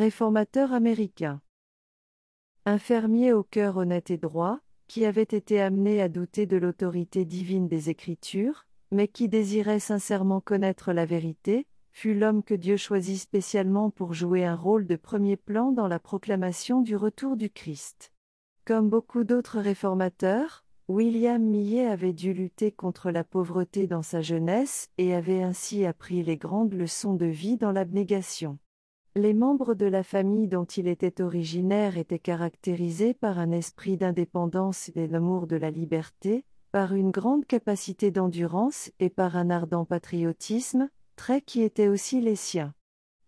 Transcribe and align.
18. 0.00 0.02
Un 0.02 0.04
réformateur 0.04 0.72
américain. 0.72 1.42
Un 2.64 2.78
fermier 2.78 3.34
au 3.34 3.42
cœur 3.42 3.76
honnête 3.76 4.10
et 4.10 4.16
droit, 4.16 4.60
qui 4.88 5.04
avait 5.04 5.22
été 5.22 5.60
amené 5.60 6.00
à 6.00 6.08
douter 6.08 6.46
de 6.46 6.56
l'autorité 6.56 7.26
divine 7.26 7.68
des 7.68 7.90
Écritures, 7.90 8.66
mais 8.90 9.08
qui 9.08 9.28
désirait 9.28 9.78
sincèrement 9.78 10.40
connaître 10.40 10.94
la 10.94 11.04
vérité, 11.04 11.66
fut 11.92 12.14
l'homme 12.14 12.42
que 12.42 12.54
Dieu 12.54 12.78
choisit 12.78 13.20
spécialement 13.20 13.90
pour 13.90 14.14
jouer 14.14 14.42
un 14.46 14.56
rôle 14.56 14.86
de 14.86 14.96
premier 14.96 15.36
plan 15.36 15.70
dans 15.70 15.86
la 15.86 15.98
proclamation 15.98 16.80
du 16.80 16.96
retour 16.96 17.36
du 17.36 17.50
Christ. 17.50 18.10
Comme 18.64 18.88
beaucoup 18.88 19.24
d'autres 19.24 19.60
réformateurs, 19.60 20.64
William 20.88 21.42
Millet 21.42 21.86
avait 21.86 22.14
dû 22.14 22.32
lutter 22.32 22.72
contre 22.72 23.10
la 23.10 23.22
pauvreté 23.22 23.86
dans 23.86 24.02
sa 24.02 24.22
jeunesse 24.22 24.88
et 24.96 25.14
avait 25.14 25.42
ainsi 25.42 25.84
appris 25.84 26.22
les 26.22 26.38
grandes 26.38 26.72
leçons 26.72 27.12
de 27.12 27.26
vie 27.26 27.58
dans 27.58 27.72
l'abnégation. 27.72 28.58
Les 29.16 29.34
membres 29.34 29.74
de 29.74 29.86
la 29.86 30.04
famille 30.04 30.46
dont 30.46 30.64
il 30.64 30.86
était 30.86 31.20
originaire 31.20 31.98
étaient 31.98 32.20
caractérisés 32.20 33.12
par 33.12 33.40
un 33.40 33.50
esprit 33.50 33.96
d'indépendance 33.96 34.92
et 34.94 35.08
l'amour 35.08 35.48
de 35.48 35.56
la 35.56 35.72
liberté, 35.72 36.44
par 36.70 36.94
une 36.94 37.10
grande 37.10 37.44
capacité 37.44 38.12
d'endurance 38.12 38.92
et 39.00 39.10
par 39.10 39.36
un 39.36 39.50
ardent 39.50 39.84
patriotisme, 39.84 40.88
traits 41.16 41.44
qui 41.44 41.62
étaient 41.62 41.88
aussi 41.88 42.20
les 42.20 42.36
siens. 42.36 42.72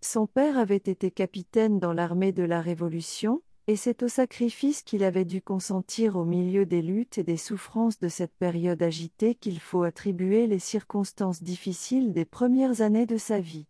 Son 0.01 0.29
père 0.29 0.57
avait 0.57 0.77
été 0.77 1.11
capitaine 1.11 1.81
dans 1.81 1.93
l'armée 1.93 2.31
de 2.31 2.45
la 2.45 2.61
Révolution, 2.61 3.43
et 3.67 3.75
c'est 3.75 4.05
au 4.05 4.09
sacrifice 4.09 4.83
qu'il 4.83 5.03
avait 5.03 5.25
dû 5.25 5.43
consentir 5.43 6.15
au 6.15 6.25
milieu 6.25 6.65
des 6.65 6.83
luttes 6.83 7.19
et 7.19 7.25
des 7.25 7.37
souffrances 7.37 7.99
de 7.99 8.09
cette 8.09 8.37
période 8.37 8.83
agitée 8.85 9.35
qu'il 9.35 9.59
faut 9.59 9.83
attribuer 9.83 10.47
les 10.47 10.61
circonstances 10.61 11.43
difficiles 11.43 12.13
des 12.13 12.25
premières 12.25 12.83
années 12.83 13.07
de 13.07 13.17
sa 13.17 13.41
vie. 13.41 13.67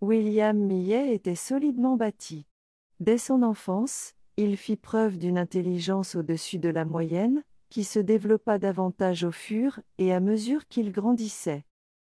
William 0.00 0.56
Millet 0.56 1.14
était 1.14 1.34
solidement 1.34 1.96
bâti. 1.96 2.46
Dès 3.00 3.18
son 3.18 3.42
enfance, 3.42 4.14
il 4.38 4.56
fit 4.56 4.76
preuve 4.76 5.18
d'une 5.18 5.36
intelligence 5.36 6.14
au-dessus 6.14 6.58
de 6.58 6.70
la 6.70 6.86
moyenne, 6.86 7.42
qui 7.68 7.84
se 7.84 7.98
développa 7.98 8.58
davantage 8.58 9.24
au 9.24 9.30
fur 9.30 9.78
et 9.98 10.14
à 10.14 10.20
mesure 10.20 10.66
qu'il 10.68 10.90
grandissait. 10.90 11.64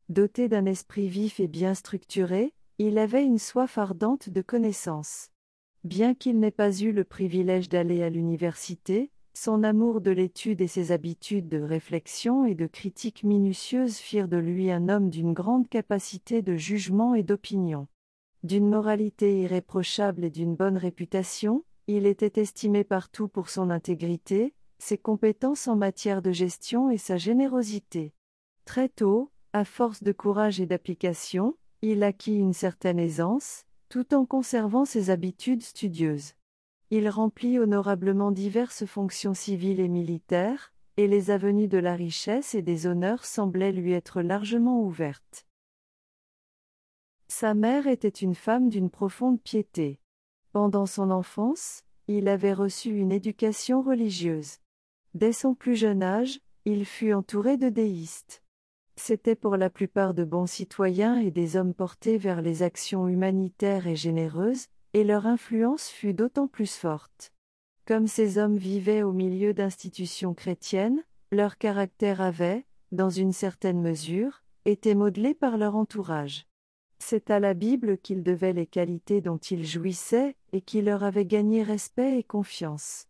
Doté 0.08 0.48
d'un 0.48 0.66
esprit 0.66 1.08
vif 1.08 1.40
et 1.40 1.48
bien 1.48 1.74
structuré, 1.74 2.54
il 2.78 2.96
avait 2.96 3.24
une 3.24 3.38
soif 3.38 3.76
ardente 3.76 4.28
de 4.28 4.40
connaissances. 4.40 5.30
Bien 5.82 6.14
qu'il 6.14 6.38
n'ait 6.38 6.52
pas 6.52 6.72
eu 6.72 6.92
le 6.92 7.02
privilège 7.02 7.68
d'aller 7.68 8.04
à 8.04 8.08
l'université, 8.08 9.10
son 9.42 9.62
amour 9.62 10.02
de 10.02 10.10
l'étude 10.10 10.60
et 10.60 10.66
ses 10.66 10.92
habitudes 10.92 11.48
de 11.48 11.62
réflexion 11.62 12.44
et 12.44 12.54
de 12.54 12.66
critique 12.66 13.24
minutieuse 13.24 13.96
firent 13.96 14.28
de 14.28 14.36
lui 14.36 14.70
un 14.70 14.90
homme 14.90 15.08
d'une 15.08 15.32
grande 15.32 15.66
capacité 15.66 16.42
de 16.42 16.56
jugement 16.56 17.14
et 17.14 17.22
d'opinion. 17.22 17.88
D'une 18.42 18.68
moralité 18.68 19.40
irréprochable 19.40 20.24
et 20.24 20.30
d'une 20.30 20.56
bonne 20.56 20.76
réputation, 20.76 21.64
il 21.86 22.04
était 22.04 22.38
estimé 22.38 22.84
partout 22.84 23.28
pour 23.28 23.48
son 23.48 23.70
intégrité, 23.70 24.52
ses 24.78 24.98
compétences 24.98 25.68
en 25.68 25.76
matière 25.76 26.20
de 26.20 26.32
gestion 26.32 26.90
et 26.90 26.98
sa 26.98 27.16
générosité. 27.16 28.12
Très 28.66 28.90
tôt, 28.90 29.30
à 29.54 29.64
force 29.64 30.02
de 30.02 30.12
courage 30.12 30.60
et 30.60 30.66
d'application, 30.66 31.56
il 31.80 32.02
acquit 32.02 32.36
une 32.36 32.52
certaine 32.52 32.98
aisance, 32.98 33.64
tout 33.88 34.12
en 34.12 34.26
conservant 34.26 34.84
ses 34.84 35.08
habitudes 35.08 35.62
studieuses. 35.62 36.34
Il 36.90 37.08
remplit 37.08 37.58
honorablement 37.58 38.32
diverses 38.32 38.84
fonctions 38.84 39.34
civiles 39.34 39.78
et 39.78 39.88
militaires, 39.88 40.72
et 40.96 41.06
les 41.06 41.30
avenues 41.30 41.68
de 41.68 41.78
la 41.78 41.94
richesse 41.94 42.54
et 42.54 42.62
des 42.62 42.86
honneurs 42.86 43.24
semblaient 43.24 43.72
lui 43.72 43.92
être 43.92 44.22
largement 44.22 44.82
ouvertes. 44.82 45.46
Sa 47.28 47.54
mère 47.54 47.86
était 47.86 48.08
une 48.08 48.34
femme 48.34 48.68
d'une 48.68 48.90
profonde 48.90 49.40
piété. 49.40 50.00
Pendant 50.52 50.84
son 50.84 51.12
enfance, 51.12 51.84
il 52.08 52.26
avait 52.26 52.52
reçu 52.52 52.90
une 52.90 53.12
éducation 53.12 53.82
religieuse. 53.82 54.56
Dès 55.14 55.32
son 55.32 55.54
plus 55.54 55.76
jeune 55.76 56.02
âge, 56.02 56.40
il 56.64 56.84
fut 56.84 57.12
entouré 57.12 57.56
de 57.56 57.68
déistes. 57.68 58.42
C'étaient 58.96 59.36
pour 59.36 59.56
la 59.56 59.70
plupart 59.70 60.12
de 60.12 60.24
bons 60.24 60.46
citoyens 60.46 61.20
et 61.20 61.30
des 61.30 61.56
hommes 61.56 61.72
portés 61.72 62.18
vers 62.18 62.42
les 62.42 62.64
actions 62.64 63.06
humanitaires 63.06 63.86
et 63.86 63.96
généreuses, 63.96 64.66
et 64.94 65.04
leur 65.04 65.26
influence 65.26 65.88
fut 65.88 66.14
d'autant 66.14 66.48
plus 66.48 66.74
forte. 66.74 67.32
Comme 67.86 68.06
ces 68.06 68.38
hommes 68.38 68.56
vivaient 68.56 69.02
au 69.02 69.12
milieu 69.12 69.54
d'institutions 69.54 70.34
chrétiennes, 70.34 71.02
leur 71.32 71.58
caractère 71.58 72.20
avait, 72.20 72.66
dans 72.92 73.10
une 73.10 73.32
certaine 73.32 73.80
mesure, 73.80 74.42
été 74.64 74.94
modelé 74.94 75.34
par 75.34 75.56
leur 75.56 75.76
entourage. 75.76 76.46
C'est 76.98 77.30
à 77.30 77.40
la 77.40 77.54
Bible 77.54 77.98
qu'ils 77.98 78.22
devaient 78.22 78.52
les 78.52 78.66
qualités 78.66 79.20
dont 79.20 79.38
ils 79.38 79.64
jouissaient 79.64 80.36
et 80.52 80.60
qui 80.60 80.82
leur 80.82 81.02
avaient 81.02 81.24
gagné 81.24 81.62
respect 81.62 82.18
et 82.18 82.22
confiance. 82.22 83.06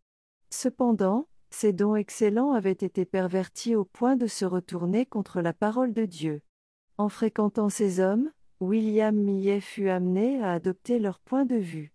Cependant, 0.51 1.27
ces 1.51 1.73
dons 1.73 1.97
excellents 1.97 2.53
avaient 2.53 2.71
été 2.71 3.05
pervertis 3.05 3.75
au 3.75 3.85
point 3.85 4.17
de 4.17 4.29
se 4.29 4.45
retourner 4.45 5.07
contre 5.07 5.41
la 5.41 5.53
parole 5.53 5.93
de 5.93 6.05
Dieu. 6.05 6.43
En 6.99 7.09
fréquentant 7.09 7.69
ces 7.69 7.99
hommes, 7.99 8.31
William 8.61 9.17
Millet 9.17 9.61
fut 9.61 9.89
amené 9.89 10.43
à 10.43 10.53
adopter 10.53 10.99
leur 10.99 11.19
point 11.19 11.47
de 11.47 11.57
vue. 11.57 11.95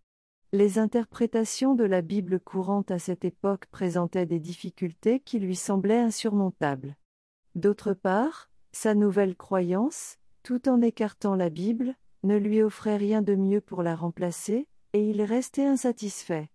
Les 0.51 0.79
interprétations 0.79 1.75
de 1.75 1.83
la 1.83 2.01
Bible 2.01 2.39
courante 2.39 2.89
à 2.89 2.97
cette 2.97 3.23
époque 3.23 3.67
présentaient 3.67 4.25
des 4.25 4.39
difficultés 4.39 5.19
qui 5.19 5.37
lui 5.37 5.55
semblaient 5.55 5.99
insurmontables. 5.99 6.95
D'autre 7.53 7.93
part, 7.93 8.49
sa 8.71 8.95
nouvelle 8.95 9.35
croyance, 9.35 10.17
tout 10.41 10.67
en 10.67 10.81
écartant 10.81 11.35
la 11.35 11.49
Bible, 11.49 11.93
ne 12.23 12.35
lui 12.35 12.63
offrait 12.63 12.97
rien 12.97 13.21
de 13.21 13.35
mieux 13.35 13.61
pour 13.61 13.83
la 13.83 13.95
remplacer, 13.95 14.67
et 14.93 15.07
il 15.07 15.21
restait 15.21 15.65
insatisfait. 15.65 16.49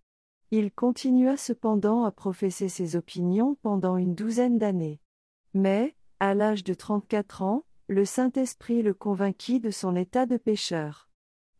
Il 0.51 0.73
continua 0.73 1.37
cependant 1.37 2.03
à 2.03 2.11
professer 2.11 2.67
ses 2.67 2.97
opinions 2.97 3.55
pendant 3.61 3.95
une 3.95 4.13
douzaine 4.13 4.57
d'années. 4.57 4.99
Mais, 5.53 5.95
à 6.19 6.33
l'âge 6.33 6.65
de 6.65 6.73
34 6.73 7.43
ans, 7.43 7.63
le 7.91 8.05
Saint-Esprit 8.05 8.83
le 8.83 8.93
convainquit 8.93 9.59
de 9.59 9.69
son 9.69 9.97
état 9.97 10.25
de 10.25 10.37
pécheur. 10.37 11.09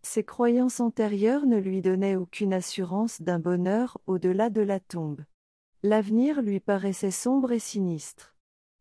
Ses 0.01 0.23
croyances 0.23 0.79
antérieures 0.79 1.45
ne 1.45 1.57
lui 1.57 1.81
donnaient 1.81 2.15
aucune 2.15 2.53
assurance 2.53 3.21
d'un 3.21 3.37
bonheur 3.37 3.99
au-delà 4.07 4.49
de 4.49 4.61
la 4.61 4.79
tombe. 4.79 5.25
L'avenir 5.83 6.41
lui 6.41 6.61
paraissait 6.61 7.11
sombre 7.11 7.51
et 7.51 7.59
sinistre. 7.59 8.33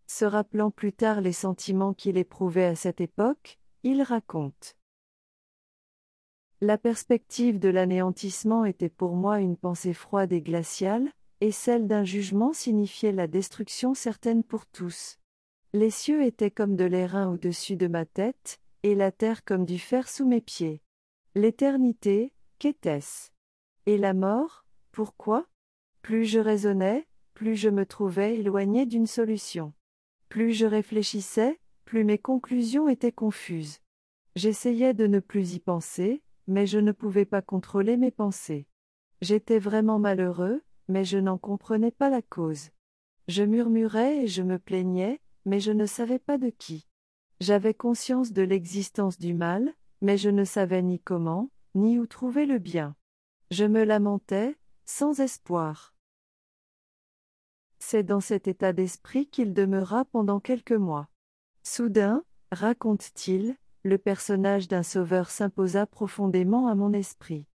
Se 0.06 0.24
rappelant 0.24 0.70
plus 0.70 0.92
tard 0.92 1.20
les 1.20 1.32
sentiments 1.32 1.92
qu'il 1.92 2.18
éprouvait 2.18 2.66
à 2.66 2.76
cette 2.76 3.00
époque, 3.00 3.58
il 3.82 4.00
raconte. 4.02 4.76
La 6.60 6.78
perspective 6.78 7.58
de 7.58 7.68
l'anéantissement 7.68 8.64
était 8.64 8.88
pour 8.88 9.16
moi 9.16 9.40
une 9.40 9.56
pensée 9.56 9.92
froide 9.92 10.32
et 10.32 10.40
glaciale, 10.40 11.10
et 11.40 11.50
celle 11.50 11.88
d'un 11.88 12.04
jugement 12.04 12.52
signifiait 12.52 13.10
la 13.10 13.26
destruction 13.26 13.94
certaine 13.94 14.44
pour 14.44 14.66
tous. 14.66 15.19
Les 15.72 15.90
cieux 15.90 16.24
étaient 16.24 16.50
comme 16.50 16.74
de 16.74 16.84
l'airain 16.84 17.30
au-dessus 17.30 17.76
de 17.76 17.86
ma 17.86 18.04
tête, 18.04 18.60
et 18.82 18.96
la 18.96 19.12
terre 19.12 19.44
comme 19.44 19.64
du 19.64 19.78
fer 19.78 20.08
sous 20.08 20.26
mes 20.26 20.40
pieds. 20.40 20.82
L'éternité, 21.36 22.32
qu'était-ce? 22.58 23.30
Et 23.86 23.96
la 23.96 24.12
mort, 24.12 24.64
pourquoi? 24.90 25.46
Plus 26.02 26.24
je 26.24 26.40
raisonnais, 26.40 27.06
plus 27.34 27.54
je 27.54 27.68
me 27.68 27.86
trouvais 27.86 28.36
éloigné 28.36 28.84
d'une 28.84 29.06
solution. 29.06 29.72
Plus 30.28 30.54
je 30.54 30.66
réfléchissais, 30.66 31.60
plus 31.84 32.02
mes 32.02 32.18
conclusions 32.18 32.88
étaient 32.88 33.12
confuses. 33.12 33.78
J'essayais 34.34 34.92
de 34.92 35.06
ne 35.06 35.20
plus 35.20 35.54
y 35.54 35.60
penser, 35.60 36.22
mais 36.48 36.66
je 36.66 36.78
ne 36.78 36.90
pouvais 36.90 37.24
pas 37.24 37.42
contrôler 37.42 37.96
mes 37.96 38.10
pensées. 38.10 38.66
J'étais 39.20 39.60
vraiment 39.60 40.00
malheureux, 40.00 40.62
mais 40.88 41.04
je 41.04 41.18
n'en 41.18 41.38
comprenais 41.38 41.92
pas 41.92 42.10
la 42.10 42.22
cause. 42.22 42.70
Je 43.28 43.44
murmurais 43.44 44.24
et 44.24 44.26
je 44.26 44.42
me 44.42 44.58
plaignais, 44.58 45.20
mais 45.50 45.58
je 45.58 45.72
ne 45.72 45.84
savais 45.84 46.20
pas 46.20 46.38
de 46.38 46.48
qui. 46.48 46.86
J'avais 47.40 47.74
conscience 47.74 48.32
de 48.32 48.42
l'existence 48.42 49.18
du 49.18 49.34
mal, 49.34 49.74
mais 50.00 50.16
je 50.16 50.30
ne 50.30 50.44
savais 50.44 50.80
ni 50.80 51.00
comment, 51.00 51.50
ni 51.74 51.98
où 51.98 52.06
trouver 52.06 52.46
le 52.46 52.60
bien. 52.60 52.94
Je 53.50 53.64
me 53.64 53.82
lamentais, 53.82 54.56
sans 54.84 55.18
espoir. 55.18 55.92
C'est 57.80 58.04
dans 58.04 58.20
cet 58.20 58.46
état 58.46 58.72
d'esprit 58.72 59.26
qu'il 59.26 59.52
demeura 59.52 60.04
pendant 60.04 60.38
quelques 60.38 60.70
mois. 60.70 61.08
Soudain, 61.64 62.22
raconte-t-il, 62.52 63.56
le 63.82 63.98
personnage 63.98 64.68
d'un 64.68 64.84
sauveur 64.84 65.30
s'imposa 65.30 65.84
profondément 65.84 66.68
à 66.68 66.76
mon 66.76 66.92
esprit. 66.92 67.48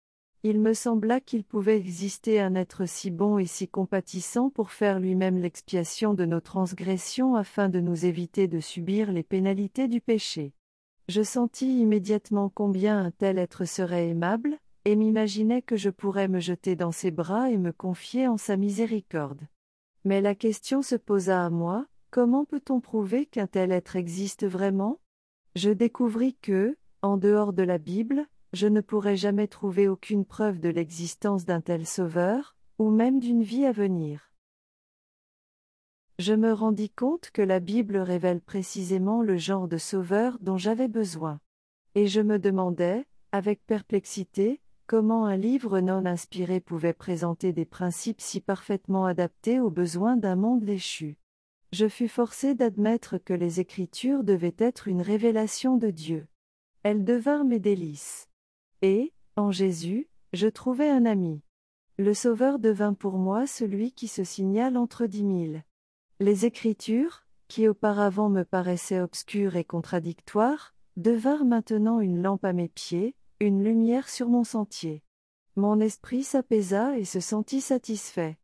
Il 0.45 0.59
me 0.59 0.75
sembla 0.75 1.21
qu'il 1.21 1.45
pouvait 1.45 1.77
exister 1.77 2.41
un 2.41 2.57
être 2.57 2.85
si 2.85 3.13
bon 3.13 3.39
et 3.39 3.47
si 3.47 3.69
compatissant 3.69 4.51
pour 4.51 4.73
faire 4.73 4.99
lui-même 4.99 5.39
l'expiation 5.39 6.15
de 6.15 6.25
nos 6.25 6.41
transgressions 6.41 7.37
afin 7.37 7.69
de 7.69 7.79
nous 7.79 8.07
éviter 8.07 8.49
de 8.49 8.59
subir 8.59 9.13
les 9.13 9.23
pénalités 9.23 9.87
du 9.87 10.01
péché. 10.01 10.53
Je 11.09 11.23
sentis 11.23 11.81
immédiatement 11.81 12.51
combien 12.53 12.99
un 12.99 13.13
tel 13.13 13.39
être 13.39 13.65
serait 13.65 14.09
aimable, 14.09 14.59
et 14.85 14.97
m'imaginais 14.97 15.63
que 15.63 15.77
je 15.77 15.91
pourrais 15.91 16.27
me 16.27 16.41
jeter 16.41 16.75
dans 16.75 16.91
ses 16.91 17.13
bras 17.13 17.49
et 17.49 17.59
me 17.59 17.71
confier 17.71 18.27
en 18.27 18.37
sa 18.37 18.57
miséricorde. 18.57 19.43
Mais 20.05 20.21
la 20.21 20.35
question 20.35 20.83
se 20.83 20.97
posa 20.97 21.45
à 21.45 21.51
moi, 21.51 21.87
comment 22.11 22.45
peut-on 22.45 22.81
prouver 22.81 23.27
qu'un 23.27 23.47
tel 23.47 23.71
être 23.71 23.95
existe 23.95 24.45
vraiment? 24.45 24.99
Je 25.55 25.71
découvris 25.71 26.35
que, 26.35 26.77
en 27.01 27.17
dehors 27.17 27.53
de 27.53 27.63
la 27.63 27.79
Bible, 27.79 28.27
je 28.53 28.67
ne 28.67 28.81
pourrai 28.81 29.17
jamais 29.17 29.49
trouver 29.49 29.89
aucune 29.89 30.25
preuve 30.25 30.61
de 30.61 30.69
l'existence 30.69 31.45
d'un 31.45 31.61
tel 31.61 31.87
sauveur, 31.87 32.57
ou 32.79 32.91
même 32.91 33.19
d'une 33.19 33.43
vie 33.43 33.65
à 33.65 33.73
venir. 33.73 34.31
Je 36.19 36.35
me 36.35 36.53
rendis 36.53 36.91
compte 36.91 37.31
que 37.31 37.43
la 37.43 37.61
Bible 37.61 37.97
révèle 37.97 38.41
précisément 38.41 39.23
le 39.23 39.37
genre 39.39 39.69
de 39.69 39.79
sauveur 39.79 40.39
dont 40.41 40.59
j'avais 40.59 40.89
besoin. 40.89 41.41
Et 41.95 42.07
je 42.07 42.21
me 42.21 42.39
demandais, 42.39 43.07
avec 43.33 43.65
perplexité, 43.67 44.61
comment 44.87 45.25
un 45.25 45.37
livre 45.37 45.81
non 45.81 46.05
inspiré 46.05 46.61
pouvait 46.61 46.93
présenter 46.93 47.53
des 47.53 47.65
principes 47.65 48.21
si 48.21 48.41
parfaitement 48.41 49.07
adaptés 49.07 49.59
aux 49.59 49.71
besoins 49.71 50.17
d'un 50.17 50.37
monde 50.37 50.65
déchu. 50.65 51.17
Je 51.73 51.89
fus 51.89 52.09
forcé 52.09 52.55
d'admettre 52.55 53.17
que 53.17 53.33
les 53.33 53.61
Écritures 53.61 54.23
devaient 54.23 54.57
être 54.59 54.89
une 54.89 55.01
révélation 55.01 55.79
de 55.79 55.89
Dieu. 55.89 56.27
Elles 56.83 57.05
devinrent 57.05 57.47
mes 57.47 57.61
délices. 57.61 58.29
Et, 58.83 59.13
en 59.37 59.53
Jésus, 59.53 60.09
je 60.33 60.49
trouvai 60.49 60.91
un 60.91 61.07
ami. 61.07 61.41
Le 61.99 62.15
Sauveur 62.15 62.59
devint 62.59 62.95
pour 62.95 63.17
moi 63.17 63.47
celui 63.47 63.93
qui 63.93 64.09
se 64.09 64.25
signale 64.25 64.77
entre 64.77 65.07
dix 65.07 65.23
mille. 65.23 65.63
Les 66.19 66.47
Écritures, 66.47 67.25
qui 67.47 67.69
auparavant 67.69 68.29
me 68.29 68.43
paraissaient 68.43 69.01
obscures 69.01 69.55
et 69.55 69.65
contradictoires, 69.65 70.75
devinrent 70.97 71.45
maintenant 71.45 72.01
une 72.01 72.21
lampe 72.21 72.45
à 72.45 72.53
mes 72.53 72.69
pieds, 72.69 73.15
une 73.39 73.63
lumière 73.63 74.09
sur 74.09 74.29
mon 74.29 74.43
sentier. 74.43 75.05
Mon 75.55 75.79
esprit 75.79 76.25
s'apaisa 76.25 76.99
et 76.99 77.05
se 77.05 77.21
sentit 77.21 77.61
satisfait. 77.61 78.37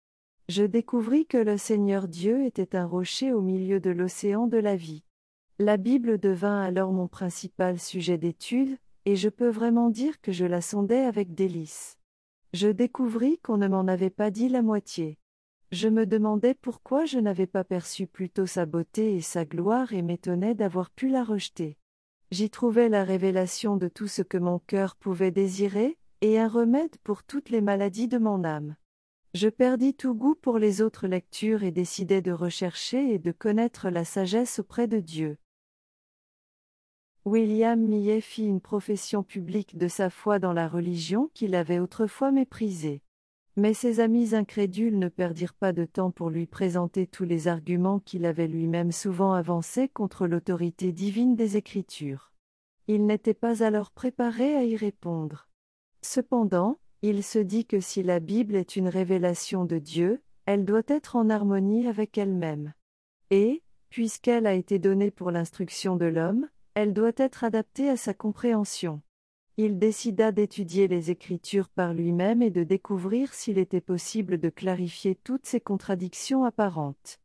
Je 0.49 0.63
découvris 0.63 1.27
que 1.27 1.39
le 1.39 1.59
Seigneur 1.59 2.07
Dieu 2.07 2.45
était 2.45 2.77
un 2.77 2.87
rocher 2.87 3.33
au 3.33 3.41
milieu 3.41 3.81
de 3.81 3.91
l'océan 3.91 4.47
de 4.47 4.59
la 4.59 4.77
vie. 4.77 5.05
La 5.59 5.77
Bible 5.77 6.19
devint 6.19 6.61
alors 6.61 6.93
mon 6.93 7.09
principal 7.09 7.79
sujet 7.79 8.19
d'étude, 8.19 8.79
et 9.09 9.17
je 9.17 9.31
peux 9.31 9.49
vraiment 9.49 9.89
dire 9.89 10.21
que 10.21 10.33
je 10.33 10.45
la 10.45 10.61
sondais 10.61 11.01
avec 11.01 11.35
délice. 11.35 11.97
Je 12.53 12.69
découvris 12.69 13.39
qu'on 13.39 13.57
ne 13.57 13.67
m'en 13.67 13.89
avait 13.89 14.11
pas 14.11 14.31
dit 14.31 14.51
la 14.51 14.61
moitié. 14.61 15.17
Je 15.73 15.89
me 15.89 16.05
demandais 16.05 16.53
pourquoi 16.53 17.07
je 17.07 17.19
n'avais 17.19 17.47
pas 17.47 17.65
perçu 17.65 18.07
plutôt 18.07 18.45
sa 18.45 18.67
beauté 18.67 19.17
et 19.17 19.23
sa 19.23 19.47
gloire 19.47 19.95
et 19.95 20.03
m'étonnais 20.03 20.55
d'avoir 20.55 20.91
pu 20.91 21.09
la 21.09 21.25
rejeter. 21.25 21.79
J'y 22.33 22.51
trouvais 22.51 22.91
la 22.91 23.03
révélation 23.03 23.79
de 23.79 23.89
tout 23.89 24.09
ce 24.09 24.21
que 24.21 24.37
mon 24.37 24.59
cœur 24.59 24.95
pouvait 24.95 25.31
désirer, 25.31 25.97
et 26.21 26.39
un 26.39 26.49
remède 26.49 26.99
pour 27.03 27.23
toutes 27.23 27.49
les 27.49 27.63
maladies 27.63 28.09
de 28.09 28.19
mon 28.19 28.45
âme. 28.45 28.77
Je 29.33 29.49
perdis 29.49 29.95
tout 29.95 30.15
goût 30.15 30.35
pour 30.35 30.59
les 30.59 30.83
autres 30.83 31.07
lectures 31.07 31.63
et 31.63 31.71
décidai 31.71 32.21
de 32.21 32.33
rechercher 32.33 33.15
et 33.15 33.19
de 33.19 33.33
connaître 33.33 33.89
la 33.89 34.05
sagesse 34.05 34.59
auprès 34.59 34.87
de 34.87 35.01
Dieu. 35.01 35.39
William 37.25 37.81
Millet 37.81 38.21
fit 38.21 38.47
une 38.47 38.61
profession 38.61 39.23
publique 39.23 39.77
de 39.77 39.89
sa 39.89 40.09
foi 40.11 40.39
dans 40.39 40.53
la 40.53 40.69
religion 40.69 41.31
qu'il 41.35 41.55
avait 41.55 41.79
autrefois 41.79 42.31
méprisée. 42.31 43.03
Mais 43.57 43.75
ses 43.75 43.99
amis 43.99 44.35
incrédules 44.35 44.99
ne 44.99 45.09
perdirent 45.09 45.55
pas 45.55 45.73
de 45.73 45.85
temps 45.85 46.13
pour 46.13 46.31
lui 46.31 46.47
présenter 46.47 47.07
tous 47.07 47.25
les 47.25 47.49
arguments 47.49 47.99
qu'il 47.99 48.25
avait 48.25 48.47
lui-même 48.47 48.93
souvent 48.93 49.33
avancés 49.33 49.89
contre 49.89 50.27
l'autorité 50.27 50.93
divine 50.93 51.35
des 51.35 51.57
Écritures. 51.57 52.33
Il 52.87 53.05
n'était 53.05 53.35
pas 53.35 53.65
alors 53.65 53.91
préparé 53.91 54.55
à 54.55 54.65
y 54.65 54.77
répondre. 54.77 55.49
Cependant, 56.03 56.79
il 57.03 57.23
se 57.23 57.39
dit 57.39 57.67
que 57.67 57.81
si 57.81 58.03
la 58.03 58.21
Bible 58.21 58.55
est 58.55 58.77
une 58.77 58.89
révélation 58.89 59.65
de 59.65 59.79
Dieu, 59.79 60.23
elle 60.47 60.65
doit 60.65 60.83
être 60.87 61.17
en 61.17 61.29
harmonie 61.29 61.89
avec 61.89 62.17
elle-même. 62.17 62.73
Et, 63.31 63.63
puisqu'elle 63.91 64.47
a 64.47 64.55
été 64.55 64.79
donnée 64.79 65.11
pour 65.11 65.31
l'instruction 65.31 65.97
de 65.97 66.07
l'homme, 66.07 66.49
elle 66.75 66.95
doit 66.95 67.13
être 67.17 67.45
adaptée 67.45 67.89
à 67.89 67.97
sa 67.97 68.15
compréhension 68.15 69.03
il 69.61 69.81
décida 69.81 70.31
d'étudier 70.31 70.87
les 70.87 71.11
Écritures 71.11 71.69
par 71.69 71.93
lui-même 71.93 72.43
et 72.43 72.51
de 72.51 72.63
découvrir 72.63 73.35
s'il 73.35 73.59
était 73.59 73.81
possible 73.81 74.39
de 74.39 74.51
clarifier 74.51 75.17
toutes 75.17 75.47
ces 75.47 75.61
contradictions 75.61 76.45
apparentes. 76.45 77.19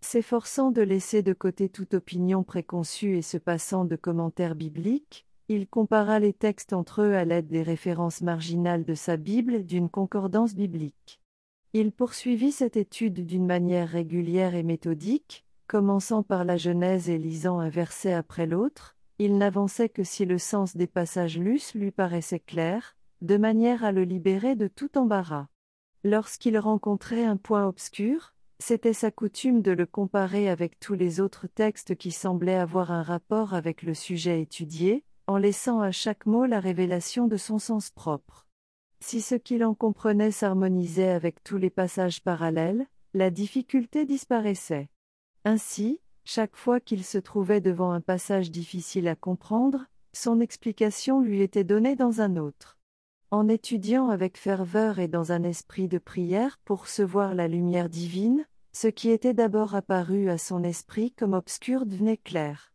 S'efforçant 0.00 0.70
de 0.70 0.80
laisser 0.80 1.22
de 1.22 1.34
côté 1.34 1.68
toute 1.68 1.92
opinion 1.92 2.42
préconçue 2.42 3.18
et 3.18 3.22
se 3.22 3.36
passant 3.36 3.84
de 3.84 3.96
commentaires 3.96 4.54
bibliques, 4.54 5.26
il 5.48 5.68
compara 5.68 6.20
les 6.20 6.32
textes 6.32 6.72
entre 6.72 7.02
eux 7.02 7.14
à 7.14 7.26
l'aide 7.26 7.48
des 7.48 7.62
références 7.62 8.22
marginales 8.22 8.86
de 8.86 8.94
sa 8.94 9.18
Bible 9.18 9.66
d'une 9.66 9.90
concordance 9.90 10.54
biblique. 10.54 11.20
Il 11.74 11.92
poursuivit 11.92 12.52
cette 12.52 12.78
étude 12.78 13.26
d'une 13.26 13.46
manière 13.46 13.90
régulière 13.90 14.54
et 14.54 14.62
méthodique, 14.62 15.45
commençant 15.66 16.22
par 16.22 16.44
la 16.44 16.56
Genèse 16.56 17.08
et 17.08 17.18
lisant 17.18 17.58
un 17.58 17.68
verset 17.68 18.12
après 18.12 18.46
l'autre, 18.46 18.96
il 19.18 19.38
n'avançait 19.38 19.88
que 19.88 20.04
si 20.04 20.24
le 20.24 20.38
sens 20.38 20.76
des 20.76 20.86
passages 20.86 21.38
lus 21.38 21.74
lui 21.74 21.90
paraissait 21.90 22.40
clair, 22.40 22.96
de 23.22 23.36
manière 23.36 23.84
à 23.84 23.92
le 23.92 24.04
libérer 24.04 24.56
de 24.56 24.68
tout 24.68 24.98
embarras. 24.98 25.48
Lorsqu'il 26.04 26.58
rencontrait 26.58 27.24
un 27.24 27.36
point 27.36 27.66
obscur, 27.66 28.34
c'était 28.58 28.92
sa 28.92 29.10
coutume 29.10 29.60
de 29.60 29.72
le 29.72 29.86
comparer 29.86 30.48
avec 30.48 30.78
tous 30.78 30.94
les 30.94 31.20
autres 31.20 31.46
textes 31.46 31.96
qui 31.96 32.10
semblaient 32.10 32.54
avoir 32.54 32.90
un 32.90 33.02
rapport 33.02 33.54
avec 33.54 33.82
le 33.82 33.94
sujet 33.94 34.40
étudié, 34.40 35.04
en 35.26 35.36
laissant 35.36 35.80
à 35.80 35.90
chaque 35.90 36.26
mot 36.26 36.46
la 36.46 36.60
révélation 36.60 37.26
de 37.26 37.36
son 37.36 37.58
sens 37.58 37.90
propre. 37.90 38.46
Si 39.00 39.20
ce 39.20 39.34
qu'il 39.34 39.64
en 39.64 39.74
comprenait 39.74 40.30
s'harmonisait 40.30 41.10
avec 41.10 41.42
tous 41.42 41.58
les 41.58 41.70
passages 41.70 42.22
parallèles, 42.22 42.86
la 43.12 43.30
difficulté 43.30 44.06
disparaissait. 44.06 44.88
Ainsi, 45.48 46.00
chaque 46.24 46.56
fois 46.56 46.80
qu'il 46.80 47.04
se 47.04 47.18
trouvait 47.18 47.60
devant 47.60 47.92
un 47.92 48.00
passage 48.00 48.50
difficile 48.50 49.06
à 49.06 49.14
comprendre, 49.14 49.86
son 50.12 50.40
explication 50.40 51.20
lui 51.20 51.40
était 51.40 51.62
donnée 51.62 51.94
dans 51.94 52.20
un 52.20 52.36
autre. 52.36 52.78
En 53.30 53.46
étudiant 53.46 54.08
avec 54.08 54.38
ferveur 54.38 54.98
et 54.98 55.06
dans 55.06 55.30
un 55.30 55.44
esprit 55.44 55.86
de 55.86 55.98
prière 55.98 56.58
pour 56.64 56.82
recevoir 56.82 57.36
la 57.36 57.46
lumière 57.46 57.88
divine, 57.88 58.44
ce 58.72 58.88
qui 58.88 59.08
était 59.08 59.34
d'abord 59.34 59.76
apparu 59.76 60.30
à 60.30 60.36
son 60.36 60.64
esprit 60.64 61.12
comme 61.12 61.34
obscur 61.34 61.86
devenait 61.86 62.16
clair. 62.16 62.72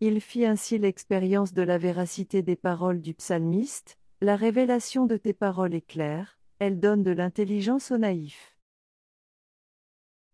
Il 0.00 0.20
fit 0.20 0.44
ainsi 0.44 0.76
l'expérience 0.76 1.54
de 1.54 1.62
la 1.62 1.78
véracité 1.78 2.42
des 2.42 2.54
paroles 2.54 3.00
du 3.00 3.14
psalmiste, 3.14 3.96
la 4.20 4.36
révélation 4.36 5.06
de 5.06 5.16
tes 5.16 5.32
paroles 5.32 5.74
est 5.74 5.86
claire, 5.86 6.38
elle 6.58 6.80
donne 6.80 7.02
de 7.02 7.12
l'intelligence 7.12 7.90
aux 7.90 7.98
naïfs. 7.98 8.49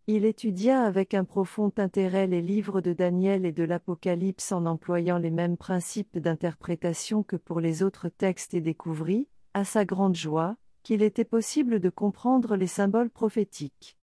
Il 0.08 0.24
étudia 0.24 0.84
avec 0.84 1.14
un 1.14 1.24
profond 1.24 1.72
intérêt 1.78 2.28
les 2.28 2.40
livres 2.40 2.80
de 2.80 2.92
Daniel 2.92 3.44
et 3.44 3.50
de 3.50 3.64
l'Apocalypse 3.64 4.52
en 4.52 4.64
employant 4.64 5.18
les 5.18 5.32
mêmes 5.32 5.56
principes 5.56 6.16
d'interprétation 6.16 7.24
que 7.24 7.34
pour 7.34 7.58
les 7.58 7.82
autres 7.82 8.08
textes 8.08 8.54
et 8.54 8.60
découvrit, 8.60 9.26
à 9.52 9.64
sa 9.64 9.84
grande 9.84 10.14
joie, 10.14 10.56
qu'il 10.84 11.02
était 11.02 11.24
possible 11.24 11.80
de 11.80 11.90
comprendre 11.90 12.54
les 12.54 12.68
symboles 12.68 13.10
prophétiques. 13.10 13.98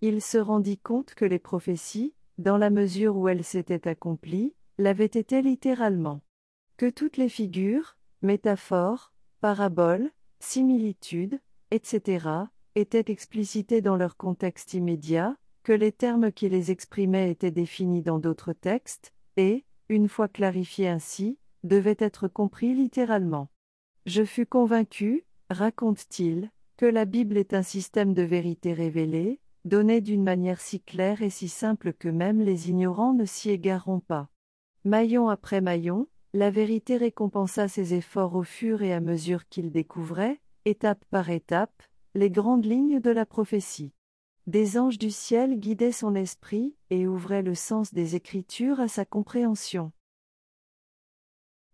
Il 0.00 0.22
se 0.22 0.38
rendit 0.38 0.78
compte 0.78 1.14
que 1.14 1.24
les 1.24 1.40
prophéties, 1.40 2.14
dans 2.38 2.56
la 2.56 2.70
mesure 2.70 3.16
où 3.16 3.26
elles 3.26 3.42
s'étaient 3.42 3.88
accomplies, 3.88 4.54
l'avaient 4.78 5.06
été 5.06 5.42
littéralement. 5.42 6.20
Que 6.76 6.88
toutes 6.88 7.16
les 7.16 7.28
figures, 7.28 7.96
métaphores, 8.22 9.12
paraboles, 9.40 10.12
similitudes, 10.38 11.40
etc., 11.72 12.28
étaient 12.76 13.10
explicitées 13.10 13.80
dans 13.80 13.96
leur 13.96 14.16
contexte 14.16 14.74
immédiat, 14.74 15.36
que 15.62 15.72
les 15.72 15.92
termes 15.92 16.32
qui 16.32 16.48
les 16.48 16.70
exprimaient 16.70 17.30
étaient 17.30 17.50
définis 17.50 18.02
dans 18.02 18.18
d'autres 18.18 18.52
textes, 18.52 19.12
et, 19.36 19.64
une 19.88 20.08
fois 20.08 20.28
clarifiés 20.28 20.88
ainsi, 20.88 21.38
devaient 21.64 21.96
être 21.98 22.28
compris 22.28 22.74
littéralement. 22.74 23.48
Je 24.06 24.24
fus 24.24 24.46
convaincu, 24.46 25.24
raconte-t-il, 25.50 26.50
que 26.76 26.86
la 26.86 27.04
Bible 27.04 27.36
est 27.36 27.54
un 27.54 27.62
système 27.62 28.14
de 28.14 28.22
vérité 28.22 28.72
révélée, 28.72 29.40
donné 29.64 30.00
d'une 30.00 30.22
manière 30.22 30.60
si 30.60 30.80
claire 30.80 31.22
et 31.22 31.30
si 31.30 31.48
simple 31.48 31.92
que 31.92 32.08
même 32.08 32.40
les 32.40 32.70
ignorants 32.70 33.14
ne 33.14 33.24
s'y 33.24 33.50
égareront 33.50 34.00
pas. 34.00 34.28
Maillon 34.84 35.28
après 35.28 35.60
maillon, 35.60 36.06
la 36.34 36.50
vérité 36.50 36.96
récompensa 36.96 37.68
ses 37.68 37.94
efforts 37.94 38.34
au 38.36 38.42
fur 38.42 38.82
et 38.82 38.92
à 38.92 39.00
mesure 39.00 39.48
qu'il 39.48 39.70
découvrait, 39.70 40.40
étape 40.64 41.04
par 41.10 41.30
étape, 41.30 41.82
les 42.14 42.30
grandes 42.30 42.64
lignes 42.64 43.00
de 43.00 43.10
la 43.10 43.26
prophétie. 43.26 43.92
Des 44.48 44.78
anges 44.78 44.96
du 44.96 45.10
ciel 45.10 45.60
guidaient 45.60 45.92
son 45.92 46.14
esprit, 46.14 46.74
et 46.88 47.06
ouvraient 47.06 47.42
le 47.42 47.54
sens 47.54 47.92
des 47.92 48.16
Écritures 48.16 48.80
à 48.80 48.88
sa 48.88 49.04
compréhension. 49.04 49.92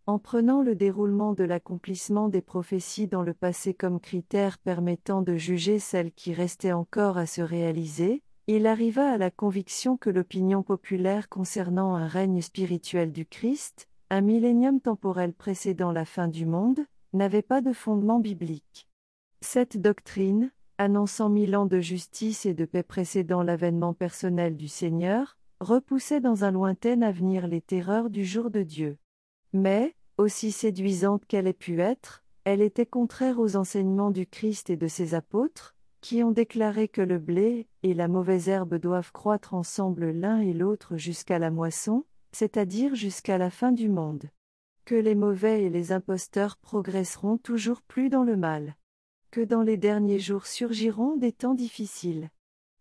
En 0.06 0.18
prenant 0.18 0.60
le 0.60 0.74
déroulement 0.74 1.34
de 1.34 1.44
l'accomplissement 1.44 2.28
des 2.28 2.42
prophéties 2.42 3.06
dans 3.06 3.22
le 3.22 3.32
passé 3.32 3.74
comme 3.74 4.00
critère 4.00 4.58
permettant 4.58 5.22
de 5.22 5.36
juger 5.36 5.78
celles 5.78 6.10
qui 6.10 6.34
restaient 6.34 6.72
encore 6.72 7.16
à 7.16 7.26
se 7.26 7.42
réaliser, 7.42 8.24
il 8.48 8.66
arriva 8.66 9.08
à 9.08 9.18
la 9.18 9.30
conviction 9.30 9.96
que 9.96 10.10
l'opinion 10.10 10.64
populaire 10.64 11.28
concernant 11.28 11.94
un 11.94 12.08
règne 12.08 12.42
spirituel 12.42 13.12
du 13.12 13.24
Christ, 13.24 13.88
un 14.10 14.20
millénium 14.20 14.80
temporel 14.80 15.32
précédant 15.32 15.92
la 15.92 16.04
fin 16.04 16.26
du 16.26 16.44
monde, 16.44 16.80
n'avait 17.12 17.40
pas 17.40 17.60
de 17.60 17.72
fondement 17.72 18.18
biblique. 18.18 18.88
Cette 19.42 19.80
doctrine, 19.80 20.50
annonçant 20.78 21.28
mille 21.28 21.56
ans 21.56 21.66
de 21.66 21.80
justice 21.80 22.46
et 22.46 22.54
de 22.54 22.64
paix 22.64 22.82
précédant 22.82 23.42
l'avènement 23.42 23.94
personnel 23.94 24.56
du 24.56 24.68
Seigneur, 24.68 25.36
repoussait 25.60 26.20
dans 26.20 26.44
un 26.44 26.50
lointain 26.50 27.02
avenir 27.02 27.46
les 27.46 27.60
terreurs 27.60 28.10
du 28.10 28.24
jour 28.24 28.50
de 28.50 28.62
Dieu. 28.62 28.98
Mais, 29.52 29.94
aussi 30.18 30.52
séduisante 30.52 31.24
qu'elle 31.26 31.46
ait 31.46 31.52
pu 31.52 31.80
être, 31.80 32.22
elle 32.44 32.60
était 32.60 32.86
contraire 32.86 33.38
aux 33.38 33.56
enseignements 33.56 34.10
du 34.10 34.26
Christ 34.26 34.68
et 34.70 34.76
de 34.76 34.88
ses 34.88 35.14
apôtres, 35.14 35.74
qui 36.00 36.22
ont 36.22 36.32
déclaré 36.32 36.88
que 36.88 37.00
le 37.00 37.18
blé 37.18 37.66
et 37.82 37.94
la 37.94 38.08
mauvaise 38.08 38.48
herbe 38.48 38.74
doivent 38.74 39.12
croître 39.12 39.54
ensemble 39.54 40.10
l'un 40.10 40.40
et 40.40 40.52
l'autre 40.52 40.98
jusqu'à 40.98 41.38
la 41.38 41.50
moisson, 41.50 42.04
c'est-à-dire 42.32 42.94
jusqu'à 42.94 43.38
la 43.38 43.48
fin 43.48 43.72
du 43.72 43.88
monde. 43.88 44.24
Que 44.84 44.94
les 44.94 45.14
mauvais 45.14 45.62
et 45.62 45.70
les 45.70 45.92
imposteurs 45.92 46.58
progresseront 46.58 47.38
toujours 47.38 47.80
plus 47.80 48.10
dans 48.10 48.24
le 48.24 48.36
mal. 48.36 48.76
Que 49.34 49.40
dans 49.40 49.62
les 49.62 49.76
derniers 49.76 50.20
jours 50.20 50.46
surgiront 50.46 51.16
des 51.16 51.32
temps 51.32 51.54
difficiles. 51.54 52.30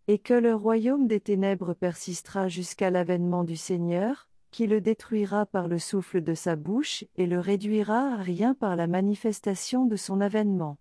Et 0.06 0.20
que 0.20 0.34
le 0.34 0.54
royaume 0.54 1.08
des 1.08 1.18
ténèbres 1.18 1.74
persistera 1.74 2.46
jusqu'à 2.46 2.90
l'avènement 2.90 3.42
du 3.42 3.56
Seigneur, 3.56 4.28
qui 4.52 4.68
le 4.68 4.80
détruira 4.80 5.46
par 5.46 5.66
le 5.66 5.80
souffle 5.80 6.22
de 6.22 6.32
sa 6.32 6.54
bouche 6.54 7.02
et 7.16 7.26
le 7.26 7.40
réduira 7.40 8.12
à 8.12 8.16
rien 8.18 8.54
par 8.54 8.76
la 8.76 8.86
manifestation 8.86 9.84
de 9.84 9.96
son 9.96 10.20
avènement. 10.20 10.78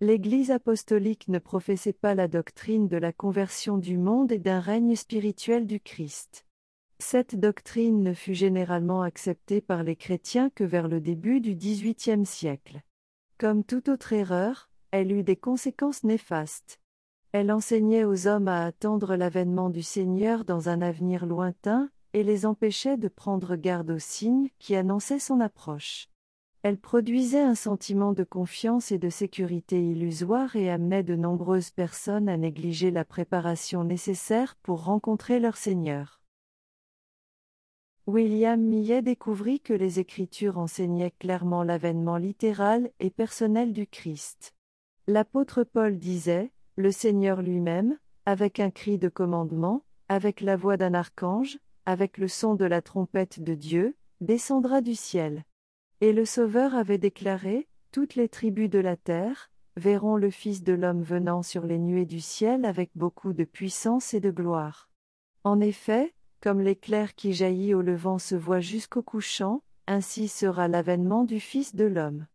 L'Église 0.00 0.52
apostolique 0.52 1.26
ne 1.26 1.40
professait 1.40 1.92
pas 1.92 2.14
la 2.14 2.28
doctrine 2.28 2.86
de 2.86 2.96
la 2.96 3.12
conversion 3.12 3.76
du 3.76 3.98
monde 3.98 4.30
et 4.30 4.38
d'un 4.38 4.60
règne 4.60 4.94
spirituel 4.94 5.66
du 5.66 5.80
Christ. 5.80 6.46
Cette 7.00 7.34
doctrine 7.34 8.04
ne 8.04 8.14
fut 8.14 8.34
généralement 8.34 9.02
acceptée 9.02 9.60
par 9.60 9.82
les 9.82 9.96
chrétiens 9.96 10.48
que 10.50 10.62
vers 10.62 10.86
le 10.86 11.00
début 11.00 11.40
du 11.40 11.56
XVIIIe 11.56 12.24
siècle. 12.24 12.82
Comme 13.40 13.64
toute 13.64 13.88
autre 13.88 14.12
erreur, 14.12 14.68
elle 14.90 15.10
eut 15.12 15.22
des 15.22 15.34
conséquences 15.34 16.04
néfastes. 16.04 16.78
Elle 17.32 17.50
enseignait 17.50 18.04
aux 18.04 18.26
hommes 18.26 18.48
à 18.48 18.66
attendre 18.66 19.16
l'avènement 19.16 19.70
du 19.70 19.82
Seigneur 19.82 20.44
dans 20.44 20.68
un 20.68 20.82
avenir 20.82 21.24
lointain, 21.24 21.88
et 22.12 22.22
les 22.22 22.44
empêchait 22.44 22.98
de 22.98 23.08
prendre 23.08 23.56
garde 23.56 23.92
aux 23.92 23.98
signes 23.98 24.50
qui 24.58 24.76
annonçaient 24.76 25.18
son 25.18 25.40
approche. 25.40 26.10
Elle 26.62 26.76
produisait 26.76 27.40
un 27.40 27.54
sentiment 27.54 28.12
de 28.12 28.24
confiance 28.24 28.92
et 28.92 28.98
de 28.98 29.08
sécurité 29.08 29.82
illusoire 29.82 30.54
et 30.54 30.70
amenait 30.70 31.02
de 31.02 31.16
nombreuses 31.16 31.70
personnes 31.70 32.28
à 32.28 32.36
négliger 32.36 32.90
la 32.90 33.06
préparation 33.06 33.84
nécessaire 33.84 34.54
pour 34.62 34.84
rencontrer 34.84 35.40
leur 35.40 35.56
Seigneur. 35.56 36.19
William 38.10 38.60
Millet 38.60 39.02
découvrit 39.02 39.60
que 39.60 39.72
les 39.72 40.00
Écritures 40.00 40.58
enseignaient 40.58 41.12
clairement 41.12 41.62
l'avènement 41.62 42.16
littéral 42.16 42.90
et 42.98 43.08
personnel 43.08 43.72
du 43.72 43.86
Christ. 43.86 44.52
L'apôtre 45.06 45.62
Paul 45.62 45.96
disait, 45.96 46.50
Le 46.74 46.90
Seigneur 46.90 47.40
lui-même, 47.40 47.96
avec 48.26 48.58
un 48.58 48.72
cri 48.72 48.98
de 48.98 49.08
commandement, 49.08 49.84
avec 50.08 50.40
la 50.40 50.56
voix 50.56 50.76
d'un 50.76 50.92
archange, 50.92 51.60
avec 51.86 52.18
le 52.18 52.26
son 52.26 52.56
de 52.56 52.64
la 52.64 52.82
trompette 52.82 53.44
de 53.44 53.54
Dieu, 53.54 53.94
descendra 54.20 54.80
du 54.80 54.96
ciel. 54.96 55.44
Et 56.00 56.12
le 56.12 56.24
Sauveur 56.24 56.74
avait 56.74 56.98
déclaré, 56.98 57.68
Toutes 57.92 58.16
les 58.16 58.28
tribus 58.28 58.70
de 58.70 58.80
la 58.80 58.96
terre, 58.96 59.52
verront 59.76 60.16
le 60.16 60.30
Fils 60.30 60.64
de 60.64 60.72
l'homme 60.72 61.02
venant 61.02 61.44
sur 61.44 61.64
les 61.64 61.78
nuées 61.78 62.06
du 62.06 62.20
ciel 62.20 62.64
avec 62.64 62.90
beaucoup 62.96 63.34
de 63.34 63.44
puissance 63.44 64.14
et 64.14 64.20
de 64.20 64.32
gloire. 64.32 64.90
En 65.44 65.60
effet, 65.60 66.12
comme 66.40 66.60
l'éclair 66.60 67.14
qui 67.14 67.32
jaillit 67.32 67.74
au 67.74 67.82
levant 67.82 68.18
se 68.18 68.34
voit 68.34 68.60
jusqu'au 68.60 69.02
couchant, 69.02 69.62
ainsi 69.86 70.28
sera 70.28 70.68
l'avènement 70.68 71.24
du 71.24 71.40
Fils 71.40 71.74
de 71.74 71.84
l'homme. 71.84 72.26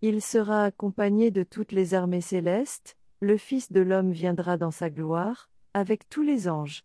Il 0.00 0.22
sera 0.22 0.64
accompagné 0.64 1.30
de 1.30 1.42
toutes 1.42 1.72
les 1.72 1.94
armées 1.94 2.20
célestes, 2.20 2.96
le 3.20 3.36
Fils 3.36 3.72
de 3.72 3.80
l'homme 3.80 4.12
viendra 4.12 4.56
dans 4.56 4.70
sa 4.70 4.90
gloire, 4.90 5.50
avec 5.74 6.08
tous 6.08 6.22
les 6.22 6.48
anges. 6.48 6.84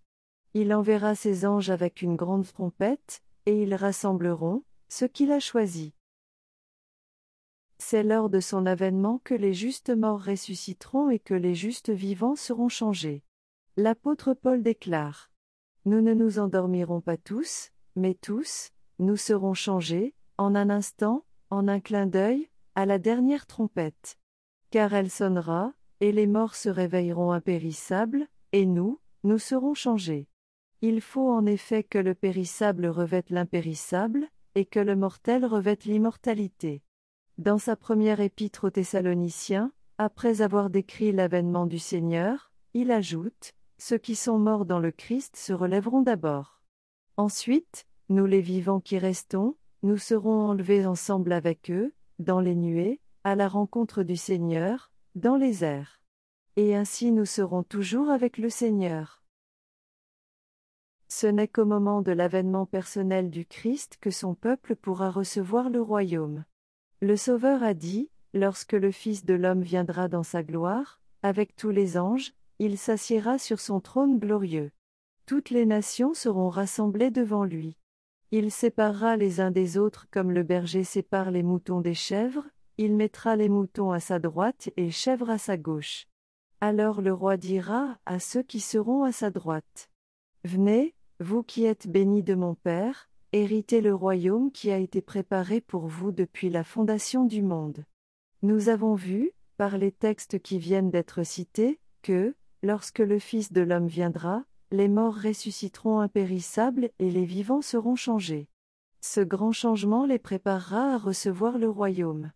Il 0.56 0.74
enverra 0.74 1.14
ses 1.14 1.46
anges 1.46 1.70
avec 1.70 2.02
une 2.02 2.16
grande 2.16 2.52
trompette, 2.52 3.22
et 3.46 3.62
ils 3.62 3.76
rassembleront, 3.76 4.64
ceux 4.90 5.08
qu'il 5.08 5.32
a 5.32 5.40
choisis. 5.40 5.92
C'est 7.78 8.04
lors 8.04 8.30
de 8.30 8.40
son 8.40 8.66
avènement 8.66 9.20
que 9.24 9.34
les 9.34 9.54
justes 9.54 9.90
morts 9.90 10.24
ressusciteront 10.24 11.10
et 11.10 11.20
que 11.20 11.34
les 11.34 11.54
justes 11.54 11.90
vivants 11.90 12.36
seront 12.36 12.70
changés. 12.70 13.24
L'apôtre 13.76 14.34
Paul 14.34 14.64
déclare 14.64 15.33
nous 15.86 16.02
ne 16.02 16.14
nous 16.14 16.40
endormirons 16.40 17.02
pas 17.02 17.18
tous, 17.18 17.72
mais 17.96 18.14
tous, 18.14 18.72
nous 19.00 19.18
serons 19.18 19.54
changés, 19.54 20.16
en 20.38 20.56
un 20.56 20.70
instant, 20.70 21.26
en 21.50 21.68
un 21.68 21.80
clin 21.80 22.06
d'œil, 22.06 22.50
à 22.76 22.86
la 22.86 23.00
dernière 23.00 23.46
trompette. 23.46 24.18
Car 24.72 24.94
elle 24.94 25.10
sonnera, 25.10 25.74
et 26.00 26.12
les 26.12 26.28
morts 26.28 26.56
se 26.56 26.70
réveilleront 26.70 27.32
impérissables, 27.32 28.28
et 28.52 28.66
nous, 28.66 29.00
nous 29.24 29.40
serons 29.40 29.74
changés. 29.74 30.28
Il 30.82 31.02
faut 31.02 31.32
en 31.32 31.46
effet 31.46 31.84
que 31.84 31.98
le 31.98 32.16
périssable 32.16 32.88
revête 32.88 33.30
l'impérissable, 33.30 34.28
et 34.56 34.66
que 34.66 34.80
le 34.80 34.96
mortel 34.96 35.46
revête 35.46 35.86
l'immortalité. 35.86 36.82
Dans 37.38 37.58
sa 37.58 37.76
première 37.76 38.20
épître 38.20 38.66
aux 38.66 38.70
Thessaloniciens, 38.70 39.72
après 39.98 40.42
avoir 40.42 40.70
décrit 40.70 41.12
l'avènement 41.12 41.66
du 41.66 41.80
Seigneur, 41.80 42.52
il 42.74 42.92
ajoute, 42.92 43.54
ceux 43.78 43.98
qui 43.98 44.16
sont 44.16 44.40
morts 44.40 44.66
dans 44.66 44.80
le 44.80 44.92
Christ 44.92 45.36
se 45.36 45.54
relèveront 45.54 46.02
d'abord. 46.02 46.62
Ensuite, 47.18 47.86
nous 48.10 48.26
les 48.26 48.42
vivants 48.42 48.80
qui 48.80 48.98
restons, 48.98 49.56
nous 49.82 49.98
serons 49.98 50.48
enlevés 50.48 50.86
ensemble 50.86 51.34
avec 51.34 51.70
eux, 51.70 51.94
dans 52.20 52.40
les 52.40 52.56
nuées, 52.56 53.00
à 53.24 53.36
la 53.36 53.48
rencontre 53.48 54.04
du 54.04 54.16
Seigneur, 54.16 54.92
dans 55.16 55.36
les 55.36 55.64
airs. 55.64 56.02
Et 56.56 56.76
ainsi 56.76 57.12
nous 57.12 57.26
serons 57.26 57.64
toujours 57.64 58.10
avec 58.10 58.38
le 58.38 58.50
Seigneur. 58.50 59.24
Ce 61.08 61.28
n'est 61.28 61.48
qu'au 61.48 61.66
moment 61.66 62.02
de 62.02 62.12
l'avènement 62.12 62.66
personnel 62.66 63.30
du 63.30 63.46
Christ 63.46 63.98
que 64.02 64.10
son 64.10 64.34
peuple 64.34 64.76
pourra 64.76 65.12
recevoir 65.12 65.70
le 65.70 65.82
royaume. 65.82 66.44
Le 67.02 67.16
Sauveur 67.16 67.62
a 67.62 67.74
dit, 67.74 68.10
lorsque 68.34 68.74
le 68.74 68.92
Fils 68.92 69.26
de 69.26 69.34
l'homme 69.34 69.62
viendra 69.62 70.08
dans 70.08 70.24
sa 70.24 70.42
gloire, 70.42 71.00
avec 71.22 71.56
tous 71.56 71.70
les 71.70 71.98
anges, 71.98 72.34
il 72.60 72.78
s'assiera 72.78 73.38
sur 73.38 73.60
son 73.60 73.80
trône 73.80 74.20
glorieux. 74.20 74.72
Toutes 75.26 75.50
les 75.50 75.66
nations 75.66 76.14
seront 76.14 76.50
rassemblées 76.50 77.12
devant 77.12 77.44
lui. 77.44 77.78
Il 78.32 78.52
séparera 78.52 79.16
les 79.16 79.40
uns 79.40 79.52
des 79.52 79.78
autres 79.78 80.08
comme 80.12 80.32
le 80.32 80.44
berger 80.44 80.84
sépare 80.84 81.32
les 81.32 81.44
moutons 81.44 81.82
des 81.82 81.94
chèvres, 81.94 82.46
il 82.78 82.96
mettra 82.96 83.36
les 83.36 83.50
moutons 83.50 83.92
à 83.92 84.00
sa 84.00 84.20
droite 84.20 84.70
et 84.78 84.90
chèvres 84.90 85.30
à 85.30 85.38
sa 85.38 85.58
gauche. 85.58 86.08
Alors 86.60 87.02
le 87.02 87.14
roi 87.14 87.38
dira 87.38 88.00
à 88.06 88.20
ceux 88.20 88.42
qui 88.42 88.60
seront 88.60 89.04
à 89.04 89.12
sa 89.12 89.30
droite. 89.30 89.90
Venez, 90.44 90.96
vous 91.20 91.44
qui 91.44 91.66
êtes 91.66 91.88
bénis 91.88 92.24
de 92.24 92.36
mon 92.36 92.56
Père, 92.56 93.10
héritez 93.34 93.82
le 93.82 93.94
royaume 93.94 94.52
qui 94.52 94.72
a 94.72 94.78
été 94.78 95.02
préparé 95.02 95.62
pour 95.62 95.88
vous 95.88 96.12
depuis 96.12 96.50
la 96.50 96.64
fondation 96.64 97.26
du 97.26 97.44
monde. 97.44 97.86
Nous 98.42 98.70
avons 98.70 98.96
vu, 98.96 99.32
par 99.58 99.78
les 99.78 99.92
textes 99.92 100.40
qui 100.40 100.58
viennent 100.58 100.90
d'être 100.90 101.24
cités, 101.24 101.80
que, 102.02 102.36
Lorsque 102.64 103.00
le 103.00 103.20
Fils 103.20 103.52
de 103.52 103.60
l'homme 103.60 103.88
viendra, 103.88 104.46
les 104.72 104.88
morts 104.88 105.18
ressusciteront 105.18 106.00
impérissables 106.00 106.92
et 106.98 107.12
les 107.12 107.26
vivants 107.26 107.62
seront 107.62 107.98
changés. 107.98 108.48
Ce 109.02 109.20
grand 109.20 109.52
changement 109.52 110.06
les 110.06 110.18
préparera 110.18 110.94
à 110.94 110.98
recevoir 110.98 111.58
le 111.58 111.70
royaume. 111.70 112.32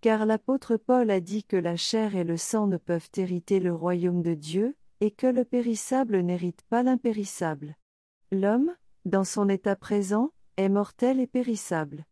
Car 0.00 0.24
l'apôtre 0.24 0.78
Paul 0.78 1.10
a 1.10 1.20
dit 1.20 1.44
que 1.44 1.58
la 1.58 1.76
chair 1.76 2.16
et 2.16 2.24
le 2.24 2.38
sang 2.38 2.66
ne 2.66 2.78
peuvent 2.78 3.10
hériter 3.18 3.60
le 3.60 3.74
royaume 3.74 4.22
de 4.22 4.32
Dieu, 4.32 4.74
et 5.00 5.10
que 5.10 5.26
le 5.26 5.44
périssable 5.44 6.20
n'hérite 6.20 6.62
pas 6.70 6.82
l'impérissable. 6.82 7.76
L'homme, 8.32 8.74
dans 9.04 9.24
son 9.24 9.50
état 9.50 9.76
présent, 9.76 10.32
est 10.56 10.70
mortel 10.70 11.20
et 11.20 11.26
périssable. 11.26 12.06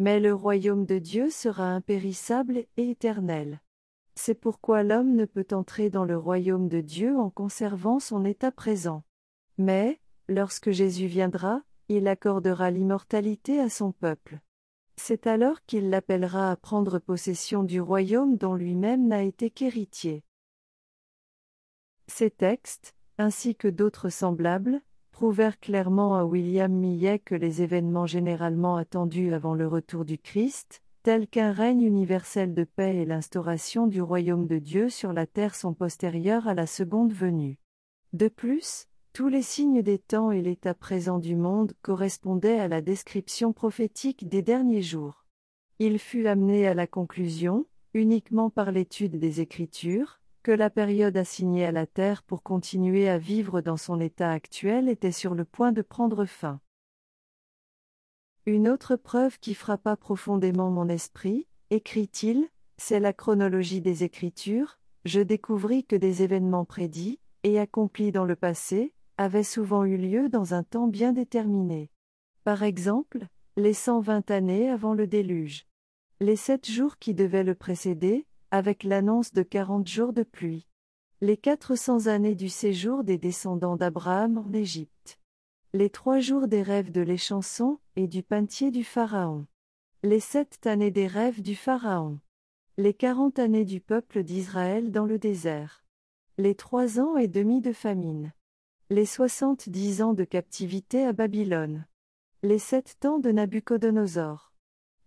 Mais 0.00 0.18
le 0.18 0.34
royaume 0.34 0.84
de 0.84 0.98
Dieu 0.98 1.30
sera 1.30 1.68
impérissable 1.68 2.64
et 2.76 2.90
éternel. 2.90 3.60
C'est 4.16 4.34
pourquoi 4.34 4.82
l'homme 4.82 5.14
ne 5.16 5.24
peut 5.24 5.46
entrer 5.52 5.90
dans 5.90 6.04
le 6.04 6.16
royaume 6.16 6.68
de 6.68 6.80
Dieu 6.80 7.16
en 7.16 7.30
conservant 7.30 7.98
son 7.98 8.24
état 8.24 8.52
présent. 8.52 9.02
Mais, 9.58 10.00
lorsque 10.28 10.70
Jésus 10.70 11.06
viendra, 11.06 11.62
il 11.88 12.08
accordera 12.08 12.70
l'immortalité 12.70 13.60
à 13.60 13.68
son 13.68 13.92
peuple. 13.92 14.40
C'est 14.96 15.26
alors 15.26 15.64
qu'il 15.66 15.90
l'appellera 15.90 16.50
à 16.50 16.56
prendre 16.56 16.98
possession 16.98 17.64
du 17.64 17.80
royaume 17.80 18.36
dont 18.36 18.54
lui-même 18.54 19.08
n'a 19.08 19.22
été 19.22 19.50
qu'héritier. 19.50 20.22
Ces 22.06 22.30
textes, 22.30 22.94
ainsi 23.18 23.56
que 23.56 23.68
d'autres 23.68 24.08
semblables, 24.08 24.80
prouvèrent 25.10 25.58
clairement 25.58 26.16
à 26.16 26.24
William 26.24 26.72
Millet 26.72 27.18
que 27.18 27.34
les 27.34 27.62
événements 27.62 28.06
généralement 28.06 28.76
attendus 28.76 29.32
avant 29.32 29.54
le 29.54 29.66
retour 29.66 30.04
du 30.04 30.18
Christ, 30.18 30.82
tels 31.04 31.28
qu'un 31.28 31.52
règne 31.52 31.82
universel 31.82 32.54
de 32.54 32.64
paix 32.64 32.96
et 32.96 33.04
l'instauration 33.04 33.86
du 33.86 34.00
royaume 34.00 34.46
de 34.46 34.58
Dieu 34.58 34.88
sur 34.88 35.12
la 35.12 35.26
terre 35.26 35.54
sont 35.54 35.74
postérieurs 35.74 36.48
à 36.48 36.54
la 36.54 36.66
seconde 36.66 37.12
venue. 37.12 37.58
De 38.14 38.28
plus, 38.28 38.88
tous 39.12 39.28
les 39.28 39.42
signes 39.42 39.82
des 39.82 39.98
temps 39.98 40.30
et 40.30 40.40
l'état 40.40 40.72
présent 40.72 41.18
du 41.18 41.36
monde 41.36 41.74
correspondaient 41.82 42.58
à 42.58 42.68
la 42.68 42.80
description 42.80 43.52
prophétique 43.52 44.30
des 44.30 44.40
derniers 44.40 44.80
jours. 44.80 45.26
Il 45.78 45.98
fut 45.98 46.26
amené 46.26 46.66
à 46.66 46.72
la 46.72 46.86
conclusion, 46.86 47.66
uniquement 47.92 48.48
par 48.48 48.72
l'étude 48.72 49.18
des 49.18 49.42
Écritures, 49.42 50.22
que 50.42 50.52
la 50.52 50.70
période 50.70 51.18
assignée 51.18 51.66
à 51.66 51.72
la 51.72 51.86
terre 51.86 52.22
pour 52.22 52.42
continuer 52.42 53.10
à 53.10 53.18
vivre 53.18 53.60
dans 53.60 53.76
son 53.76 54.00
état 54.00 54.30
actuel 54.30 54.88
était 54.88 55.12
sur 55.12 55.34
le 55.34 55.44
point 55.44 55.72
de 55.72 55.82
prendre 55.82 56.24
fin. 56.24 56.60
Une 58.46 58.68
autre 58.68 58.96
preuve 58.96 59.38
qui 59.38 59.54
frappa 59.54 59.96
profondément 59.96 60.70
mon 60.70 60.90
esprit, 60.90 61.46
écrit-il, 61.70 62.46
c'est 62.76 63.00
la 63.00 63.14
chronologie 63.14 63.80
des 63.80 64.04
Écritures, 64.04 64.78
je 65.06 65.20
découvris 65.20 65.84
que 65.84 65.96
des 65.96 66.22
événements 66.22 66.66
prédits, 66.66 67.20
et 67.42 67.58
accomplis 67.58 68.12
dans 68.12 68.26
le 68.26 68.36
passé, 68.36 68.92
avaient 69.16 69.44
souvent 69.44 69.84
eu 69.84 69.96
lieu 69.96 70.28
dans 70.28 70.52
un 70.52 70.62
temps 70.62 70.88
bien 70.88 71.14
déterminé. 71.14 71.90
Par 72.42 72.62
exemple, 72.64 73.26
les 73.56 73.72
120 73.72 74.30
années 74.30 74.68
avant 74.68 74.92
le 74.92 75.06
déluge. 75.06 75.66
Les 76.20 76.36
sept 76.36 76.70
jours 76.70 76.98
qui 76.98 77.14
devaient 77.14 77.44
le 77.44 77.54
précéder, 77.54 78.26
avec 78.50 78.84
l'annonce 78.84 79.32
de 79.32 79.42
40 79.42 79.88
jours 79.88 80.12
de 80.12 80.22
pluie. 80.22 80.66
Les 81.22 81.38
400 81.38 82.08
années 82.08 82.34
du 82.34 82.50
séjour 82.50 83.04
des 83.04 83.16
descendants 83.16 83.76
d'Abraham 83.76 84.36
en 84.36 84.52
Égypte 84.52 85.18
les 85.74 85.90
trois 85.90 86.20
jours 86.20 86.46
des 86.46 86.62
rêves 86.62 86.92
de 86.92 87.00
l'échanson, 87.00 87.80
et 87.96 88.06
du 88.06 88.22
peintier 88.22 88.70
du 88.70 88.84
Pharaon. 88.84 89.44
Les 90.04 90.20
sept 90.20 90.64
années 90.68 90.92
des 90.92 91.08
rêves 91.08 91.42
du 91.42 91.56
Pharaon. 91.56 92.20
Les 92.78 92.94
quarante 92.94 93.40
années 93.40 93.64
du 93.64 93.80
peuple 93.80 94.22
d'Israël 94.22 94.92
dans 94.92 95.04
le 95.04 95.18
désert. 95.18 95.84
Les 96.38 96.54
trois 96.54 97.00
ans 97.00 97.16
et 97.16 97.26
demi 97.26 97.60
de 97.60 97.72
famine. 97.72 98.32
Les 98.88 99.04
soixante-dix 99.04 100.00
ans 100.00 100.14
de 100.14 100.22
captivité 100.22 101.04
à 101.04 101.12
Babylone. 101.12 101.86
Les 102.44 102.60
sept 102.60 102.94
temps 103.00 103.18
de 103.18 103.32
Nabuchodonosor. 103.32 104.52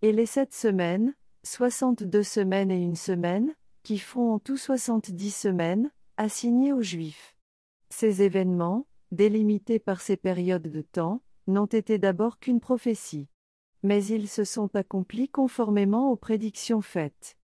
Et 0.02 0.12
les 0.12 0.26
sept 0.26 0.52
semaines, 0.52 1.14
soixante-deux 1.44 2.22
semaines 2.22 2.70
et 2.70 2.82
une 2.82 2.94
semaine, 2.94 3.54
qui 3.84 3.98
font 3.98 4.34
en 4.34 4.38
tout 4.38 4.58
soixante-dix 4.58 5.34
semaines, 5.34 5.90
assignées 6.18 6.74
aux 6.74 6.82
Juifs. 6.82 7.34
Ces 7.88 8.20
événements, 8.20 8.86
délimités 9.12 9.78
par 9.78 10.00
ces 10.00 10.16
périodes 10.16 10.68
de 10.68 10.82
temps, 10.82 11.22
n'ont 11.46 11.66
été 11.66 11.98
d'abord 11.98 12.38
qu'une 12.38 12.60
prophétie. 12.60 13.28
Mais 13.82 14.04
ils 14.04 14.28
se 14.28 14.44
sont 14.44 14.74
accomplis 14.74 15.28
conformément 15.28 16.10
aux 16.10 16.16
prédictions 16.16 16.80
faites. 16.80 17.36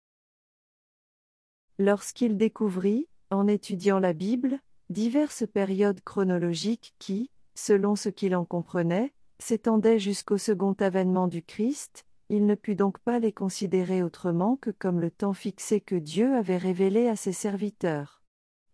Lorsqu'il 1.79 2.37
découvrit, 2.37 3.07
en 3.31 3.47
étudiant 3.47 3.99
la 3.99 4.13
Bible, 4.13 4.59
diverses 4.89 5.45
périodes 5.47 6.01
chronologiques 6.01 6.95
qui, 6.99 7.31
selon 7.55 7.95
ce 7.95 8.09
qu'il 8.09 8.35
en 8.35 8.45
comprenait, 8.45 9.13
s'étendaient 9.39 9.99
jusqu'au 9.99 10.37
second 10.37 10.73
avènement 10.73 11.27
du 11.27 11.41
Christ, 11.41 12.05
il 12.29 12.45
ne 12.45 12.55
put 12.55 12.75
donc 12.75 12.99
pas 12.99 13.19
les 13.19 13.31
considérer 13.31 14.01
autrement 14.01 14.55
que 14.55 14.69
comme 14.69 14.99
le 14.99 15.11
temps 15.11 15.33
fixé 15.33 15.81
que 15.81 15.95
Dieu 15.95 16.35
avait 16.35 16.57
révélé 16.57 17.07
à 17.07 17.15
ses 17.15 17.33
serviteurs. 17.33 18.23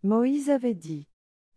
Moïse 0.02 0.48
avait 0.48 0.74
dit 0.74 1.08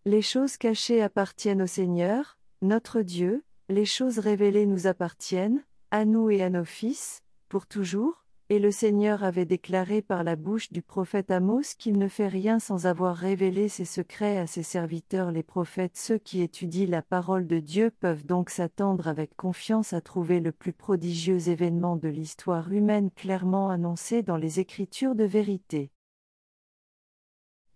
les 0.05 0.21
choses 0.21 0.57
cachées 0.57 1.01
appartiennent 1.01 1.61
au 1.61 1.67
Seigneur, 1.67 2.37
notre 2.61 3.01
Dieu, 3.01 3.43
les 3.69 3.85
choses 3.85 4.19
révélées 4.19 4.65
nous 4.65 4.85
appartiennent, 4.85 5.63
à 5.91 6.03
nous 6.03 6.29
et 6.29 6.43
à 6.43 6.49
nos 6.49 6.65
fils, 6.65 7.23
pour 7.47 7.67
toujours, 7.67 8.25
et 8.49 8.59
le 8.59 8.69
Seigneur 8.69 9.23
avait 9.23 9.45
déclaré 9.45 10.01
par 10.01 10.25
la 10.25 10.35
bouche 10.35 10.73
du 10.73 10.81
prophète 10.81 11.31
Amos 11.31 11.75
qu'il 11.79 11.97
ne 11.97 12.09
fait 12.09 12.27
rien 12.27 12.59
sans 12.59 12.85
avoir 12.85 13.15
révélé 13.15 13.69
ses 13.69 13.85
secrets 13.85 14.37
à 14.37 14.45
ses 14.45 14.63
serviteurs 14.63 15.31
les 15.31 15.41
prophètes. 15.41 15.95
Ceux 15.95 16.17
qui 16.17 16.41
étudient 16.41 16.87
la 16.87 17.01
parole 17.01 17.47
de 17.47 17.59
Dieu 17.59 17.89
peuvent 17.89 18.25
donc 18.25 18.49
s'attendre 18.49 19.07
avec 19.07 19.37
confiance 19.37 19.93
à 19.93 20.01
trouver 20.01 20.41
le 20.41 20.51
plus 20.51 20.73
prodigieux 20.73 21.47
événement 21.47 21.95
de 21.95 22.09
l'histoire 22.09 22.73
humaine 22.73 23.09
clairement 23.09 23.69
annoncé 23.69 24.21
dans 24.21 24.37
les 24.37 24.59
Écritures 24.59 25.15
de 25.15 25.23
vérité. 25.23 25.91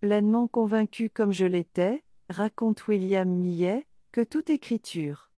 Pleinement 0.00 0.46
convaincu 0.46 1.08
comme 1.08 1.32
je 1.32 1.46
l'étais, 1.46 2.04
raconte 2.28 2.86
William 2.88 3.28
Millet, 3.28 3.86
que 4.12 4.20
toute 4.20 4.50
écriture 4.50 5.30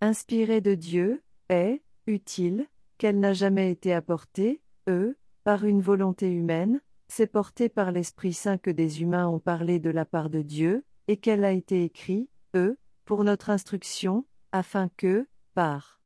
inspirée 0.00 0.60
de 0.60 0.74
Dieu 0.74 1.22
est 1.48 1.82
utile, 2.06 2.68
qu'elle 2.98 3.18
n'a 3.20 3.32
jamais 3.32 3.70
été 3.70 3.92
apportée, 3.92 4.60
eux, 4.88 5.16
par 5.44 5.64
une 5.64 5.80
volonté 5.80 6.30
humaine, 6.30 6.80
c'est 7.08 7.26
porté 7.26 7.68
par 7.68 7.92
l'Esprit 7.92 8.32
Saint 8.32 8.58
que 8.58 8.70
des 8.70 9.02
humains 9.02 9.28
ont 9.28 9.38
parlé 9.38 9.78
de 9.78 9.90
la 9.90 10.04
part 10.04 10.30
de 10.30 10.42
Dieu, 10.42 10.84
et 11.08 11.16
qu'elle 11.16 11.44
a 11.44 11.52
été 11.52 11.84
écrite, 11.84 12.28
eux, 12.54 12.78
pour 13.04 13.24
notre 13.24 13.50
instruction, 13.50 14.24
afin 14.52 14.88
que, 14.96 15.26
par 15.54 16.00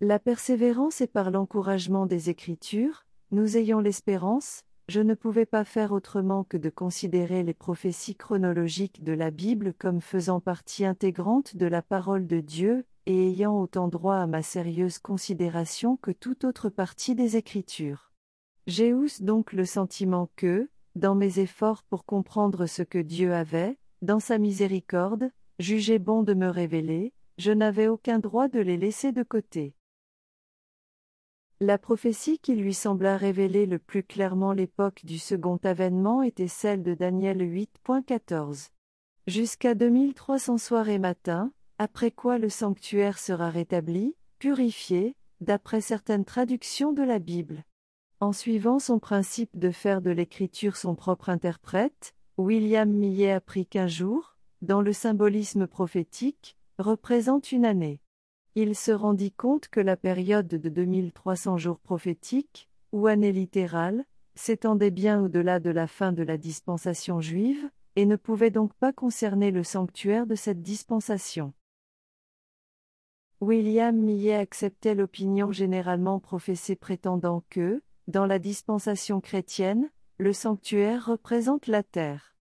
la 0.00 0.18
persévérance 0.18 1.00
et 1.00 1.08
par 1.08 1.30
l'encouragement 1.30 2.06
des 2.06 2.30
Écritures, 2.30 3.04
nous 3.30 3.56
ayons 3.56 3.80
l'espérance, 3.80 4.62
je 4.88 5.00
ne 5.00 5.14
pouvais 5.14 5.44
pas 5.44 5.64
faire 5.64 5.92
autrement 5.92 6.44
que 6.44 6.56
de 6.56 6.70
considérer 6.70 7.42
les 7.42 7.52
prophéties 7.52 8.16
chronologiques 8.16 9.04
de 9.04 9.12
la 9.12 9.30
Bible 9.30 9.74
comme 9.78 10.00
faisant 10.00 10.40
partie 10.40 10.86
intégrante 10.86 11.56
de 11.56 11.66
la 11.66 11.82
parole 11.82 12.26
de 12.26 12.40
Dieu, 12.40 12.86
et 13.04 13.28
ayant 13.28 13.60
autant 13.60 13.88
droit 13.88 14.16
à 14.16 14.26
ma 14.26 14.42
sérieuse 14.42 14.98
considération 14.98 15.96
que 15.96 16.10
toute 16.10 16.44
autre 16.44 16.68
partie 16.70 17.14
des 17.14 17.36
Écritures. 17.36 18.12
J'ai 18.66 18.94
donc 19.20 19.52
le 19.52 19.64
sentiment 19.64 20.30
que, 20.36 20.68
dans 20.94 21.14
mes 21.14 21.38
efforts 21.38 21.82
pour 21.84 22.04
comprendre 22.04 22.66
ce 22.66 22.82
que 22.82 22.98
Dieu 22.98 23.32
avait, 23.34 23.78
dans 24.02 24.20
sa 24.20 24.38
miséricorde, 24.38 25.30
jugé 25.58 25.98
bon 25.98 26.22
de 26.22 26.34
me 26.34 26.48
révéler, 26.48 27.12
je 27.38 27.52
n'avais 27.52 27.88
aucun 27.88 28.18
droit 28.18 28.48
de 28.48 28.60
les 28.60 28.76
laisser 28.76 29.12
de 29.12 29.22
côté. 29.22 29.74
La 31.60 31.76
prophétie 31.76 32.38
qui 32.38 32.54
lui 32.54 32.72
sembla 32.72 33.16
révéler 33.16 33.66
le 33.66 33.80
plus 33.80 34.04
clairement 34.04 34.52
l'époque 34.52 35.04
du 35.04 35.18
second 35.18 35.58
avènement 35.64 36.22
était 36.22 36.46
celle 36.46 36.84
de 36.84 36.94
Daniel 36.94 37.38
8.14. 37.38 38.68
Jusqu'à 39.26 39.74
2300 39.74 40.56
soirs 40.56 40.88
et 40.88 41.00
matins, 41.00 41.50
après 41.78 42.12
quoi 42.12 42.38
le 42.38 42.48
sanctuaire 42.48 43.18
sera 43.18 43.50
rétabli, 43.50 44.14
purifié, 44.38 45.16
d'après 45.40 45.80
certaines 45.80 46.24
traductions 46.24 46.92
de 46.92 47.02
la 47.02 47.18
Bible. 47.18 47.64
En 48.20 48.32
suivant 48.32 48.78
son 48.78 49.00
principe 49.00 49.58
de 49.58 49.72
faire 49.72 50.00
de 50.00 50.10
l'écriture 50.10 50.76
son 50.76 50.94
propre 50.94 51.28
interprète, 51.28 52.14
William 52.36 52.88
Millet 52.88 53.32
apprit 53.32 53.66
qu'un 53.66 53.88
jour, 53.88 54.36
dans 54.62 54.80
le 54.80 54.92
symbolisme 54.92 55.66
prophétique, 55.66 56.56
représente 56.78 57.50
une 57.50 57.64
année 57.64 58.00
il 58.60 58.74
se 58.74 58.90
rendit 58.90 59.30
compte 59.30 59.68
que 59.68 59.78
la 59.78 59.96
période 59.96 60.48
de 60.48 60.68
2300 60.68 61.58
jours 61.58 61.78
prophétiques, 61.78 62.68
ou 62.90 63.06
année 63.06 63.30
littérale, 63.30 64.04
s'étendait 64.34 64.90
bien 64.90 65.22
au-delà 65.22 65.60
de 65.60 65.70
la 65.70 65.86
fin 65.86 66.10
de 66.10 66.24
la 66.24 66.36
dispensation 66.36 67.20
juive, 67.20 67.70
et 67.94 68.04
ne 68.04 68.16
pouvait 68.16 68.50
donc 68.50 68.74
pas 68.74 68.92
concerner 68.92 69.52
le 69.52 69.62
sanctuaire 69.62 70.26
de 70.26 70.34
cette 70.34 70.60
dispensation. 70.60 71.52
William 73.40 73.96
Millet 73.96 74.34
acceptait 74.34 74.96
l'opinion 74.96 75.52
généralement 75.52 76.18
professée 76.18 76.74
prétendant 76.74 77.44
que, 77.50 77.80
dans 78.08 78.26
la 78.26 78.40
dispensation 78.40 79.20
chrétienne, 79.20 79.88
le 80.18 80.32
sanctuaire 80.32 81.06
représente 81.06 81.68
la 81.68 81.84
terre. 81.84 82.34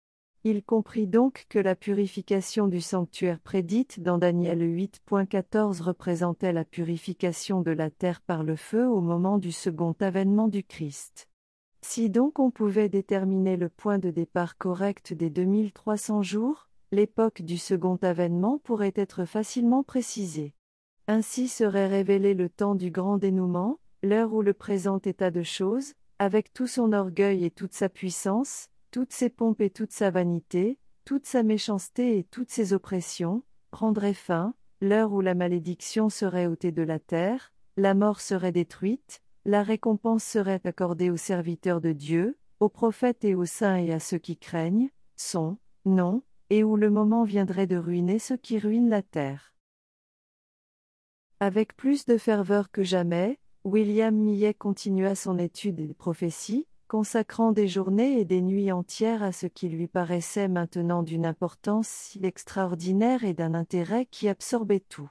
Il 0.47 0.63
comprit 0.63 1.07
donc 1.07 1.47
que 1.49 1.59
la 1.59 1.75
purification 1.75 2.69
du 2.69 2.83
sanctuaire 2.83 3.41
prédite 3.41 4.03
dans 4.03 4.19
Daniel 4.19 4.61
8.14 4.61 5.81
représentait 5.81 6.53
la 6.53 6.67
purification 6.67 7.63
de 7.63 7.71
la 7.71 7.89
terre 7.89 8.21
par 8.21 8.43
le 8.43 8.55
feu 8.55 8.87
au 8.87 9.01
moment 9.01 9.39
du 9.39 9.53
second 9.53 9.97
avènement 10.01 10.49
du 10.49 10.63
Christ. 10.63 11.31
Si 11.81 12.11
donc 12.11 12.39
on 12.39 12.51
pouvait 12.51 12.91
déterminer 12.91 13.57
le 13.57 13.71
point 13.71 13.99
de 13.99 14.11
départ 14.11 14.59
correct 14.59 15.15
des 15.15 15.31
2300 15.31 16.21
jours, 16.21 16.69
l'époque 16.93 17.41
du 17.41 17.57
second 17.57 17.97
avènement 18.03 18.59
pourrait 18.59 18.93
être 18.97 19.25
facilement 19.25 19.83
précisée. 19.83 20.53
Ainsi 21.09 21.49
serait 21.49 21.89
révélé 21.89 22.35
le 22.35 22.51
temps 22.51 22.75
du 22.75 22.91
grand 22.91 23.17
dénouement, 23.17 23.79
l'heure 24.03 24.35
où 24.35 24.43
le 24.43 24.53
présent 24.53 24.99
état 24.99 25.31
de 25.31 25.43
choses, 25.43 25.95
avec 26.19 26.53
tout 26.53 26.67
son 26.67 26.93
orgueil 26.93 27.47
et 27.47 27.51
toute 27.51 27.73
sa 27.73 27.89
puissance, 27.89 28.69
toutes 28.95 29.13
ses 29.13 29.29
pompes 29.29 29.61
et 29.61 29.71
toute 29.71 29.91
sa 29.91 30.13
vanité, 30.13 30.79
toute 31.05 31.27
sa 31.27 31.43
méchanceté 31.43 32.17
et 32.17 32.23
toutes 32.23 32.53
ses 32.53 32.73
oppressions, 32.75 33.43
prendraient 33.73 34.15
fin, 34.15 34.55
l'heure 34.81 35.13
où 35.13 35.21
la 35.21 35.35
malédiction 35.35 36.09
serait 36.09 36.47
ôtée 36.47 36.71
de 36.71 36.85
la 36.85 37.01
terre, 37.01 37.53
la 37.77 37.95
mort 37.95 38.21
serait 38.21 38.53
détruite, 38.53 39.21
la 39.45 39.65
récompense 39.65 40.23
serait 40.23 40.61
accordée 40.63 41.11
aux 41.11 41.17
serviteurs 41.17 41.81
de 41.81 41.91
Dieu, 41.91 42.39
aux 42.61 42.69
prophètes 42.69 43.25
et 43.25 43.35
aux 43.35 43.47
saints 43.47 43.79
et 43.79 43.93
à 43.93 43.99
ceux 43.99 44.19
qui 44.19 44.37
craignent, 44.37 44.91
son 45.17 45.59
nom, 45.85 46.23
et 46.51 46.63
où 46.63 46.77
le 46.77 46.89
moment 46.89 47.25
viendrait 47.25 47.67
de 47.67 47.77
ruiner 47.77 48.21
ceux 48.21 48.37
qui 48.37 48.61
ruinent 48.61 48.91
la 48.91 49.03
terre. 49.03 49.55
Avec 51.41 51.77
plus 51.77 52.05
de 52.05 52.17
ferveur 52.17 52.71
que 52.71 52.85
jamais, 52.85 53.41
William 53.65 54.15
Millet 54.15 54.55
continua 54.55 55.17
son 55.17 55.37
étude 55.37 55.85
des 55.85 55.95
prophéties, 55.95 56.69
consacrant 56.89 57.53
des 57.53 57.69
journées 57.69 58.21
et 58.21 58.25
des 58.25 58.41
nuits 58.41 58.73
entières 58.73 59.23
à 59.23 59.33
ce 59.33 59.47
qui 59.47 59.69
lui 59.69 59.87
paraissait 59.87 60.49
maintenant 60.49 61.03
d'une 61.03 61.27
importance 61.27 61.89
si 61.89 62.21
extraordinaire 62.25 63.25
et 63.25 63.35
d'un 63.35 63.55
intérêt 63.55 64.07
qui 64.07 64.29
absorbait 64.29 64.85
tout. 64.89 65.11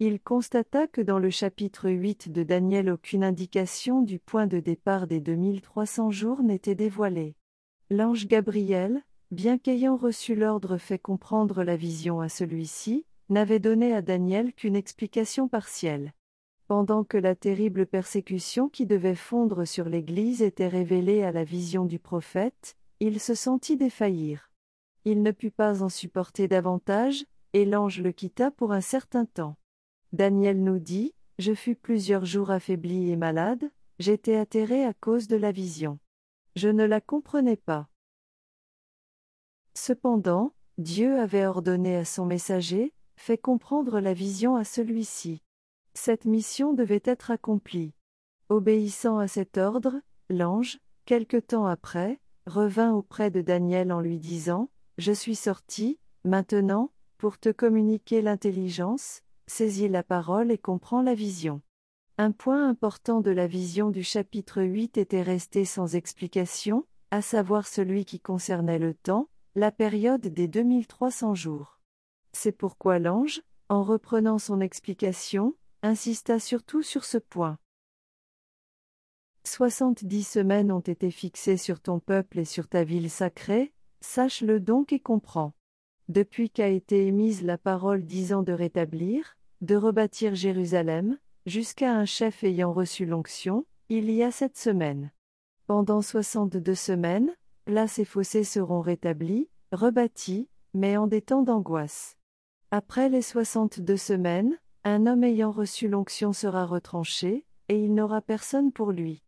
Il 0.00 0.20
constata 0.20 0.86
que 0.86 1.00
dans 1.00 1.18
le 1.18 1.30
chapitre 1.30 1.88
8 1.88 2.32
de 2.32 2.42
Daniel 2.42 2.90
aucune 2.90 3.22
indication 3.22 4.02
du 4.02 4.18
point 4.18 4.46
de 4.46 4.58
départ 4.58 5.06
des 5.06 5.20
2300 5.20 6.10
jours 6.10 6.42
n'était 6.42 6.74
dévoilée. 6.74 7.36
L'ange 7.90 8.26
Gabriel, 8.26 9.02
bien 9.30 9.56
qu'ayant 9.56 9.96
reçu 9.96 10.34
l'ordre 10.34 10.78
fait 10.78 10.98
comprendre 10.98 11.62
la 11.62 11.76
vision 11.76 12.20
à 12.20 12.28
celui-ci, 12.28 13.06
n'avait 13.28 13.60
donné 13.60 13.94
à 13.94 14.02
Daniel 14.02 14.52
qu'une 14.52 14.76
explication 14.76 15.48
partielle. 15.48 16.12
Pendant 16.66 17.04
que 17.04 17.18
la 17.18 17.34
terrible 17.34 17.84
persécution 17.84 18.70
qui 18.70 18.86
devait 18.86 19.14
fondre 19.14 19.66
sur 19.66 19.84
l'Église 19.84 20.40
était 20.40 20.68
révélée 20.68 21.22
à 21.22 21.30
la 21.30 21.44
vision 21.44 21.84
du 21.84 21.98
prophète, 21.98 22.76
il 23.00 23.20
se 23.20 23.34
sentit 23.34 23.76
défaillir. 23.76 24.50
Il 25.04 25.22
ne 25.22 25.30
put 25.30 25.50
pas 25.50 25.82
en 25.82 25.90
supporter 25.90 26.48
davantage, 26.48 27.26
et 27.52 27.66
l'ange 27.66 28.00
le 28.00 28.12
quitta 28.12 28.50
pour 28.50 28.72
un 28.72 28.80
certain 28.80 29.26
temps. 29.26 29.56
Daniel 30.12 30.62
nous 30.62 30.78
dit, 30.78 31.14
Je 31.38 31.52
fus 31.52 31.76
plusieurs 31.76 32.24
jours 32.24 32.50
affaibli 32.50 33.10
et 33.10 33.16
malade, 33.16 33.70
j'étais 33.98 34.36
atterré 34.36 34.84
à 34.84 34.94
cause 34.94 35.28
de 35.28 35.36
la 35.36 35.52
vision. 35.52 35.98
Je 36.56 36.68
ne 36.68 36.84
la 36.84 37.02
comprenais 37.02 37.56
pas. 37.56 37.88
Cependant, 39.74 40.54
Dieu 40.78 41.20
avait 41.20 41.46
ordonné 41.46 41.96
à 41.96 42.04
son 42.06 42.24
messager, 42.24 42.94
fait 43.16 43.38
comprendre 43.38 44.00
la 44.00 44.14
vision 44.14 44.56
à 44.56 44.64
celui-ci. 44.64 45.43
Cette 45.94 46.24
mission 46.24 46.72
devait 46.72 47.02
être 47.04 47.30
accomplie. 47.30 47.92
Obéissant 48.48 49.18
à 49.18 49.28
cet 49.28 49.58
ordre, 49.58 49.94
l'ange, 50.28 50.78
quelque 51.06 51.36
temps 51.36 51.66
après, 51.66 52.20
revint 52.46 52.92
auprès 52.92 53.30
de 53.30 53.40
Daniel 53.40 53.92
en 53.92 54.00
lui 54.00 54.18
disant, 54.18 54.70
Je 54.98 55.12
suis 55.12 55.36
sorti, 55.36 55.98
maintenant, 56.24 56.90
pour 57.16 57.38
te 57.38 57.48
communiquer 57.48 58.22
l'intelligence, 58.22 59.22
saisis 59.46 59.88
la 59.88 60.02
parole 60.02 60.50
et 60.50 60.58
comprends 60.58 61.00
la 61.00 61.14
vision. 61.14 61.62
Un 62.18 62.32
point 62.32 62.68
important 62.68 63.20
de 63.20 63.30
la 63.30 63.46
vision 63.46 63.90
du 63.90 64.02
chapitre 64.02 64.62
8 64.62 64.98
était 64.98 65.22
resté 65.22 65.64
sans 65.64 65.94
explication, 65.94 66.84
à 67.10 67.22
savoir 67.22 67.66
celui 67.66 68.04
qui 68.04 68.20
concernait 68.20 68.78
le 68.78 68.94
temps, 68.94 69.28
la 69.54 69.70
période 69.70 70.26
des 70.26 70.48
2300 70.48 71.34
jours. 71.34 71.78
C'est 72.32 72.52
pourquoi 72.52 72.98
l'ange, 72.98 73.42
en 73.68 73.82
reprenant 73.82 74.38
son 74.38 74.60
explication, 74.60 75.54
insista 75.84 76.38
surtout 76.38 76.82
sur 76.82 77.04
ce 77.04 77.18
point. 77.18 77.58
Soixante-dix 79.44 80.26
semaines 80.26 80.72
ont 80.72 80.80
été 80.80 81.10
fixées 81.10 81.58
sur 81.58 81.78
ton 81.78 82.00
peuple 82.00 82.38
et 82.38 82.46
sur 82.46 82.68
ta 82.68 82.84
ville 82.84 83.10
sacrée, 83.10 83.74
sache-le 84.00 84.60
donc 84.60 84.94
et 84.94 84.98
comprends. 84.98 85.52
Depuis 86.08 86.48
qu'a 86.48 86.68
été 86.68 87.06
émise 87.06 87.42
la 87.42 87.58
parole 87.58 88.06
disant 88.06 88.42
de 88.42 88.54
rétablir, 88.54 89.36
de 89.60 89.76
rebâtir 89.76 90.34
Jérusalem, 90.34 91.18
jusqu'à 91.44 91.94
un 91.94 92.06
chef 92.06 92.44
ayant 92.44 92.72
reçu 92.72 93.04
l'onction, 93.04 93.66
il 93.90 94.10
y 94.10 94.22
a 94.22 94.30
sept 94.30 94.56
semaines. 94.56 95.12
Pendant 95.66 96.00
soixante-deux 96.00 96.74
semaines, 96.74 97.30
place 97.66 97.98
et 97.98 98.06
fossés 98.06 98.44
seront 98.44 98.80
rétablis, 98.80 99.50
rebâtis, 99.70 100.48
mais 100.72 100.96
en 100.96 101.06
des 101.06 101.20
temps 101.20 101.42
d'angoisse. 101.42 102.16
Après 102.70 103.10
les 103.10 103.22
soixante-deux 103.22 103.98
semaines, 103.98 104.58
un 104.84 105.06
homme 105.06 105.24
ayant 105.24 105.50
reçu 105.50 105.88
l'onction 105.88 106.32
sera 106.32 106.66
retranché, 106.66 107.46
et 107.68 107.82
il 107.82 107.94
n'aura 107.94 108.20
personne 108.20 108.70
pour 108.70 108.92
lui. 108.92 109.22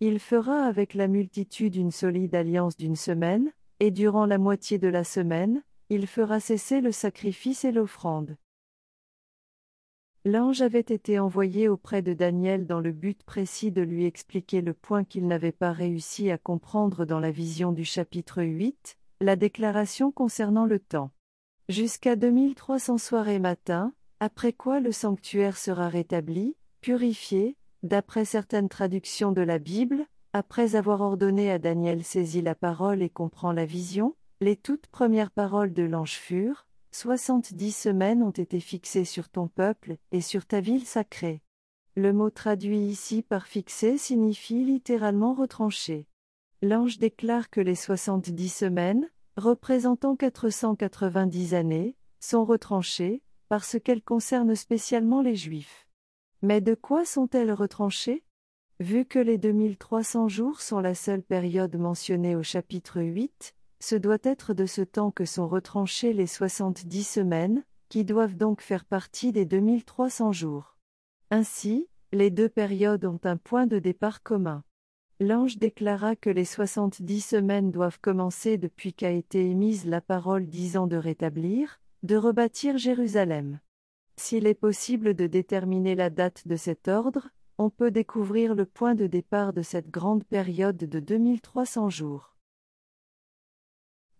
Il 0.00 0.20
fera 0.20 0.64
avec 0.64 0.94
la 0.94 1.08
multitude 1.08 1.74
une 1.76 1.90
solide 1.90 2.34
alliance 2.34 2.76
d'une 2.76 2.96
semaine, 2.96 3.50
et 3.80 3.90
durant 3.90 4.26
la 4.26 4.38
moitié 4.38 4.78
de 4.78 4.88
la 4.88 5.04
semaine, 5.04 5.62
il 5.88 6.06
fera 6.06 6.40
cesser 6.40 6.80
le 6.80 6.92
sacrifice 6.92 7.64
et 7.64 7.72
l'offrande. 7.72 8.36
L'ange 10.24 10.60
avait 10.60 10.80
été 10.80 11.18
envoyé 11.18 11.68
auprès 11.68 12.02
de 12.02 12.12
Daniel 12.12 12.66
dans 12.66 12.80
le 12.80 12.92
but 12.92 13.22
précis 13.22 13.70
de 13.70 13.80
lui 13.80 14.04
expliquer 14.04 14.60
le 14.60 14.74
point 14.74 15.04
qu'il 15.04 15.26
n'avait 15.26 15.52
pas 15.52 15.72
réussi 15.72 16.30
à 16.30 16.36
comprendre 16.36 17.06
dans 17.06 17.20
la 17.20 17.30
vision 17.30 17.72
du 17.72 17.84
chapitre 17.84 18.42
8, 18.42 18.98
la 19.20 19.36
déclaration 19.36 20.12
concernant 20.12 20.66
le 20.66 20.80
temps. 20.80 21.12
Jusqu'à 21.68 22.14
2300 22.14 22.98
soirées 22.98 23.38
matin, 23.38 23.94
après 24.20 24.52
quoi 24.52 24.80
le 24.80 24.92
sanctuaire 24.92 25.56
sera 25.56 25.88
rétabli, 25.88 26.56
purifié, 26.80 27.56
d'après 27.82 28.24
certaines 28.24 28.68
traductions 28.68 29.32
de 29.32 29.42
la 29.42 29.58
Bible, 29.58 30.06
après 30.32 30.74
avoir 30.76 31.00
ordonné 31.00 31.50
à 31.50 31.58
Daniel 31.58 32.04
saisit 32.04 32.42
la 32.42 32.54
parole 32.54 33.02
et 33.02 33.10
comprend 33.10 33.52
la 33.52 33.64
vision, 33.64 34.14
les 34.40 34.56
toutes 34.56 34.86
premières 34.88 35.30
paroles 35.30 35.72
de 35.72 35.82
l'ange 35.82 36.14
furent, 36.14 36.68
Soixante-dix 36.90 37.76
semaines 37.76 38.22
ont 38.22 38.30
été 38.30 38.60
fixées 38.60 39.04
sur 39.04 39.28
ton 39.28 39.46
peuple 39.46 39.98
et 40.10 40.20
sur 40.20 40.46
ta 40.46 40.60
ville 40.60 40.86
sacrée. 40.86 41.42
Le 41.94 42.12
mot 42.12 42.30
traduit 42.30 42.80
ici 42.80 43.22
par 43.22 43.46
fixé 43.46 43.98
signifie 43.98 44.64
littéralement 44.64 45.34
retranché. 45.34 46.06
L'ange 46.62 46.98
déclare 46.98 47.50
que 47.50 47.60
les 47.60 47.74
soixante-dix 47.74 48.48
semaines, 48.48 49.08
représentant 49.36 50.16
490 50.16 51.54
années, 51.54 51.94
sont 52.20 52.44
retranchées, 52.44 53.22
parce 53.48 53.78
qu'elles 53.78 54.02
concernent 54.02 54.54
spécialement 54.54 55.22
les 55.22 55.36
Juifs. 55.36 55.86
Mais 56.42 56.60
de 56.60 56.74
quoi 56.74 57.04
sont-elles 57.04 57.52
retranchées? 57.52 58.24
Vu 58.80 59.04
que 59.04 59.18
les 59.18 59.38
2300 59.38 60.28
jours 60.28 60.60
sont 60.60 60.80
la 60.80 60.94
seule 60.94 61.22
période 61.22 61.76
mentionnée 61.76 62.36
au 62.36 62.42
chapitre 62.42 63.00
8, 63.00 63.54
ce 63.80 63.96
doit 63.96 64.18
être 64.22 64.54
de 64.54 64.66
ce 64.66 64.82
temps 64.82 65.10
que 65.10 65.24
sont 65.24 65.48
retranchées 65.48 66.12
les 66.12 66.26
70 66.26 67.02
semaines, 67.02 67.64
qui 67.88 68.04
doivent 68.04 68.36
donc 68.36 68.60
faire 68.60 68.84
partie 68.84 69.32
des 69.32 69.44
2300 69.46 70.32
jours. 70.32 70.76
Ainsi, 71.30 71.88
les 72.12 72.30
deux 72.30 72.48
périodes 72.48 73.04
ont 73.04 73.20
un 73.24 73.36
point 73.36 73.66
de 73.66 73.78
départ 73.78 74.22
commun. 74.22 74.62
L'ange 75.20 75.58
déclara 75.58 76.14
que 76.14 76.30
les 76.30 76.44
soixante-dix 76.44 77.20
semaines 77.20 77.72
doivent 77.72 77.98
commencer 78.00 78.56
depuis 78.56 78.94
qu'a 78.94 79.10
été 79.10 79.50
émise 79.50 79.84
la 79.84 80.00
parole 80.00 80.46
disant 80.46 80.86
de 80.86 80.96
rétablir, 80.96 81.80
de 82.04 82.16
rebâtir 82.16 82.78
Jérusalem. 82.78 83.60
S'il 84.16 84.46
est 84.46 84.54
possible 84.54 85.14
de 85.14 85.26
déterminer 85.26 85.94
la 85.94 86.10
date 86.10 86.46
de 86.46 86.56
cet 86.56 86.86
ordre, 86.86 87.28
on 87.58 87.70
peut 87.70 87.90
découvrir 87.90 88.54
le 88.54 88.66
point 88.66 88.94
de 88.94 89.06
départ 89.06 89.52
de 89.52 89.62
cette 89.62 89.90
grande 89.90 90.24
période 90.24 90.76
de 90.76 91.00
2300 91.00 91.90
jours. 91.90 92.36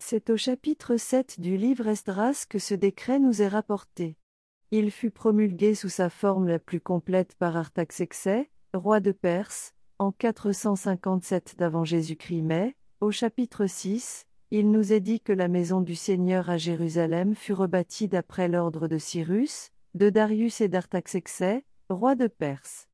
C'est 0.01 0.31
au 0.31 0.37
chapitre 0.37 0.97
7 0.97 1.41
du 1.41 1.57
livre 1.57 1.87
Esdras 1.87 2.47
que 2.49 2.59
ce 2.59 2.75
décret 2.75 3.21
nous 3.21 3.43
est 3.43 3.49
rapporté. 3.49 4.17
Il 4.71 4.91
fut 4.91 5.11
promulgué 5.11 5.75
sous 5.75 5.89
sa 5.89 6.11
forme 6.11 6.49
la 6.49 6.59
plus 6.59 6.81
complète 6.81 7.35
par 7.37 7.57
Artaxerxès, 7.57 8.51
roi 8.75 9.01
de 9.01 9.13
Perse, 9.13 9.75
en 9.99 10.13
457 10.13 11.57
d'avant 11.59 11.85
Jésus-Christ 11.85 12.43
mais, 12.43 12.77
au 13.01 13.11
chapitre 13.11 13.67
6, 13.67 14.28
il 14.51 14.71
nous 14.71 14.95
est 14.95 15.01
dit 15.01 15.21
que 15.21 15.33
la 15.33 15.47
maison 15.47 15.83
du 15.83 15.95
Seigneur 15.95 16.49
à 16.49 16.57
Jérusalem 16.57 17.35
fut 17.35 17.53
rebâtie 17.53 18.09
d'après 18.09 18.49
l'ordre 18.49 18.89
de 18.89 18.97
Cyrus, 18.97 19.73
de 19.95 20.09
Darius 20.09 20.63
et 20.63 20.69
d'Artaxerxès, 20.69 21.65
roi 21.91 22.15
de 22.15 22.29
Perse. 22.29 22.89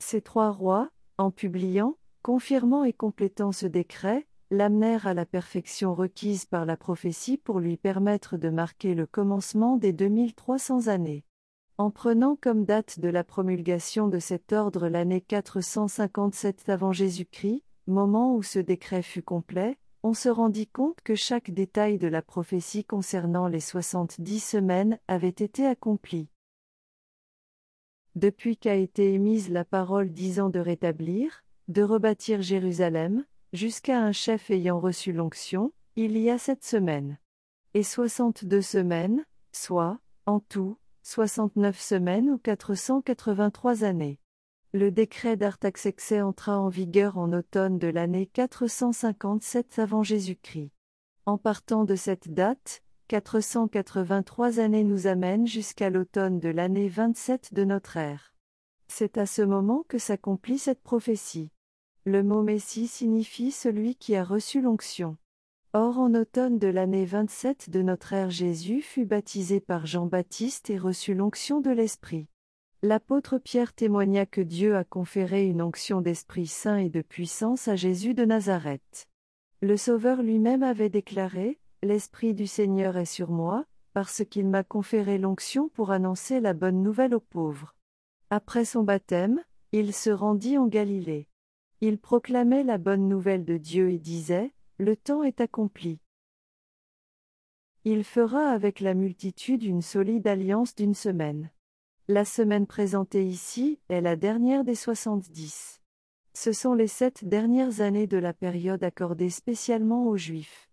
Ces 0.00 0.20
trois 0.20 0.50
rois, 0.50 0.90
en 1.16 1.30
publiant, 1.30 1.96
confirmant 2.22 2.82
et 2.82 2.92
complétant 2.92 3.52
ce 3.52 3.66
décret, 3.66 4.26
l'amenèrent 4.50 5.06
à 5.06 5.14
la 5.14 5.26
perfection 5.26 5.94
requise 5.94 6.44
par 6.44 6.66
la 6.66 6.76
prophétie 6.76 7.36
pour 7.36 7.60
lui 7.60 7.76
permettre 7.76 8.36
de 8.36 8.48
marquer 8.48 8.94
le 8.94 9.06
commencement 9.06 9.76
des 9.76 9.92
2300 9.92 10.88
années. 10.88 11.24
En 11.78 11.90
prenant 11.90 12.36
comme 12.40 12.64
date 12.64 12.98
de 12.98 13.08
la 13.08 13.22
promulgation 13.22 14.08
de 14.08 14.18
cet 14.18 14.52
ordre 14.52 14.88
l'année 14.88 15.20
457 15.20 16.68
avant 16.68 16.92
Jésus-Christ, 16.92 17.62
moment 17.86 18.34
où 18.34 18.42
ce 18.42 18.58
décret 18.58 19.02
fut 19.02 19.22
complet, 19.22 19.78
on 20.06 20.14
se 20.14 20.28
rendit 20.28 20.68
compte 20.68 21.00
que 21.02 21.16
chaque 21.16 21.50
détail 21.50 21.98
de 21.98 22.06
la 22.06 22.22
prophétie 22.22 22.84
concernant 22.84 23.48
les 23.48 23.58
soixante-dix 23.58 24.38
semaines 24.38 25.00
avait 25.08 25.28
été 25.30 25.66
accompli. 25.66 26.28
Depuis 28.14 28.56
qu'a 28.56 28.76
été 28.76 29.14
émise 29.14 29.50
la 29.50 29.64
parole 29.64 30.12
disant 30.12 30.48
de 30.48 30.60
rétablir, 30.60 31.42
de 31.66 31.82
rebâtir 31.82 32.40
Jérusalem, 32.40 33.24
jusqu'à 33.52 34.00
un 34.00 34.12
chef 34.12 34.48
ayant 34.48 34.78
reçu 34.78 35.12
l'onction, 35.12 35.72
il 35.96 36.16
y 36.16 36.30
a 36.30 36.38
sept 36.38 36.62
semaines. 36.62 37.18
Et 37.74 37.82
soixante-deux 37.82 38.62
semaines, 38.62 39.26
soit, 39.50 39.98
en 40.24 40.38
tout, 40.38 40.78
69 41.02 41.80
semaines 41.80 42.30
ou 42.30 42.38
483 42.38 43.82
années. 43.82 44.20
Le 44.78 44.90
décret 44.90 45.38
d'Artaxerxès 45.38 46.20
entra 46.20 46.60
en 46.60 46.68
vigueur 46.68 47.16
en 47.16 47.32
automne 47.32 47.78
de 47.78 47.86
l'année 47.86 48.26
457 48.26 49.78
avant 49.78 50.02
Jésus-Christ. 50.02 50.70
En 51.24 51.38
partant 51.38 51.84
de 51.84 51.96
cette 51.96 52.34
date, 52.34 52.82
483 53.08 54.60
années 54.60 54.84
nous 54.84 55.06
amènent 55.06 55.46
jusqu'à 55.46 55.88
l'automne 55.88 56.40
de 56.40 56.50
l'année 56.50 56.90
27 56.90 57.54
de 57.54 57.64
notre 57.64 57.96
ère. 57.96 58.34
C'est 58.86 59.16
à 59.16 59.24
ce 59.24 59.40
moment 59.40 59.82
que 59.88 59.96
s'accomplit 59.96 60.58
cette 60.58 60.82
prophétie. 60.82 61.50
Le 62.04 62.22
mot 62.22 62.42
Messie 62.42 62.86
signifie 62.86 63.52
celui 63.52 63.94
qui 63.94 64.14
a 64.14 64.24
reçu 64.24 64.60
l'onction. 64.60 65.16
Or 65.72 65.98
en 65.98 66.12
automne 66.12 66.58
de 66.58 66.68
l'année 66.68 67.06
27 67.06 67.70
de 67.70 67.80
notre 67.80 68.12
ère 68.12 68.28
Jésus 68.28 68.82
fut 68.82 69.06
baptisé 69.06 69.58
par 69.58 69.86
Jean-Baptiste 69.86 70.68
et 70.68 70.76
reçut 70.76 71.14
l'onction 71.14 71.62
de 71.62 71.70
l'Esprit. 71.70 72.28
L'apôtre 72.88 73.38
Pierre 73.38 73.72
témoigna 73.72 74.26
que 74.26 74.40
Dieu 74.40 74.76
a 74.76 74.84
conféré 74.84 75.44
une 75.44 75.60
onction 75.60 76.00
d'Esprit 76.00 76.46
Saint 76.46 76.76
et 76.76 76.88
de 76.88 77.02
puissance 77.02 77.66
à 77.66 77.74
Jésus 77.74 78.14
de 78.14 78.24
Nazareth. 78.24 79.08
Le 79.60 79.76
Sauveur 79.76 80.22
lui-même 80.22 80.62
avait 80.62 80.88
déclaré, 80.88 81.58
L'Esprit 81.82 82.32
du 82.32 82.46
Seigneur 82.46 82.96
est 82.96 83.04
sur 83.04 83.28
moi, 83.28 83.64
parce 83.92 84.22
qu'il 84.24 84.46
m'a 84.46 84.62
conféré 84.62 85.18
l'onction 85.18 85.68
pour 85.68 85.90
annoncer 85.90 86.38
la 86.38 86.52
bonne 86.52 86.80
nouvelle 86.80 87.12
aux 87.16 87.18
pauvres. 87.18 87.74
Après 88.30 88.64
son 88.64 88.84
baptême, 88.84 89.42
il 89.72 89.92
se 89.92 90.10
rendit 90.10 90.56
en 90.56 90.68
Galilée. 90.68 91.26
Il 91.80 91.98
proclamait 91.98 92.62
la 92.62 92.78
bonne 92.78 93.08
nouvelle 93.08 93.44
de 93.44 93.56
Dieu 93.56 93.90
et 93.90 93.98
disait, 93.98 94.52
Le 94.78 94.94
temps 94.94 95.24
est 95.24 95.40
accompli. 95.40 95.98
Il 97.82 98.04
fera 98.04 98.50
avec 98.50 98.78
la 98.78 98.94
multitude 98.94 99.64
une 99.64 99.82
solide 99.82 100.28
alliance 100.28 100.76
d'une 100.76 100.94
semaine. 100.94 101.50
La 102.08 102.24
semaine 102.24 102.68
présentée 102.68 103.26
ici 103.26 103.80
est 103.88 104.00
la 104.00 104.14
dernière 104.14 104.62
des 104.62 104.76
70. 104.76 105.80
Ce 106.34 106.52
sont 106.52 106.72
les 106.72 106.86
sept 106.86 107.24
dernières 107.24 107.80
années 107.80 108.06
de 108.06 108.16
la 108.16 108.32
période 108.32 108.84
accordée 108.84 109.28
spécialement 109.28 110.06
aux 110.06 110.16
Juifs. 110.16 110.70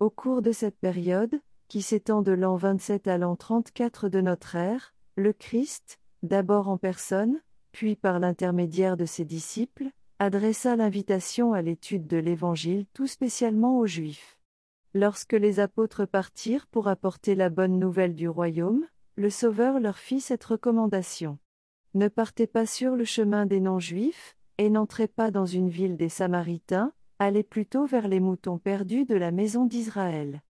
Au 0.00 0.10
cours 0.10 0.42
de 0.42 0.50
cette 0.50 0.76
période, 0.80 1.40
qui 1.68 1.82
s'étend 1.82 2.20
de 2.20 2.32
l'an 2.32 2.56
27 2.56 3.06
à 3.06 3.16
l'an 3.16 3.36
34 3.36 4.08
de 4.08 4.20
notre 4.20 4.56
ère, 4.56 4.92
le 5.14 5.32
Christ, 5.32 6.00
d'abord 6.24 6.68
en 6.68 6.78
personne, 6.78 7.40
puis 7.70 7.94
par 7.94 8.18
l'intermédiaire 8.18 8.96
de 8.96 9.04
ses 9.04 9.24
disciples, 9.24 9.86
adressa 10.18 10.74
l'invitation 10.74 11.52
à 11.52 11.62
l'étude 11.62 12.08
de 12.08 12.16
l'Évangile 12.16 12.86
tout 12.92 13.06
spécialement 13.06 13.78
aux 13.78 13.86
Juifs. 13.86 14.36
Lorsque 14.94 15.34
les 15.34 15.60
apôtres 15.60 16.06
partirent 16.06 16.66
pour 16.66 16.88
apporter 16.88 17.36
la 17.36 17.50
bonne 17.50 17.78
nouvelle 17.78 18.16
du 18.16 18.28
royaume, 18.28 18.84
le 19.16 19.30
Sauveur 19.30 19.78
leur 19.78 19.98
fit 19.98 20.20
cette 20.20 20.44
recommandation. 20.44 21.38
Ne 21.94 22.08
partez 22.08 22.46
pas 22.46 22.64
sur 22.66 22.96
le 22.96 23.04
chemin 23.04 23.44
des 23.46 23.60
non-juifs, 23.60 24.36
et 24.58 24.70
n'entrez 24.70 25.08
pas 25.08 25.30
dans 25.30 25.46
une 25.46 25.68
ville 25.68 25.96
des 25.96 26.08
Samaritains, 26.08 26.92
allez 27.18 27.42
plutôt 27.42 27.84
vers 27.86 28.08
les 28.08 28.20
moutons 28.20 28.58
perdus 28.58 29.04
de 29.04 29.14
la 29.14 29.30
maison 29.30 29.66
d'Israël. 29.66 30.42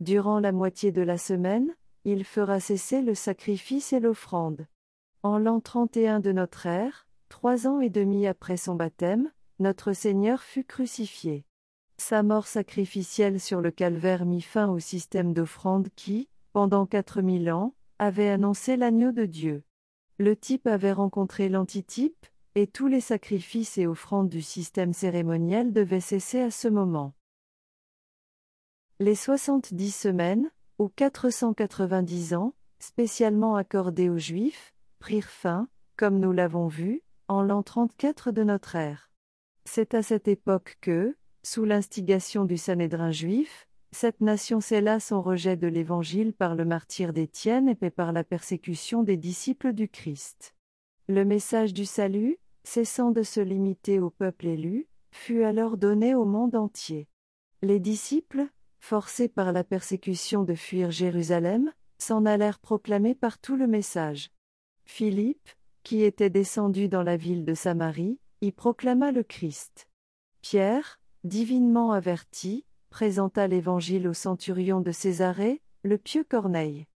Durant 0.00 0.40
la 0.40 0.52
moitié 0.52 0.92
de 0.92 1.02
la 1.02 1.16
semaine, 1.16 1.74
il 2.04 2.24
fera 2.24 2.60
cesser 2.60 3.00
le 3.00 3.14
sacrifice 3.14 3.92
et 3.92 4.00
l'offrande. 4.00 4.66
En 5.22 5.38
l'an 5.38 5.60
31 5.60 6.20
de 6.20 6.32
notre 6.32 6.66
ère, 6.66 7.06
trois 7.30 7.66
ans 7.66 7.80
et 7.80 7.88
demi 7.88 8.26
après 8.26 8.58
son 8.58 8.74
baptême, 8.74 9.30
notre 9.58 9.92
Seigneur 9.94 10.42
fut 10.42 10.64
crucifié. 10.64 11.46
Sa 11.96 12.22
mort 12.22 12.46
sacrificielle 12.46 13.40
sur 13.40 13.60
le 13.60 13.70
calvaire 13.70 14.26
mit 14.26 14.42
fin 14.42 14.68
au 14.68 14.80
système 14.80 15.32
d'offrande 15.32 15.88
qui, 15.96 16.28
pendant 16.54 16.86
quatre 16.86 17.20
mille 17.20 17.50
ans, 17.50 17.74
avait 17.98 18.28
annoncé 18.30 18.76
l'agneau 18.76 19.10
de 19.10 19.26
Dieu. 19.26 19.64
Le 20.18 20.36
type 20.36 20.68
avait 20.68 20.92
rencontré 20.92 21.48
l'antitype, 21.48 22.26
et 22.54 22.68
tous 22.68 22.86
les 22.86 23.00
sacrifices 23.00 23.76
et 23.76 23.88
offrandes 23.88 24.28
du 24.28 24.40
système 24.40 24.92
cérémoniel 24.92 25.72
devaient 25.72 25.98
cesser 25.98 26.40
à 26.40 26.52
ce 26.52 26.68
moment. 26.68 27.12
Les 29.00 29.16
70 29.16 29.90
semaines, 29.90 30.48
ou 30.78 30.88
490 30.88 32.34
ans, 32.34 32.54
spécialement 32.78 33.56
accordés 33.56 34.08
aux 34.08 34.18
Juifs, 34.18 34.74
prirent 35.00 35.30
fin, 35.30 35.68
comme 35.96 36.20
nous 36.20 36.32
l'avons 36.32 36.68
vu, 36.68 37.02
en 37.26 37.42
l'an 37.42 37.64
34 37.64 38.30
de 38.30 38.44
notre 38.44 38.76
ère. 38.76 39.10
C'est 39.64 39.92
à 39.94 40.04
cette 40.04 40.28
époque 40.28 40.78
que, 40.80 41.16
sous 41.42 41.64
l'instigation 41.64 42.44
du 42.44 42.58
Sanhédrin 42.58 43.10
juif, 43.10 43.66
cette 43.94 44.20
nation 44.20 44.60
scella 44.60 44.98
son 44.98 45.22
rejet 45.22 45.56
de 45.56 45.68
l'Évangile 45.68 46.32
par 46.32 46.56
le 46.56 46.64
martyr 46.64 47.12
d'Étienne 47.12 47.68
et 47.68 47.90
par 47.90 48.12
la 48.12 48.24
persécution 48.24 49.04
des 49.04 49.16
disciples 49.16 49.72
du 49.72 49.88
Christ. 49.88 50.54
Le 51.06 51.24
message 51.24 51.72
du 51.72 51.84
salut, 51.84 52.38
cessant 52.64 53.12
de 53.12 53.22
se 53.22 53.40
limiter 53.40 54.00
au 54.00 54.10
peuple 54.10 54.48
élu, 54.48 54.88
fut 55.12 55.44
alors 55.44 55.76
donné 55.76 56.14
au 56.16 56.24
monde 56.24 56.56
entier. 56.56 57.06
Les 57.62 57.78
disciples, 57.78 58.48
forcés 58.80 59.28
par 59.28 59.52
la 59.52 59.62
persécution 59.62 60.42
de 60.42 60.54
fuir 60.54 60.90
Jérusalem, 60.90 61.72
s'en 61.98 62.26
allèrent 62.26 62.58
proclamer 62.58 63.14
partout 63.14 63.54
le 63.54 63.68
message. 63.68 64.32
Philippe, 64.84 65.50
qui 65.84 66.02
était 66.02 66.30
descendu 66.30 66.88
dans 66.88 67.04
la 67.04 67.16
ville 67.16 67.44
de 67.44 67.54
Samarie, 67.54 68.18
y 68.40 68.50
proclama 68.50 69.12
le 69.12 69.22
Christ. 69.22 69.88
Pierre, 70.40 71.00
divinement 71.22 71.92
averti, 71.92 72.64
présenta 72.94 73.48
l'Évangile 73.48 74.06
au 74.06 74.14
centurion 74.14 74.80
de 74.80 74.92
Césarée, 74.92 75.60
le 75.82 75.98
pieux 75.98 76.22
Corneille. 76.22 76.86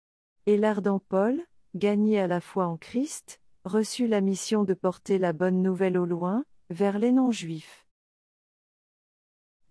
Et 0.46 0.56
l'ardent 0.56 1.00
Paul, 1.00 1.42
gagné 1.74 2.20
à 2.20 2.28
la 2.28 2.40
foi 2.40 2.68
en 2.68 2.76
Christ, 2.76 3.40
reçut 3.64 4.06
la 4.06 4.20
mission 4.20 4.62
de 4.62 4.74
porter 4.74 5.18
la 5.18 5.32
bonne 5.32 5.61
nouvelle 5.61 5.98
au 5.98 6.04
loin, 6.04 6.44
vers 6.70 7.00
les 7.00 7.11
non-juifs. 7.11 7.84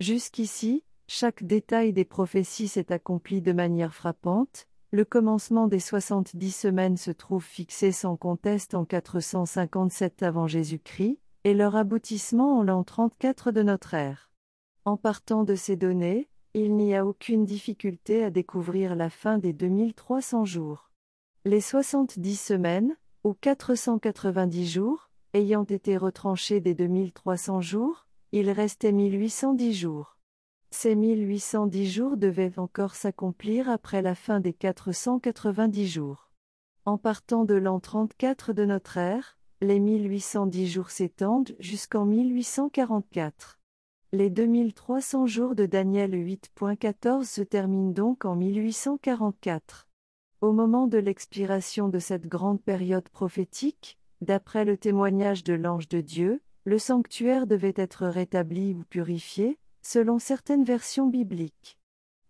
Jusqu'ici, 0.01 0.83
chaque 1.07 1.43
détail 1.43 1.93
des 1.93 2.03
prophéties 2.03 2.67
s'est 2.67 2.91
accompli 2.91 3.41
de 3.41 3.53
manière 3.53 3.93
frappante, 3.93 4.67
le 4.91 5.05
commencement 5.05 5.69
des 5.69 5.79
70 5.79 6.51
semaines 6.51 6.97
se 6.97 7.11
trouve 7.11 7.45
fixé 7.45 7.93
sans 7.93 8.17
conteste 8.17 8.75
en 8.75 8.83
457 8.83 10.23
avant 10.23 10.45
Jésus-Christ, 10.45 11.19
et 11.45 11.53
leur 11.53 11.77
aboutissement 11.77 12.59
en 12.59 12.63
l'an 12.63 12.83
34 12.83 13.51
de 13.51 13.63
notre 13.63 13.93
ère. 13.93 14.26
En 14.87 14.95
partant 14.95 15.43
de 15.43 15.53
ces 15.53 15.75
données, 15.75 16.29
il 16.53 16.77
n'y 16.77 16.95
a 16.95 17.05
aucune 17.05 17.43
difficulté 17.43 18.23
à 18.23 18.29
découvrir 18.29 18.95
la 18.95 19.09
fin 19.09 19.37
des 19.37 19.51
2300 19.51 20.45
jours. 20.45 20.91
Les 21.43 21.59
70 21.59 22.37
semaines, 22.39 22.95
ou 23.25 23.33
490 23.33 24.65
jours, 24.65 25.09
ayant 25.33 25.65
été 25.65 25.97
retranchés 25.97 26.61
des 26.61 26.73
2300 26.73 27.59
jours, 27.59 28.07
il 28.31 28.49
restait 28.49 28.93
1810 28.93 29.73
jours. 29.73 30.17
Ces 30.71 30.95
1810 30.95 31.91
jours 31.91 32.15
devaient 32.15 32.57
encore 32.57 32.95
s'accomplir 32.95 33.69
après 33.69 34.01
la 34.01 34.15
fin 34.15 34.39
des 34.39 34.53
490 34.53 35.85
jours. 35.85 36.31
En 36.85 36.97
partant 36.97 37.43
de 37.43 37.55
l'an 37.55 37.81
34 37.81 38.53
de 38.53 38.63
notre 38.63 38.95
ère, 38.95 39.37
les 39.59 39.81
1810 39.81 40.65
jours 40.65 40.91
s'étendent 40.91 41.57
jusqu'en 41.59 42.05
1844. 42.05 43.59
Les 44.13 44.29
2300 44.29 45.25
jours 45.27 45.53
de 45.53 45.65
Daniel 45.65 46.11
8.14 46.11 47.25
se 47.25 47.41
terminent 47.41 47.91
donc 47.91 48.23
en 48.23 48.37
1844. 48.37 49.85
Au 50.39 50.53
moment 50.53 50.87
de 50.87 50.97
l'expiration 50.97 51.89
de 51.89 51.99
cette 51.99 52.25
grande 52.25 52.61
période 52.61 53.09
prophétique, 53.09 53.99
d'après 54.21 54.63
le 54.63 54.77
témoignage 54.77 55.43
de 55.43 55.53
l'ange 55.53 55.89
de 55.89 55.99
Dieu, 55.99 56.41
le 56.63 56.79
sanctuaire 56.79 57.47
devait 57.47 57.73
être 57.75 58.07
rétabli 58.07 58.75
ou 58.75 58.85
purifié, 58.85 59.59
selon 59.81 60.19
certaines 60.19 60.63
versions 60.63 61.07
bibliques. 61.07 61.77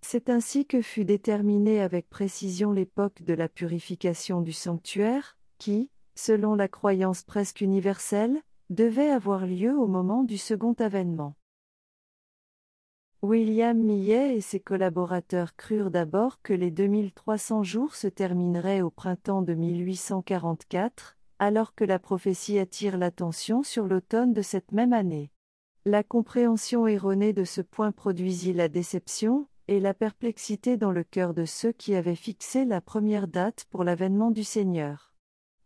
C'est 0.01 0.31
ainsi 0.31 0.65
que 0.65 0.81
fut 0.81 1.05
déterminée 1.05 1.79
avec 1.79 2.09
précision 2.09 2.71
l'époque 2.71 3.21
de 3.21 3.35
la 3.35 3.49
purification 3.49 4.41
du 4.41 4.51
sanctuaire, 4.51 5.37
qui, 5.59 5.91
selon 6.15 6.55
la 6.55 6.69
croyance 6.69 7.21
presque 7.21 7.61
universelle, 7.61 8.41
devait 8.71 9.11
avoir 9.11 9.45
lieu 9.45 9.77
au 9.77 9.85
moment 9.85 10.23
du 10.23 10.39
second 10.39 10.73
avènement. 10.73 11.35
William 13.23 13.75
Millet 13.75 14.35
et 14.35 14.41
ses 14.41 14.59
collaborateurs 14.59 15.55
crurent 15.55 15.89
d'abord 15.89 16.39
que 16.43 16.53
les 16.53 16.69
2300 16.69 17.63
jours 17.63 17.95
se 17.95 18.07
termineraient 18.07 18.81
au 18.81 18.91
printemps 18.91 19.41
de 19.41 19.55
1844, 19.55 21.17
alors 21.39 21.73
que 21.73 21.83
la 21.83 21.97
prophétie 21.97 22.59
attire 22.59 22.95
l'attention 22.95 23.63
sur 23.63 23.87
l'automne 23.87 24.33
de 24.33 24.43
cette 24.43 24.71
même 24.71 24.93
année. 24.93 25.31
La 25.83 26.03
compréhension 26.03 26.85
erronée 26.85 27.33
de 27.33 27.43
ce 27.43 27.61
point 27.61 27.91
produisit 27.91 28.53
la 28.53 28.67
déception, 28.67 29.47
et 29.67 29.79
la 29.79 29.95
perplexité 29.95 30.77
dans 30.77 30.91
le 30.91 31.03
cœur 31.03 31.33
de 31.33 31.45
ceux 31.45 31.71
qui 31.71 31.95
avaient 31.95 32.15
fixé 32.15 32.65
la 32.65 32.81
première 32.81 33.27
date 33.27 33.65
pour 33.71 33.83
l'avènement 33.83 34.29
du 34.29 34.43
Seigneur. 34.43 35.06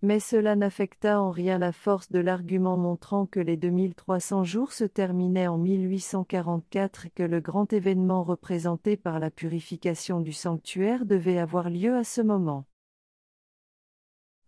Mais 0.02 0.20
cela 0.20 0.56
n'affecta 0.56 1.22
en 1.22 1.30
rien 1.30 1.60
la 1.60 1.72
force 1.72 2.12
de 2.12 2.20
l'argument 2.20 2.76
montrant 2.76 3.26
que 3.26 3.40
les 3.40 3.58
2300 3.58 4.44
jours 4.44 4.72
se 4.72 4.84
terminaient 4.84 5.48
en 5.48 5.58
1844 5.58 7.06
et 7.06 7.10
que 7.12 7.24
le 7.24 7.40
grand 7.40 7.72
événement 7.72 8.24
représenté 8.24 8.98
par 8.98 9.20
la 9.20 9.30
purification 9.30 10.20
du 10.20 10.34
sanctuaire 10.34 11.06
devait 11.06 11.38
avoir 11.38 11.70
lieu 11.70 11.96
à 11.96 12.04
ce 12.04 12.22
moment. 12.22 12.66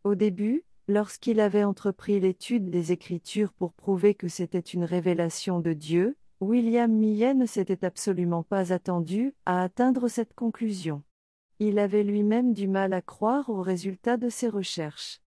Au 0.03 0.15
début, 0.15 0.65
Lorsqu'il 0.89 1.39
avait 1.39 1.63
entrepris 1.63 2.19
l'étude 2.19 2.69
des 2.69 2.91
Écritures 2.91 3.53
pour 3.53 3.71
prouver 3.71 4.15
que 4.15 4.27
c'était 4.27 4.59
une 4.59 4.83
révélation 4.83 5.61
de 5.61 5.71
Dieu, 5.71 6.17
William 6.41 6.91
Millet 6.91 7.33
ne 7.33 7.45
s'était 7.45 7.85
absolument 7.85 8.43
pas 8.43 8.73
attendu 8.73 9.33
à 9.45 9.63
atteindre 9.63 10.09
cette 10.09 10.33
conclusion. 10.33 11.01
Il 11.59 11.79
avait 11.79 12.03
lui-même 12.03 12.53
du 12.53 12.67
mal 12.67 12.91
à 12.91 13.01
croire 13.01 13.49
aux 13.49 13.61
résultats 13.61 14.17
de 14.17 14.27
ses 14.27 14.49
recherches. 14.49 15.22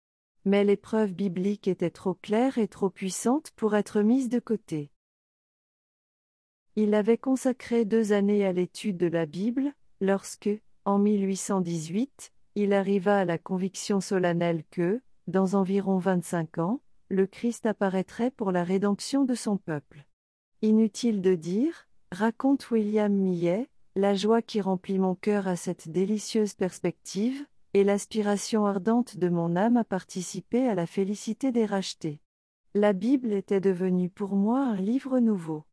Mais 0.45 0.65
les 0.65 0.77
preuves 0.77 1.13
bibliques 1.13 1.69
étaient 1.69 1.91
trop 1.91 2.15
claires 2.15 2.59
et 2.59 2.69
trop 2.69 2.91
puissantes 2.91 3.51
pour 3.57 3.75
être 3.75 4.03
mises 4.03 4.29
de 4.29 4.39
côté. 4.39 4.91
Il 6.77 6.95
avait 6.95 7.19
consacré 7.19 7.85
deux 7.85 8.13
années 8.13 8.45
à 8.45 8.53
l'étude 8.53 8.97
de 8.97 9.07
la 9.07 9.27
Bible, 9.27 9.73
lorsque, 10.01 10.51
en 10.85 10.99
1818, 10.99 12.33
il 12.57 12.73
arriva 12.73 13.19
à 13.19 13.25
la 13.25 13.39
conviction 13.39 14.01
solennelle 14.01 14.65
que, 14.71 15.01
dans 15.27 15.55
environ 15.55 15.99
25 15.99 16.59
ans, 16.59 16.81
le 17.09 17.27
Christ 17.27 17.65
apparaîtrait 17.67 18.31
pour 18.31 18.53
la 18.53 18.65
rédemption 18.65 19.25
de 19.25 19.35
son 19.35 19.57
peuple. 19.57 20.05
Inutile 20.63 21.21
de 21.23 21.35
dire, 21.35 21.87
raconte 22.11 22.71
William 22.71 23.13
Millet, 23.13 23.69
la 23.97 24.15
joie 24.15 24.43
qui 24.43 24.61
remplit 24.61 24.99
mon 24.99 25.15
cœur 25.15 25.47
à 25.47 25.57
cette 25.57 25.89
délicieuse 25.89 26.55
perspective, 26.55 27.47
et 27.75 27.83
l'aspiration 27.83 28.67
ardente 28.67 29.17
de 29.17 29.29
mon 29.29 29.57
âme 29.57 29.77
à 29.77 29.85
participer 29.85 30.69
à 30.69 30.77
la 30.77 30.87
félicité 30.87 31.51
des 31.51 31.67
rachetés. 31.67 32.21
La 32.75 32.93
Bible 32.93 33.33
était 33.33 33.61
devenue 33.61 34.09
pour 34.09 34.37
moi 34.37 34.61
un 34.61 34.77
livre 34.77 35.19
nouveau. 35.19 35.65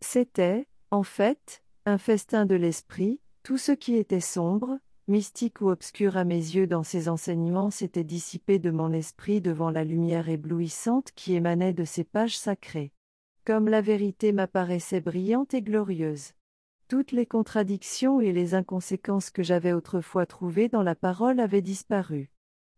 C'était, 0.00 0.66
en 0.90 1.04
fait, 1.04 1.62
un 1.86 1.98
festin 1.98 2.44
de 2.44 2.56
l'esprit, 2.56 3.20
tout 3.44 3.58
ce 3.58 3.72
qui 3.72 3.94
était 3.96 4.20
sombre, 4.20 4.78
mystique 5.06 5.60
ou 5.60 5.70
obscur 5.70 6.16
à 6.16 6.24
mes 6.24 6.34
yeux 6.34 6.66
dans 6.66 6.82
ces 6.82 7.08
enseignements 7.08 7.70
s'était 7.70 8.04
dissipé 8.04 8.58
de 8.58 8.70
mon 8.70 8.92
esprit 8.92 9.40
devant 9.40 9.70
la 9.70 9.84
lumière 9.84 10.28
éblouissante 10.28 11.12
qui 11.14 11.34
émanait 11.34 11.72
de 11.72 11.84
ces 11.84 12.04
pages 12.04 12.38
sacrées. 12.38 12.92
Comme 13.44 13.68
la 13.68 13.80
vérité 13.80 14.32
m'apparaissait 14.32 15.00
brillante 15.02 15.54
et 15.54 15.62
glorieuse. 15.62 16.32
Toutes 16.86 17.12
les 17.12 17.24
contradictions 17.24 18.20
et 18.20 18.32
les 18.32 18.54
inconséquences 18.54 19.30
que 19.30 19.42
j'avais 19.42 19.72
autrefois 19.72 20.26
trouvées 20.26 20.68
dans 20.68 20.82
la 20.82 20.94
parole 20.94 21.40
avaient 21.40 21.62
disparu. 21.62 22.30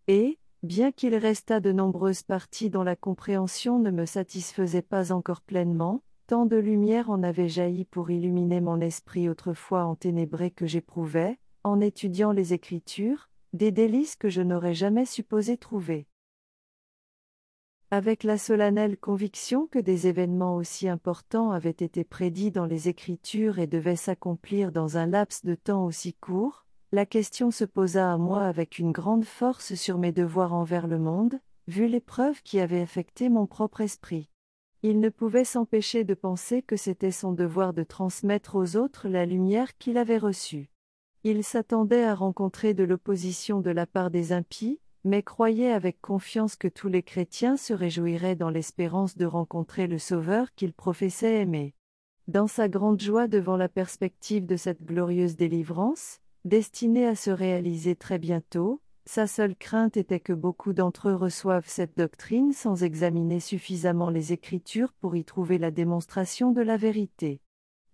Et, 0.06 0.38
bien 0.62 0.92
qu'il 0.92 1.16
restât 1.16 1.58
de 1.58 1.72
nombreuses 1.72 2.22
parties 2.22 2.70
dont 2.70 2.84
la 2.84 2.94
compréhension 2.94 3.80
ne 3.80 3.90
me 3.90 4.06
satisfaisait 4.06 4.82
pas 4.82 5.10
encore 5.10 5.40
pleinement, 5.40 6.02
tant 6.28 6.46
de 6.46 6.56
lumière 6.56 7.10
en 7.10 7.24
avait 7.24 7.48
jailli 7.48 7.84
pour 7.84 8.10
illuminer 8.10 8.60
mon 8.60 8.80
esprit 8.80 9.28
autrefois 9.28 9.84
enténébré 9.84 10.52
que 10.52 10.66
j'éprouvais, 10.66 11.38
en 11.64 11.80
étudiant 11.80 12.30
les 12.30 12.52
Écritures, 12.52 13.28
des 13.52 13.72
délices 13.72 14.14
que 14.14 14.28
je 14.28 14.42
n'aurais 14.42 14.74
jamais 14.74 15.04
supposé 15.04 15.56
trouver. 15.56 16.06
Avec 17.92 18.25
la 18.25 18.37
solennelle 18.37 18.96
conviction 18.96 19.68
que 19.68 19.79
des 19.79 20.09
événements 20.09 20.57
aussi 20.57 20.88
importants 20.88 21.53
avaient 21.53 21.70
été 21.70 22.03
prédits 22.03 22.51
dans 22.51 22.66
les 22.66 22.88
Écritures 22.88 23.61
et 23.61 23.68
devaient 23.68 23.94
s'accomplir 23.94 24.72
dans 24.72 24.96
un 24.96 25.07
laps 25.07 25.44
de 25.44 25.55
temps 25.55 25.85
aussi 25.85 26.12
court, 26.12 26.66
la 26.90 27.07
question 27.07 27.53
se 27.53 27.64
posa 27.64 28.12
à 28.12 28.16
moi 28.16 28.42
avec 28.42 28.81
une 28.81 28.90
grande 28.90 29.25
force 29.25 29.75
sur 29.75 29.99
mes 29.99 30.11
devoirs 30.11 30.53
envers 30.53 30.88
le 30.88 30.99
monde, 30.99 31.38
vu 31.68 31.87
l'épreuve 31.87 32.42
qui 32.42 32.59
avait 32.59 32.81
affecté 32.81 33.29
mon 33.29 33.46
propre 33.46 33.81
esprit. 33.81 34.31
Il 34.83 34.99
ne 34.99 35.09
pouvait 35.09 35.44
s'empêcher 35.44 36.03
de 36.03 36.14
penser 36.14 36.62
que 36.62 36.77
c'était 36.77 37.12
son 37.12 37.31
devoir 37.31 37.72
de 37.72 37.85
transmettre 37.85 38.57
aux 38.57 38.77
autres 38.77 39.09
la 39.09 39.27
lumière 39.27 39.79
qu'il 39.79 39.96
avait 39.96 40.18
reçue. 40.18 40.70
Il 41.22 41.44
s'attendait 41.44 42.05
à 42.05 42.16
rencontrer 42.16 42.75
de 42.75 42.83
l'opposition 42.83 43.61
de 43.61 43.70
la 43.70 43.87
part 43.87 44.11
des 44.11 44.33
impies, 44.33 44.81
mais 45.06 45.22
croyait 45.22 45.70
avec 45.70 46.00
confiance 46.00 46.56
que 46.56 46.66
tous 46.66 46.88
les 46.88 47.04
chrétiens 47.04 47.56
se 47.56 47.72
réjouiraient 47.72 48.34
dans 48.34 48.50
l'espérance 48.50 49.16
de 49.16 49.24
rencontrer 49.24 49.86
le 49.86 49.98
Sauveur 49.98 50.52
qu'il 50.56 50.72
professait 50.72 51.42
aimer. 51.42 51.74
Dans 52.26 52.48
sa 52.48 52.68
grande 52.68 53.00
joie 53.00 53.28
devant 53.28 53.56
la 53.56 53.68
perspective 53.68 54.46
de 54.46 54.56
cette 54.56 54.82
glorieuse 54.82 55.36
délivrance, 55.36 56.18
destinée 56.44 57.06
à 57.06 57.14
se 57.14 57.30
réaliser 57.30 57.94
très 57.94 58.18
bientôt, 58.18 58.80
sa 59.04 59.28
seule 59.28 59.54
crainte 59.54 59.96
était 59.96 60.18
que 60.18 60.32
beaucoup 60.32 60.72
d'entre 60.72 61.10
eux 61.10 61.14
reçoivent 61.14 61.68
cette 61.68 61.96
doctrine 61.96 62.52
sans 62.52 62.82
examiner 62.82 63.38
suffisamment 63.38 64.10
les 64.10 64.32
Écritures 64.32 64.92
pour 64.94 65.14
y 65.14 65.24
trouver 65.24 65.58
la 65.58 65.70
démonstration 65.70 66.50
de 66.50 66.62
la 66.62 66.76
vérité. 66.76 67.40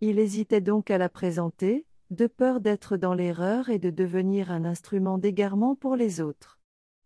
Il 0.01 0.19
hésitait 0.19 0.63
donc 0.63 0.91
à 0.91 0.97
la 0.97 1.11
présenter, 1.11 1.85
de 2.09 2.27
peur 2.27 2.63
d'être 2.63 2.97
dans 2.97 3.13
l'erreur 3.13 3.69
et 3.69 3.79
de 3.79 3.91
devenir 3.91 4.51
un 4.51 4.65
instrument 4.65 5.19
d'égarement 5.19 5.75
pour 5.75 5.95
les 5.95 6.23
autres. 6.23 6.62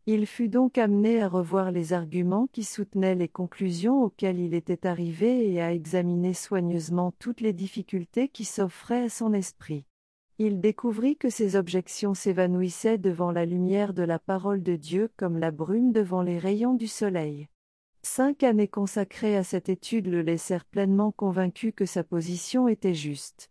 Il 0.08 0.24
fut 0.26 0.48
donc 0.48 0.78
amené 0.78 1.20
à 1.20 1.28
revoir 1.28 1.72
les 1.72 1.92
arguments 1.92 2.46
qui 2.52 2.62
soutenaient 2.62 3.16
les 3.16 3.26
conclusions 3.26 4.04
auxquelles 4.04 4.38
il 4.38 4.54
était 4.54 4.86
arrivé 4.86 5.50
et 5.50 5.60
à 5.60 5.72
examiner 5.72 6.32
soigneusement 6.32 7.12
toutes 7.18 7.40
les 7.40 7.52
difficultés 7.52 8.28
qui 8.28 8.44
s'offraient 8.44 9.06
à 9.06 9.08
son 9.08 9.32
esprit. 9.32 9.84
Il 10.38 10.60
découvrit 10.60 11.16
que 11.16 11.28
ses 11.28 11.56
objections 11.56 12.14
s'évanouissaient 12.14 12.98
devant 12.98 13.32
la 13.32 13.44
lumière 13.44 13.94
de 13.94 14.04
la 14.04 14.20
parole 14.20 14.62
de 14.62 14.76
Dieu 14.76 15.10
comme 15.16 15.38
la 15.38 15.50
brume 15.50 15.90
devant 15.90 16.22
les 16.22 16.38
rayons 16.38 16.74
du 16.74 16.86
soleil. 16.86 17.48
Cinq 18.02 18.44
années 18.44 18.68
consacrées 18.68 19.36
à 19.36 19.42
cette 19.42 19.68
étude 19.68 20.06
le 20.06 20.22
laissèrent 20.22 20.66
pleinement 20.66 21.10
convaincu 21.10 21.72
que 21.72 21.84
sa 21.84 22.04
position 22.04 22.68
était 22.68 22.94
juste. 22.94 23.50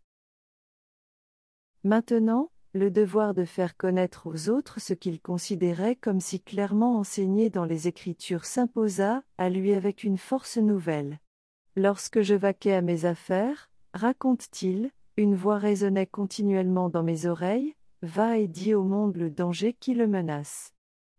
Maintenant, 1.84 2.50
le 2.76 2.92
devoir 2.92 3.34
de 3.34 3.46
faire 3.46 3.78
connaître 3.78 4.28
aux 4.28 4.50
autres 4.50 4.82
ce 4.82 4.94
qu'il 4.94 5.22
considérait 5.22 5.96
comme 5.96 6.20
si 6.20 6.42
clairement 6.42 6.98
enseigné 6.98 7.50
dans 7.50 7.64
les 7.64 7.88
Écritures 7.88 8.44
s'imposa, 8.44 9.24
à 9.38 9.50
lui 9.50 9.74
avec 9.74 10.04
une 10.04 10.18
force 10.18 10.58
nouvelle. 10.58 11.20
Lorsque 11.78 12.22
je 12.22 12.36
vaquais 12.36 12.74
à 12.74 12.82
mes 12.82 13.06
affaires, 13.06 13.72
raconte-t-il, 13.94 14.92
une 15.16 15.36
voix 15.36 15.58
résonnait 15.58 16.06
continuellement 16.06 16.90
dans 16.90 17.04
mes 17.04 17.28
oreilles, 17.28 17.76
Va 18.02 18.38
et 18.38 18.48
dis 18.48 18.74
au 18.74 18.84
monde 18.84 19.16
le 19.16 19.32
danger 19.32 19.72
qui 19.72 19.94
le 19.94 20.06
menace. 20.06 20.74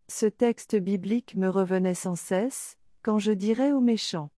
Ce 0.07 0.27
texte 0.27 0.75
biblique 0.75 1.35
me 1.35 1.49
revenait 1.49 1.95
sans 1.95 2.15
cesse, 2.15 2.77
quand 3.01 3.17
je 3.17 3.31
dirais 3.31 3.71
aux 3.71 3.81
méchants. 3.81 4.29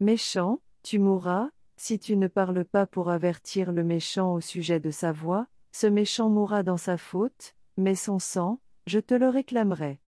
Méchant, 0.00 0.60
tu 0.82 0.98
mourras, 0.98 1.50
si 1.76 1.98
tu 1.98 2.16
ne 2.16 2.28
parles 2.28 2.64
pas 2.64 2.86
pour 2.86 3.10
avertir 3.10 3.72
le 3.72 3.84
méchant 3.84 4.32
au 4.32 4.40
sujet 4.40 4.80
de 4.80 4.90
sa 4.90 5.12
voix, 5.12 5.46
ce 5.72 5.86
méchant 5.86 6.28
mourra 6.28 6.62
dans 6.62 6.76
sa 6.76 6.96
faute, 6.96 7.54
mais 7.76 7.94
son 7.94 8.18
sang, 8.18 8.60
je 8.86 9.00
te 9.00 9.14
le 9.14 9.28
réclamerai. 9.28 10.00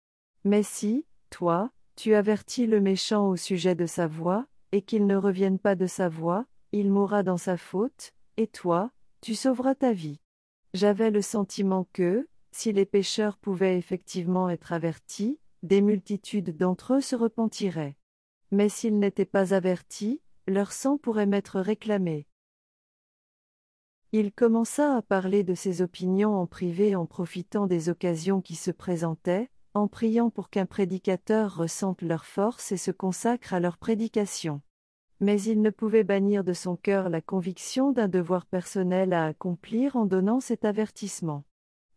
Mais 0.44 0.62
si, 0.62 1.06
toi, 1.30 1.70
tu 1.96 2.14
avertis 2.14 2.66
le 2.66 2.80
méchant 2.80 3.28
au 3.28 3.36
sujet 3.36 3.74
de 3.74 3.86
sa 3.86 4.06
voix, 4.06 4.46
et 4.72 4.82
qu'il 4.82 5.06
ne 5.06 5.16
revienne 5.16 5.58
pas 5.58 5.74
de 5.74 5.86
sa 5.86 6.08
voix, 6.08 6.46
il 6.72 6.90
mourra 6.90 7.22
dans 7.22 7.36
sa 7.36 7.56
faute, 7.56 8.12
et 8.36 8.46
toi, 8.46 8.90
tu 9.20 9.34
sauveras 9.34 9.74
ta 9.74 9.92
vie. 9.92 10.20
J'avais 10.74 11.10
le 11.10 11.22
sentiment 11.22 11.86
que, 11.92 12.26
si 12.50 12.72
les 12.72 12.86
pécheurs 12.86 13.36
pouvaient 13.36 13.78
effectivement 13.78 14.48
être 14.48 14.72
avertis, 14.72 15.38
des 15.62 15.80
multitudes 15.80 16.56
d'entre 16.56 16.94
eux 16.94 17.00
se 17.00 17.14
repentiraient. 17.14 17.96
Mais 18.50 18.68
s'ils 18.68 18.98
n'étaient 18.98 19.24
pas 19.24 19.54
avertis, 19.54 20.20
leur 20.48 20.72
sang 20.72 20.98
pourrait 20.98 21.26
m'être 21.26 21.60
réclamé. 21.60 22.26
Il 24.14 24.30
commença 24.30 24.94
à 24.94 25.00
parler 25.00 25.42
de 25.42 25.54
ses 25.54 25.80
opinions 25.80 26.34
en 26.34 26.46
privé 26.46 26.94
en 26.94 27.06
profitant 27.06 27.66
des 27.66 27.88
occasions 27.88 28.42
qui 28.42 28.56
se 28.56 28.70
présentaient, 28.70 29.50
en 29.72 29.88
priant 29.88 30.28
pour 30.28 30.50
qu'un 30.50 30.66
prédicateur 30.66 31.56
ressente 31.56 32.02
leur 32.02 32.26
force 32.26 32.72
et 32.72 32.76
se 32.76 32.90
consacre 32.90 33.54
à 33.54 33.60
leur 33.60 33.78
prédication. 33.78 34.60
Mais 35.20 35.40
il 35.40 35.62
ne 35.62 35.70
pouvait 35.70 36.04
bannir 36.04 36.44
de 36.44 36.52
son 36.52 36.76
cœur 36.76 37.08
la 37.08 37.22
conviction 37.22 37.90
d'un 37.90 38.08
devoir 38.08 38.44
personnel 38.44 39.14
à 39.14 39.24
accomplir 39.24 39.96
en 39.96 40.04
donnant 40.04 40.40
cet 40.40 40.66
avertissement. 40.66 41.44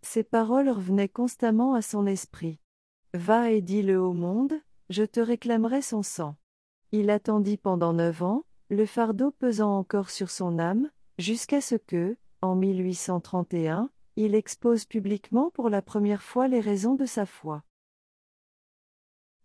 Ces 0.01 0.23
paroles 0.23 0.69
revenaient 0.69 1.10
constamment 1.10 1.73
à 1.73 1.82
son 1.82 2.06
esprit. 2.06 2.60
Va 3.13 3.51
et 3.51 3.62
dis-le 3.62 3.99
au 3.99 4.13
monde, 4.13 4.54
je 4.89 5.04
te 5.04 5.19
réclamerai 5.19 5.82
son 5.82 6.01
sang. 6.01 6.38
Il 6.93 7.10
attendit 7.10 7.58
pendant 7.58 7.91
neuf 7.91 8.21
ans, 8.21 8.45
le 8.69 8.86
fardeau 8.86 9.32
pesant 9.32 9.78
encore 9.78 10.12
sur 10.12 10.30
son 10.30 10.60
âme, 10.60 10.89
jusqu'à 11.17 11.62
ce 11.62 11.75
que, 11.75 12.17
en 12.41 12.56
1831, 12.56 13.89
il 14.15 14.36
expose 14.36 14.86
publiquement 14.86 15.51
pour 15.51 15.69
la 15.69 15.82
première 15.82 16.21
fois 16.21 16.47
les 16.47 16.60
raisons 16.60 16.95
de 16.95 17.06
sa 17.06 17.25
foi. 17.25 17.63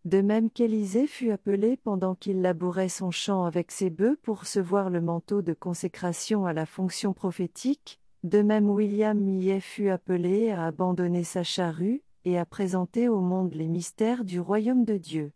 De 0.04 0.22
même 0.22 0.50
qu'Élisée 0.50 1.06
fut 1.06 1.30
appelé 1.30 1.76
pendant 1.76 2.14
qu'il 2.14 2.40
labourait 2.40 2.88
son 2.88 3.10
champ 3.10 3.44
avec 3.44 3.70
ses 3.70 3.90
bœufs 3.90 4.18
pour 4.22 4.40
recevoir 4.40 4.88
le 4.88 5.00
manteau 5.00 5.42
de 5.42 5.52
consécration 5.52 6.46
à 6.46 6.52
la 6.52 6.64
fonction 6.64 7.12
prophétique, 7.12 8.00
de 8.22 8.40
même 8.40 8.70
William 8.70 9.18
Millet 9.18 9.60
fut 9.60 9.88
appelé 9.88 10.50
à 10.50 10.66
abandonner 10.66 11.24
sa 11.24 11.42
charrue, 11.42 12.02
et 12.24 12.38
à 12.38 12.44
présenter 12.44 13.08
au 13.08 13.20
monde 13.20 13.54
les 13.54 13.68
mystères 13.68 14.24
du 14.24 14.40
royaume 14.40 14.84
de 14.84 14.96
Dieu. 14.96 15.32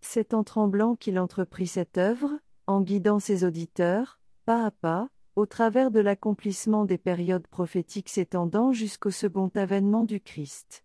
C'est 0.00 0.34
en 0.34 0.44
tremblant 0.44 0.96
qu'il 0.96 1.18
entreprit 1.18 1.66
cette 1.66 1.98
œuvre, 1.98 2.30
en 2.66 2.80
guidant 2.80 3.20
ses 3.20 3.44
auditeurs, 3.44 4.20
pas 4.44 4.64
à 4.64 4.70
pas, 4.70 5.08
au 5.36 5.46
travers 5.46 5.90
de 5.90 6.00
l'accomplissement 6.00 6.84
des 6.84 6.98
périodes 6.98 7.46
prophétiques 7.46 8.08
s'étendant 8.08 8.72
jusqu'au 8.72 9.10
second 9.10 9.50
avènement 9.54 10.04
du 10.04 10.20
Christ. 10.20 10.84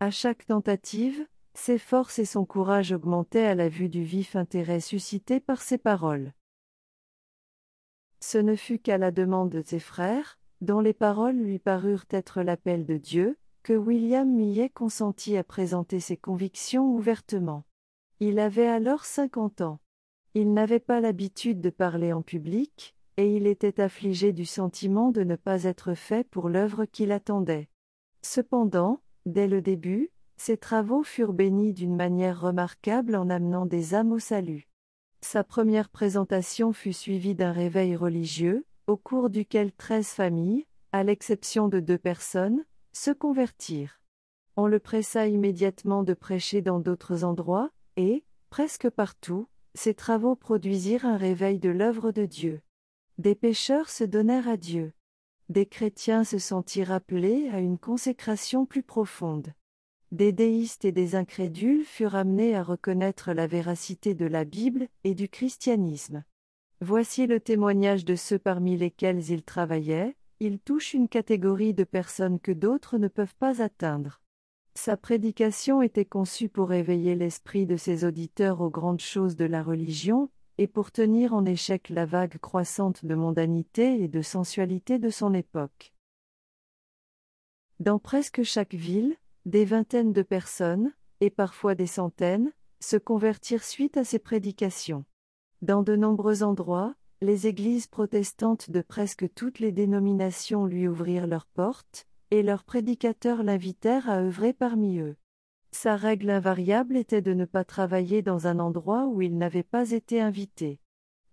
À 0.00 0.10
chaque 0.10 0.46
tentative, 0.46 1.26
ses 1.54 1.78
forces 1.78 2.18
et 2.18 2.26
son 2.26 2.44
courage 2.44 2.92
augmentaient 2.92 3.46
à 3.46 3.54
la 3.54 3.68
vue 3.68 3.88
du 3.88 4.04
vif 4.04 4.36
intérêt 4.36 4.80
suscité 4.80 5.40
par 5.40 5.62
ses 5.62 5.78
paroles. 5.78 6.34
Ce 8.20 8.38
ne 8.38 8.56
fut 8.56 8.78
qu'à 8.78 8.98
la 8.98 9.10
demande 9.10 9.50
de 9.50 9.62
ses 9.64 9.78
frères, 9.78 10.38
dont 10.60 10.80
les 10.80 10.92
paroles 10.92 11.36
lui 11.36 11.58
parurent 11.58 12.04
être 12.10 12.42
l'appel 12.42 12.84
de 12.84 12.96
Dieu, 12.96 13.38
que 13.62 13.72
William 13.72 14.30
Millet 14.30 14.68
consentit 14.68 15.36
à 15.36 15.44
présenter 15.44 16.00
ses 16.00 16.16
convictions 16.16 16.86
ouvertement. 16.86 17.64
Il 18.20 18.38
avait 18.38 18.66
alors 18.66 19.04
cinquante 19.04 19.60
ans. 19.60 19.80
Il 20.34 20.52
n'avait 20.52 20.80
pas 20.80 21.00
l'habitude 21.00 21.60
de 21.60 21.70
parler 21.70 22.12
en 22.12 22.22
public, 22.22 22.95
et 23.16 23.34
il 23.34 23.46
était 23.46 23.80
affligé 23.80 24.32
du 24.32 24.44
sentiment 24.44 25.10
de 25.10 25.22
ne 25.22 25.36
pas 25.36 25.64
être 25.64 25.94
fait 25.94 26.28
pour 26.28 26.48
l'œuvre 26.48 26.84
qu'il 26.84 27.12
attendait. 27.12 27.68
Cependant, 28.22 29.00
dès 29.24 29.46
le 29.46 29.62
début, 29.62 30.10
ses 30.36 30.56
travaux 30.56 31.02
furent 31.02 31.32
bénis 31.32 31.72
d'une 31.72 31.96
manière 31.96 32.40
remarquable 32.40 33.16
en 33.16 33.30
amenant 33.30 33.66
des 33.66 33.94
âmes 33.94 34.12
au 34.12 34.18
salut. 34.18 34.68
Sa 35.22 35.44
première 35.44 35.88
présentation 35.88 36.72
fut 36.72 36.92
suivie 36.92 37.34
d'un 37.34 37.52
réveil 37.52 37.96
religieux, 37.96 38.66
au 38.86 38.96
cours 38.96 39.30
duquel 39.30 39.72
treize 39.72 40.08
familles, 40.08 40.66
à 40.92 41.02
l'exception 41.02 41.68
de 41.68 41.80
deux 41.80 41.98
personnes, 41.98 42.64
se 42.92 43.10
convertirent. 43.10 44.00
On 44.56 44.66
le 44.66 44.78
pressa 44.78 45.26
immédiatement 45.26 46.02
de 46.02 46.14
prêcher 46.14 46.62
dans 46.62 46.80
d'autres 46.80 47.24
endroits, 47.24 47.70
et, 47.96 48.24
presque 48.50 48.88
partout, 48.90 49.48
ses 49.74 49.94
travaux 49.94 50.36
produisirent 50.36 51.04
un 51.04 51.16
réveil 51.16 51.58
de 51.58 51.70
l'œuvre 51.70 52.12
de 52.12 52.24
Dieu. 52.24 52.60
Des 53.18 53.34
pécheurs 53.34 53.88
se 53.88 54.04
donnèrent 54.04 54.48
à 54.48 54.58
Dieu. 54.58 54.92
Des 55.48 55.64
chrétiens 55.64 56.22
se 56.22 56.38
sentirent 56.38 56.92
appelés 56.92 57.48
à 57.48 57.60
une 57.60 57.78
consécration 57.78 58.66
plus 58.66 58.82
profonde. 58.82 59.54
Des 60.12 60.32
déistes 60.32 60.84
et 60.84 60.92
des 60.92 61.14
incrédules 61.14 61.84
furent 61.84 62.14
amenés 62.14 62.54
à 62.54 62.62
reconnaître 62.62 63.32
la 63.32 63.46
véracité 63.46 64.14
de 64.14 64.26
la 64.26 64.44
Bible 64.44 64.88
et 65.04 65.14
du 65.14 65.28
christianisme. 65.28 66.24
Voici 66.82 67.26
le 67.26 67.40
témoignage 67.40 68.04
de 68.04 68.16
ceux 68.16 68.38
parmi 68.38 68.76
lesquels 68.76 69.30
il 69.30 69.42
travaillait, 69.42 70.14
il 70.38 70.58
touche 70.58 70.92
une 70.92 71.08
catégorie 71.08 71.72
de 71.72 71.84
personnes 71.84 72.38
que 72.38 72.52
d'autres 72.52 72.98
ne 72.98 73.08
peuvent 73.08 73.34
pas 73.36 73.62
atteindre. 73.62 74.20
Sa 74.74 74.98
prédication 74.98 75.80
était 75.80 76.04
conçue 76.04 76.50
pour 76.50 76.74
éveiller 76.74 77.14
l'esprit 77.14 77.64
de 77.64 77.78
ses 77.78 78.04
auditeurs 78.04 78.60
aux 78.60 78.68
grandes 78.68 79.00
choses 79.00 79.34
de 79.34 79.46
la 79.46 79.62
religion, 79.62 80.28
et 80.58 80.66
pour 80.66 80.90
tenir 80.90 81.34
en 81.34 81.44
échec 81.44 81.88
la 81.90 82.06
vague 82.06 82.38
croissante 82.38 83.04
de 83.04 83.14
mondanité 83.14 84.02
et 84.02 84.08
de 84.08 84.22
sensualité 84.22 84.98
de 84.98 85.10
son 85.10 85.34
époque. 85.34 85.92
Dans 87.78 87.98
presque 87.98 88.42
chaque 88.42 88.74
ville, 88.74 89.16
des 89.44 89.64
vingtaines 89.64 90.12
de 90.12 90.22
personnes, 90.22 90.92
et 91.20 91.30
parfois 91.30 91.74
des 91.74 91.86
centaines, 91.86 92.52
se 92.80 92.96
convertirent 92.96 93.64
suite 93.64 93.96
à 93.96 94.04
ses 94.04 94.18
prédications. 94.18 95.04
Dans 95.62 95.82
de 95.82 95.96
nombreux 95.96 96.42
endroits, 96.42 96.94
les 97.20 97.46
églises 97.46 97.86
protestantes 97.86 98.70
de 98.70 98.82
presque 98.82 99.32
toutes 99.34 99.58
les 99.58 99.72
dénominations 99.72 100.66
lui 100.66 100.88
ouvrirent 100.88 101.26
leurs 101.26 101.46
portes, 101.46 102.06
et 102.30 102.42
leurs 102.42 102.64
prédicateurs 102.64 103.42
l'invitèrent 103.42 104.10
à 104.10 104.20
œuvrer 104.20 104.52
parmi 104.52 104.98
eux. 104.98 105.16
Sa 105.78 105.94
règle 105.94 106.30
invariable 106.30 106.96
était 106.96 107.20
de 107.20 107.34
ne 107.34 107.44
pas 107.44 107.62
travailler 107.62 108.22
dans 108.22 108.46
un 108.46 108.60
endroit 108.60 109.08
où 109.08 109.20
il 109.20 109.36
n'avait 109.36 109.62
pas 109.62 109.90
été 109.90 110.22
invité. 110.22 110.80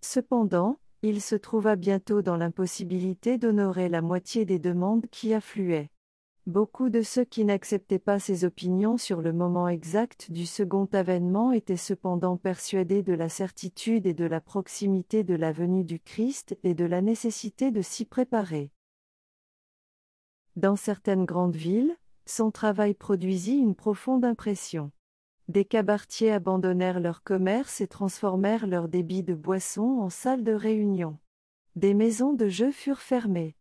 Cependant, 0.02 0.78
il 1.00 1.22
se 1.22 1.34
trouva 1.34 1.76
bientôt 1.76 2.20
dans 2.20 2.36
l'impossibilité 2.36 3.38
d'honorer 3.38 3.88
la 3.88 4.02
moitié 4.02 4.44
des 4.44 4.58
demandes 4.58 5.06
qui 5.10 5.32
affluaient. 5.32 5.88
Beaucoup 6.46 6.90
de 6.90 7.00
ceux 7.00 7.24
qui 7.24 7.46
n'acceptaient 7.46 7.98
pas 7.98 8.18
ses 8.18 8.44
opinions 8.44 8.98
sur 8.98 9.22
le 9.22 9.32
moment 9.32 9.66
exact 9.66 10.30
du 10.30 10.44
second 10.44 10.90
avènement 10.92 11.50
étaient 11.50 11.78
cependant 11.78 12.36
persuadés 12.36 13.02
de 13.02 13.14
la 13.14 13.30
certitude 13.30 14.06
et 14.06 14.12
de 14.12 14.26
la 14.26 14.42
proximité 14.42 15.24
de 15.24 15.34
la 15.34 15.52
venue 15.52 15.84
du 15.84 16.00
Christ 16.00 16.54
et 16.64 16.74
de 16.74 16.84
la 16.84 17.00
nécessité 17.00 17.70
de 17.70 17.80
s'y 17.80 18.04
préparer. 18.04 18.70
Dans 20.54 20.76
certaines 20.76 21.24
grandes 21.24 21.56
villes, 21.56 21.96
son 22.26 22.50
travail 22.50 22.94
produisit 22.94 23.58
une 23.58 23.74
profonde 23.74 24.24
impression. 24.24 24.90
Des 25.48 25.64
cabaretiers 25.64 26.32
abandonnèrent 26.32 27.00
leur 27.00 27.22
commerce 27.22 27.80
et 27.80 27.86
transformèrent 27.86 28.66
leur 28.66 28.88
débit 28.88 29.22
de 29.22 29.34
boissons 29.34 29.98
en 30.00 30.08
salles 30.08 30.44
de 30.44 30.52
réunion. 30.52 31.18
Des 31.76 31.92
maisons 31.92 32.32
de 32.32 32.48
jeux 32.48 32.72
furent 32.72 33.02
fermées. 33.02 33.54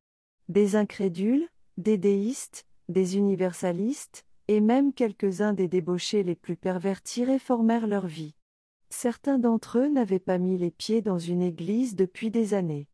Des 0.47 0.75
incrédules, 0.75 1.47
des 1.77 1.97
déistes, 1.97 2.65
des 2.87 3.17
universalistes, 3.17 4.25
et 4.47 4.61
même 4.61 4.93
quelques-uns 4.93 5.53
des 5.53 5.67
débauchés 5.67 6.23
les 6.23 6.35
plus 6.35 6.55
pervertis 6.55 7.25
réformèrent 7.25 7.87
leur 7.87 8.07
vie. 8.07 8.35
Certains 8.89 9.39
d'entre 9.39 9.79
eux 9.79 9.87
n'avaient 9.87 10.19
pas 10.19 10.37
mis 10.37 10.57
les 10.57 10.71
pieds 10.71 11.01
dans 11.01 11.17
une 11.17 11.41
église 11.41 11.95
depuis 11.95 12.29
des 12.29 12.53
années 12.53 12.87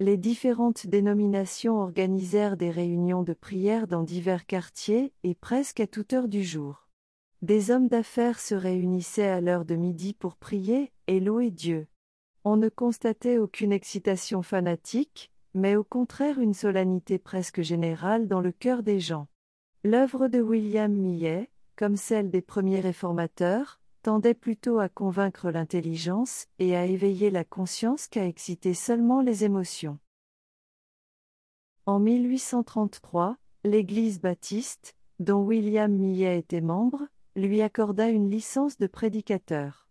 les 0.00 0.16
différentes 0.16 0.86
dénominations 0.86 1.78
organisèrent 1.78 2.56
des 2.56 2.70
réunions 2.70 3.22
de 3.22 3.34
prière 3.34 3.86
dans 3.86 4.02
divers 4.02 4.46
quartiers 4.46 5.12
et 5.24 5.34
presque 5.34 5.78
à 5.78 5.86
toute 5.86 6.14
heure 6.14 6.26
du 6.26 6.42
jour. 6.42 6.88
Des 7.42 7.70
hommes 7.70 7.88
d'affaires 7.88 8.40
se 8.40 8.54
réunissaient 8.54 9.28
à 9.28 9.42
l'heure 9.42 9.66
de 9.66 9.76
midi 9.76 10.14
pour 10.14 10.36
prier 10.36 10.90
et 11.06 11.20
louer 11.20 11.50
Dieu. 11.50 11.86
On 12.44 12.56
ne 12.56 12.70
constatait 12.70 13.36
aucune 13.36 13.72
excitation 13.72 14.40
fanatique, 14.40 15.30
mais 15.52 15.76
au 15.76 15.84
contraire 15.84 16.40
une 16.40 16.54
solennité 16.54 17.18
presque 17.18 17.60
générale 17.60 18.26
dans 18.26 18.40
le 18.40 18.52
cœur 18.52 18.82
des 18.82 19.00
gens. 19.00 19.28
L'œuvre 19.84 20.28
de 20.28 20.40
William 20.40 20.92
Millet, 20.92 21.50
comme 21.76 21.96
celle 21.96 22.30
des 22.30 22.42
premiers 22.42 22.80
réformateurs, 22.80 23.79
tendait 24.02 24.34
plutôt 24.34 24.78
à 24.78 24.88
convaincre 24.88 25.50
l'intelligence 25.50 26.46
et 26.58 26.76
à 26.76 26.86
éveiller 26.86 27.30
la 27.30 27.44
conscience 27.44 28.08
qu'à 28.08 28.26
exciter 28.26 28.74
seulement 28.74 29.20
les 29.20 29.44
émotions. 29.44 29.98
En 31.86 31.98
1833, 31.98 33.36
l'Église 33.64 34.20
baptiste, 34.20 34.94
dont 35.18 35.42
William 35.42 35.92
Millet 35.92 36.38
était 36.38 36.60
membre, 36.60 37.06
lui 37.36 37.62
accorda 37.62 38.08
une 38.08 38.30
licence 38.30 38.78
de 38.78 38.86
prédicateur. 38.86 39.88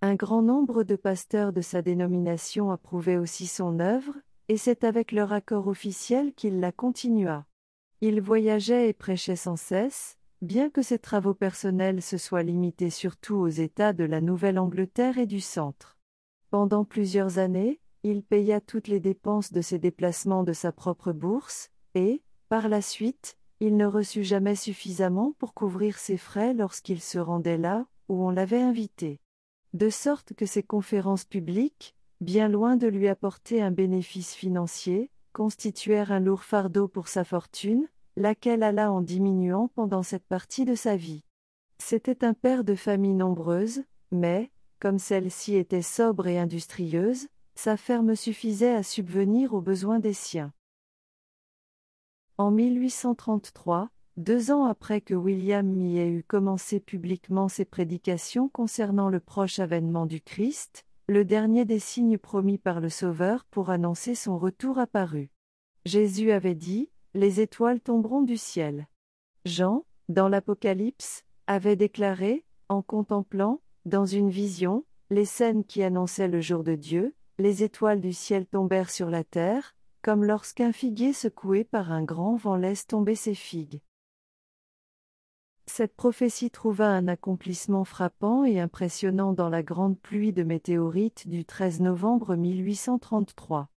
Un 0.00 0.14
grand 0.14 0.42
nombre 0.42 0.84
de 0.84 0.94
pasteurs 0.94 1.52
de 1.52 1.60
sa 1.60 1.82
dénomination 1.82 2.70
approuvaient 2.70 3.16
aussi 3.16 3.46
son 3.46 3.80
œuvre, 3.80 4.14
et 4.48 4.56
c'est 4.56 4.84
avec 4.84 5.12
leur 5.12 5.32
accord 5.32 5.66
officiel 5.66 6.32
qu'il 6.34 6.60
la 6.60 6.70
continua. 6.70 7.46
Il 8.00 8.20
voyageait 8.20 8.88
et 8.88 8.92
prêchait 8.92 9.36
sans 9.36 9.56
cesse, 9.56 10.17
bien 10.42 10.70
que 10.70 10.82
ses 10.82 10.98
travaux 10.98 11.34
personnels 11.34 12.02
se 12.02 12.16
soient 12.16 12.42
limités 12.42 12.90
surtout 12.90 13.36
aux 13.36 13.48
États 13.48 13.92
de 13.92 14.04
la 14.04 14.20
Nouvelle-Angleterre 14.20 15.18
et 15.18 15.26
du 15.26 15.40
Centre. 15.40 15.96
Pendant 16.50 16.84
plusieurs 16.84 17.38
années, 17.38 17.80
il 18.04 18.22
paya 18.22 18.60
toutes 18.60 18.88
les 18.88 19.00
dépenses 19.00 19.52
de 19.52 19.60
ses 19.60 19.78
déplacements 19.78 20.44
de 20.44 20.52
sa 20.52 20.72
propre 20.72 21.12
bourse, 21.12 21.70
et, 21.94 22.22
par 22.48 22.68
la 22.68 22.80
suite, 22.80 23.36
il 23.60 23.76
ne 23.76 23.86
reçut 23.86 24.22
jamais 24.22 24.54
suffisamment 24.54 25.34
pour 25.38 25.52
couvrir 25.52 25.98
ses 25.98 26.16
frais 26.16 26.54
lorsqu'il 26.54 27.00
se 27.00 27.18
rendait 27.18 27.58
là 27.58 27.86
où 28.08 28.24
on 28.24 28.30
l'avait 28.30 28.62
invité. 28.62 29.20
De 29.74 29.90
sorte 29.90 30.32
que 30.34 30.46
ses 30.46 30.62
conférences 30.62 31.24
publiques, 31.24 31.96
bien 32.20 32.48
loin 32.48 32.76
de 32.76 32.86
lui 32.86 33.08
apporter 33.08 33.60
un 33.60 33.70
bénéfice 33.70 34.34
financier, 34.34 35.10
constituèrent 35.32 36.12
un 36.12 36.20
lourd 36.20 36.44
fardeau 36.44 36.88
pour 36.88 37.08
sa 37.08 37.24
fortune, 37.24 37.86
laquelle 38.18 38.62
alla 38.62 38.92
en 38.92 39.00
diminuant 39.00 39.68
pendant 39.68 40.02
cette 40.02 40.26
partie 40.26 40.64
de 40.64 40.74
sa 40.74 40.96
vie. 40.96 41.24
C'était 41.78 42.24
un 42.24 42.34
père 42.34 42.64
de 42.64 42.74
famille 42.74 43.14
nombreuse, 43.14 43.84
mais, 44.10 44.50
comme 44.80 44.98
celle-ci 44.98 45.54
était 45.54 45.82
sobre 45.82 46.26
et 46.26 46.38
industrieuse, 46.38 47.28
sa 47.54 47.76
ferme 47.76 48.16
suffisait 48.16 48.74
à 48.74 48.82
subvenir 48.82 49.54
aux 49.54 49.60
besoins 49.60 50.00
des 50.00 50.12
siens. 50.12 50.52
En 52.38 52.50
1833, 52.50 53.90
deux 54.16 54.50
ans 54.50 54.64
après 54.64 55.00
que 55.00 55.14
William 55.14 55.66
Millet 55.66 56.08
eut 56.08 56.24
commencé 56.24 56.80
publiquement 56.80 57.48
ses 57.48 57.64
prédications 57.64 58.48
concernant 58.48 59.10
le 59.10 59.20
proche 59.20 59.60
avènement 59.60 60.06
du 60.06 60.20
Christ, 60.20 60.84
le 61.08 61.24
dernier 61.24 61.64
des 61.64 61.78
signes 61.78 62.18
promis 62.18 62.58
par 62.58 62.80
le 62.80 62.90
Sauveur 62.90 63.44
pour 63.44 63.70
annoncer 63.70 64.16
son 64.16 64.38
retour 64.38 64.78
apparut. 64.78 65.30
Jésus 65.84 66.32
avait 66.32 66.56
dit, 66.56 66.90
les 67.14 67.40
étoiles 67.40 67.80
tomberont 67.80 68.22
du 68.22 68.36
ciel. 68.36 68.86
Jean, 69.44 69.84
dans 70.08 70.28
l'Apocalypse, 70.28 71.24
avait 71.46 71.76
déclaré, 71.76 72.44
en 72.68 72.82
contemplant, 72.82 73.60
dans 73.84 74.04
une 74.04 74.30
vision, 74.30 74.84
les 75.10 75.24
scènes 75.24 75.64
qui 75.64 75.82
annonçaient 75.82 76.28
le 76.28 76.40
jour 76.40 76.64
de 76.64 76.74
Dieu, 76.74 77.14
les 77.38 77.62
étoiles 77.62 78.00
du 78.00 78.12
ciel 78.12 78.46
tombèrent 78.46 78.90
sur 78.90 79.10
la 79.10 79.24
terre, 79.24 79.74
comme 80.02 80.24
lorsqu'un 80.24 80.72
figuier 80.72 81.12
secoué 81.12 81.64
par 81.64 81.92
un 81.92 82.02
grand 82.02 82.36
vent 82.36 82.56
laisse 82.56 82.86
tomber 82.86 83.14
ses 83.14 83.34
figues. 83.34 83.80
Cette 85.66 85.94
prophétie 85.94 86.50
trouva 86.50 86.88
un 86.88 87.08
accomplissement 87.08 87.84
frappant 87.84 88.44
et 88.44 88.58
impressionnant 88.58 89.32
dans 89.32 89.50
la 89.50 89.62
grande 89.62 89.98
pluie 89.98 90.32
de 90.32 90.42
météorites 90.42 91.28
du 91.28 91.44
13 91.44 91.80
novembre 91.80 92.36
1833. 92.36 93.68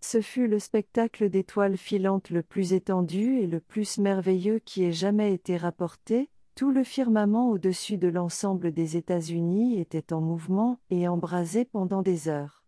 Ce 0.00 0.20
fut 0.20 0.46
le 0.46 0.58
spectacle 0.58 1.30
d'étoiles 1.30 1.76
filantes 1.76 2.30
le 2.30 2.42
plus 2.42 2.72
étendu 2.72 3.38
et 3.38 3.46
le 3.46 3.60
plus 3.60 3.98
merveilleux 3.98 4.58
qui 4.58 4.84
ait 4.84 4.92
jamais 4.92 5.32
été 5.32 5.56
rapporté, 5.56 6.30
tout 6.54 6.70
le 6.70 6.84
firmament 6.84 7.50
au-dessus 7.50 7.98
de 7.98 8.08
l'ensemble 8.08 8.72
des 8.72 8.96
États-Unis 8.96 9.78
était 9.78 10.12
en 10.12 10.20
mouvement 10.20 10.78
et 10.90 11.06
embrasé 11.06 11.64
pendant 11.64 12.02
des 12.02 12.28
heures. 12.28 12.64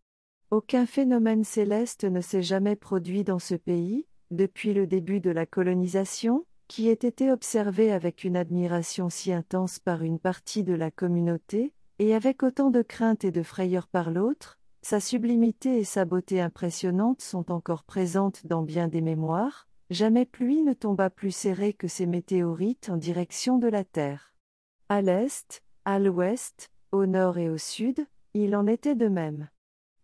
Aucun 0.51 0.87
phénomène 0.87 1.45
céleste 1.45 2.05
ne 2.05 2.20
s'est 2.20 2.43
jamais 2.43 2.76
produit 2.76 3.24
dans 3.24 3.39
ce 3.39 3.55
pays, 3.55 4.07
depuis 4.31 4.74
le 4.74 4.87
début 4.87 5.20
de 5.20 5.31
la 5.31 5.47
colonisation, 5.47 6.45
qui 6.68 6.89
ait 6.89 6.93
été 6.93 7.31
observé 7.33 7.93
avec 7.93 8.24
une 8.24 8.37
admiration 8.37 9.09
si 9.09 9.33
intense 9.33 9.79
par 9.79 10.03
une 10.03 10.18
partie 10.18 10.64
de 10.64 10.74
la 10.74 10.91
communauté, 10.91 11.72
et 11.99 12.14
avec 12.14 12.43
autant 12.43 12.70
de 12.70 12.83
crainte 12.83 13.24
et 13.24 13.31
de 13.31 13.43
frayeur 13.43 13.89
par 13.89 14.11
l'autre, 14.11 14.57
sa 14.83 15.01
sublimité 15.01 15.79
et 15.79 15.85
sa 15.85 16.05
beauté 16.05 16.41
impressionnante 16.41 17.20
sont 17.20 17.51
encore 17.51 17.83
présentes 17.83 18.47
dans 18.47 18.62
bien 18.62 18.89
des 18.89 19.01
mémoires, 19.01 19.68
jamais 19.91 20.24
pluie 20.24 20.62
ne 20.62 20.72
tomba 20.72 21.11
plus 21.11 21.33
serrée 21.33 21.72
que 21.72 21.89
ces 21.89 22.07
météorites 22.07 22.89
en 22.91 22.97
direction 22.97 23.59
de 23.59 23.68
la 23.68 23.85
Terre. 23.85 24.35
À 24.89 25.03
l'est, 25.03 25.62
à 25.85 25.99
l'ouest, 25.99 26.70
au 26.93 27.07
nord 27.07 27.39
et 27.39 27.51
au 27.51 27.59
sud, 27.59 28.07
il 28.35 28.55
en 28.55 28.66
était 28.66 28.95
de 28.95 29.09
même. 29.09 29.49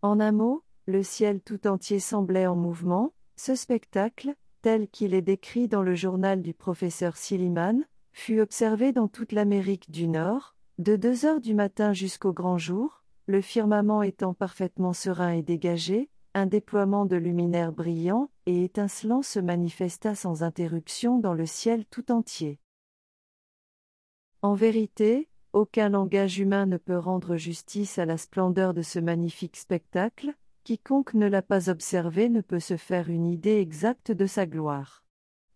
En 0.03 0.21
un 0.21 0.33
mot, 0.33 0.63
le 0.87 1.03
ciel 1.03 1.41
tout 1.41 1.67
entier 1.67 2.01
semblait 2.01 2.47
en 2.47 2.57
mouvement, 2.57 3.15
ce 3.37 3.55
spectacle, 3.55 4.35
tel 4.61 4.89
qu'il 4.89 5.15
est 5.15 5.23
décrit 5.23 5.69
dans 5.69 5.83
le 5.83 5.95
journal 5.95 6.43
du 6.43 6.53
professeur 6.53 7.17
Silliman, 7.17 7.85
fut 8.13 8.41
observé 8.41 8.93
dans 8.93 9.09
toute 9.09 9.33
l'Amérique 9.33 9.91
du 9.91 10.09
Nord, 10.09 10.57
de 10.79 10.97
2 10.97 11.27
heures 11.27 11.41
du 11.41 11.55
matin 11.55 11.93
jusqu'au 11.93 12.33
grand 12.33 12.59
jour, 12.59 13.04
le 13.27 13.41
firmament 13.41 14.03
étant 14.03 14.35
parfaitement 14.35 14.93
serein 14.93 15.31
et 15.31 15.43
dégagé, 15.43 16.11
un 16.35 16.47
déploiement 16.47 17.07
de 17.07 17.17
luminaires 17.17 17.73
brillants 17.73 18.31
et 18.47 18.65
étincelants 18.65 19.23
se 19.23 19.39
manifesta 19.39 20.15
sans 20.15 20.43
interruption 20.43 21.19
dans 21.19 21.33
le 21.33 21.47
ciel 21.47 21.87
tout 21.87 22.11
entier. 22.11 22.59
En 24.43 24.55
vérité, 24.55 25.29
aucun 25.53 25.89
langage 25.89 26.39
humain 26.39 26.67
ne 26.67 26.77
peut 26.77 26.99
rendre 26.99 27.37
justice 27.37 27.99
à 27.99 28.05
la 28.05 28.19
splendeur 28.19 28.75
de 28.75 28.83
ce 28.83 28.99
magnifique 28.99 29.57
spectacle, 29.57 30.35
quiconque 30.65 31.15
ne 31.15 31.29
l'a 31.29 31.43
pas 31.43 31.71
observé 31.71 32.29
ne 32.29 32.41
peut 32.41 32.61
se 32.61 32.77
faire 32.77 33.09
une 33.09 33.27
idée 33.27 33.59
exacte 33.61 34.11
de 34.11 34.27
sa 34.27 34.47
gloire. 34.47 35.05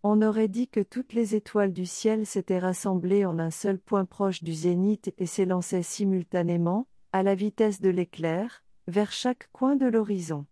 On 0.01 0.21
aurait 0.21 0.47
dit 0.47 0.69
que 0.69 0.79
toutes 0.79 1.11
les 1.11 1.35
étoiles 1.35 1.73
du 1.73 1.85
ciel 1.85 2.25
s'étaient 2.25 2.59
rassemblées 2.59 3.25
en 3.25 3.37
un 3.37 3.51
seul 3.51 3.77
point 3.77 4.05
proche 4.05 4.43
du 4.43 4.53
zénith 4.53 5.13
et 5.17 5.25
s'élançaient 5.25 5.83
simultanément, 5.83 6.87
à 7.11 7.23
la 7.23 7.35
vitesse 7.35 7.81
de 7.81 7.89
l'éclair, 7.89 8.63
vers 8.87 9.11
chaque 9.11 9.49
coin 9.51 9.75
de 9.75 9.85
l'horizon. 9.85 10.45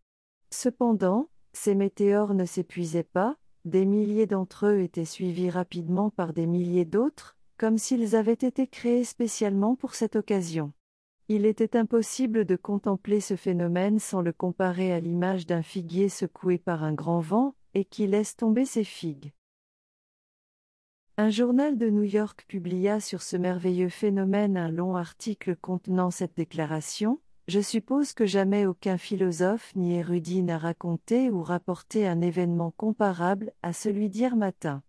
Cependant, 0.51 1.29
ces 1.53 1.75
météores 1.75 2.33
ne 2.33 2.45
s'épuisaient 2.45 3.03
pas, 3.03 3.37
des 3.65 3.85
milliers 3.85 4.27
d'entre 4.27 4.67
eux 4.67 4.79
étaient 4.81 5.05
suivis 5.05 5.49
rapidement 5.49 6.09
par 6.09 6.33
des 6.33 6.47
milliers 6.47 6.85
d'autres, 6.85 7.37
comme 7.57 7.77
s'ils 7.77 8.15
avaient 8.15 8.33
été 8.33 8.67
créés 8.67 9.03
spécialement 9.03 9.75
pour 9.75 9.95
cette 9.95 10.15
occasion. 10.15 10.71
Il 11.27 11.45
était 11.45 11.75
impossible 11.75 12.45
de 12.45 12.55
contempler 12.55 13.19
ce 13.19 13.35
phénomène 13.35 13.99
sans 13.99 14.21
le 14.21 14.31
comparer 14.31 14.93
à 14.93 14.99
l'image 14.99 15.45
d'un 15.45 15.63
figuier 15.63 16.07
secoué 16.07 16.57
par 16.57 16.83
un 16.83 16.93
grand 16.93 17.19
vent, 17.19 17.55
et 17.73 17.83
qui 17.83 18.07
laisse 18.07 18.37
tomber 18.37 18.65
ses 18.65 18.83
figues. 18.83 19.33
Un 21.19 21.31
journal 21.31 21.79
de 21.79 21.89
New 21.89 22.03
York 22.03 22.45
publia 22.47 22.99
sur 22.99 23.23
ce 23.23 23.37
merveilleux 23.37 23.89
phénomène 23.89 24.55
un 24.55 24.69
long 24.69 24.95
article 24.95 25.55
contenant 25.55 26.11
cette 26.11 26.37
déclaration, 26.37 27.19
je 27.47 27.59
suppose 27.59 28.13
que 28.13 28.27
jamais 28.27 28.67
aucun 28.67 28.99
philosophe 28.99 29.75
ni 29.75 29.95
érudit 29.95 30.43
n'a 30.43 30.59
raconté 30.59 31.31
ou 31.31 31.41
rapporté 31.41 32.05
un 32.05 32.21
événement 32.21 32.69
comparable 32.69 33.51
à 33.63 33.73
celui 33.73 34.09
d'hier 34.09 34.35
matin. 34.35 34.83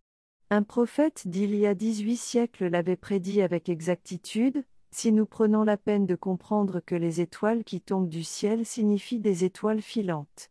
Un 0.51 0.62
prophète 0.64 1.26
d'il 1.26 1.55
y 1.55 1.64
a 1.64 1.74
dix-huit 1.74 2.18
siècles 2.18 2.66
l'avait 2.66 2.97
prédit 2.97 3.41
avec 3.41 3.70
exactitude, 3.70 4.64
si 4.91 5.12
nous 5.12 5.24
prenons 5.24 5.64
la 5.64 5.79
peine 5.79 6.05
de 6.05 6.14
comprendre 6.14 6.81
que 6.81 6.95
les 6.95 7.22
étoiles 7.22 7.64
qui 7.64 7.81
tombent 7.81 8.11
du 8.11 8.22
ciel 8.22 8.66
signifient 8.66 9.20
des 9.20 9.45
étoiles 9.45 9.81
filantes. 9.81 10.51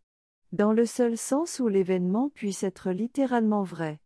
Dans 0.54 0.74
le 0.74 0.88
seul 0.88 1.20
sens 1.20 1.60
où 1.60 1.68
l'événement 1.68 2.30
puisse 2.30 2.64
être 2.64 2.90
littéralement 2.90 3.62
vrai. 3.62 4.00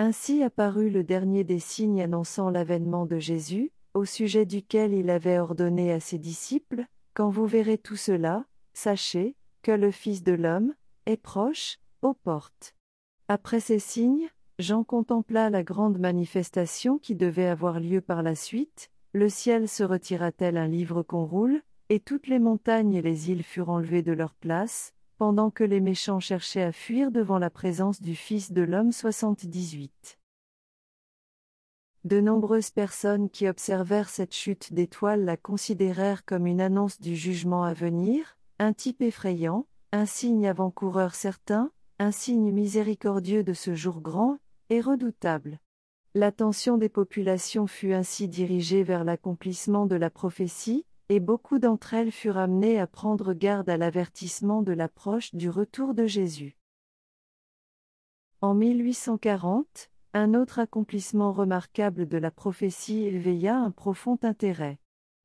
Ainsi 0.00 0.44
apparut 0.44 0.90
le 0.90 1.02
dernier 1.02 1.42
des 1.42 1.58
signes 1.58 2.00
annonçant 2.00 2.50
l'avènement 2.50 3.04
de 3.04 3.18
Jésus, 3.18 3.72
au 3.94 4.04
sujet 4.04 4.46
duquel 4.46 4.94
il 4.94 5.10
avait 5.10 5.40
ordonné 5.40 5.92
à 5.92 5.98
ses 5.98 6.18
disciples, 6.18 6.86
Quand 7.14 7.30
vous 7.30 7.46
verrez 7.46 7.78
tout 7.78 7.96
cela, 7.96 8.44
sachez, 8.74 9.34
que 9.62 9.72
le 9.72 9.90
Fils 9.90 10.22
de 10.22 10.32
l'homme, 10.32 10.72
est 11.06 11.16
proche, 11.16 11.78
aux 12.02 12.14
portes. 12.14 12.76
Après 13.26 13.58
ces 13.58 13.80
signes, 13.80 14.28
Jean 14.60 14.84
contempla 14.84 15.50
la 15.50 15.64
grande 15.64 15.98
manifestation 15.98 16.98
qui 16.98 17.16
devait 17.16 17.48
avoir 17.48 17.80
lieu 17.80 18.00
par 18.00 18.22
la 18.22 18.36
suite, 18.36 18.92
le 19.12 19.28
ciel 19.28 19.68
se 19.68 19.82
retira 19.82 20.30
tel 20.30 20.58
un 20.58 20.68
livre 20.68 21.02
qu'on 21.02 21.24
roule, 21.24 21.60
et 21.88 21.98
toutes 21.98 22.28
les 22.28 22.38
montagnes 22.38 22.94
et 22.94 23.02
les 23.02 23.32
îles 23.32 23.42
furent 23.42 23.70
enlevées 23.70 24.02
de 24.02 24.12
leur 24.12 24.34
place, 24.34 24.94
pendant 25.18 25.50
que 25.50 25.64
les 25.64 25.80
méchants 25.80 26.20
cherchaient 26.20 26.62
à 26.62 26.70
fuir 26.70 27.10
devant 27.10 27.40
la 27.40 27.50
présence 27.50 28.00
du 28.00 28.14
Fils 28.14 28.52
de 28.52 28.62
l'homme 28.62 28.92
78. 28.92 30.16
De 32.04 32.20
nombreuses 32.20 32.70
personnes 32.70 33.28
qui 33.28 33.48
observèrent 33.48 34.10
cette 34.10 34.32
chute 34.32 34.72
d'étoiles 34.72 35.24
la 35.24 35.36
considérèrent 35.36 36.24
comme 36.24 36.46
une 36.46 36.60
annonce 36.60 37.00
du 37.00 37.16
jugement 37.16 37.64
à 37.64 37.74
venir, 37.74 38.38
un 38.60 38.72
type 38.72 39.02
effrayant, 39.02 39.66
un 39.90 40.06
signe 40.06 40.46
avant-coureur 40.46 41.16
certain, 41.16 41.72
un 41.98 42.12
signe 42.12 42.52
miséricordieux 42.52 43.42
de 43.42 43.54
ce 43.54 43.74
jour 43.74 44.00
grand 44.00 44.38
et 44.70 44.80
redoutable. 44.80 45.58
L'attention 46.14 46.78
des 46.78 46.88
populations 46.88 47.66
fut 47.66 47.92
ainsi 47.92 48.28
dirigée 48.28 48.84
vers 48.84 49.02
l'accomplissement 49.02 49.86
de 49.86 49.96
la 49.96 50.10
prophétie, 50.10 50.86
et 51.08 51.20
beaucoup 51.20 51.58
d'entre 51.58 51.94
elles 51.94 52.12
furent 52.12 52.38
amenées 52.38 52.78
à 52.78 52.86
prendre 52.86 53.32
garde 53.32 53.68
à 53.70 53.76
l'avertissement 53.76 54.62
de 54.62 54.72
l'approche 54.72 55.34
du 55.34 55.48
retour 55.48 55.94
de 55.94 56.06
Jésus. 56.06 56.56
En 58.40 58.54
1840, 58.54 59.90
un 60.14 60.34
autre 60.34 60.58
accomplissement 60.58 61.32
remarquable 61.32 62.06
de 62.06 62.18
la 62.18 62.30
prophétie 62.30 63.04
éveilla 63.04 63.56
un 63.56 63.70
profond 63.70 64.18
intérêt. 64.22 64.78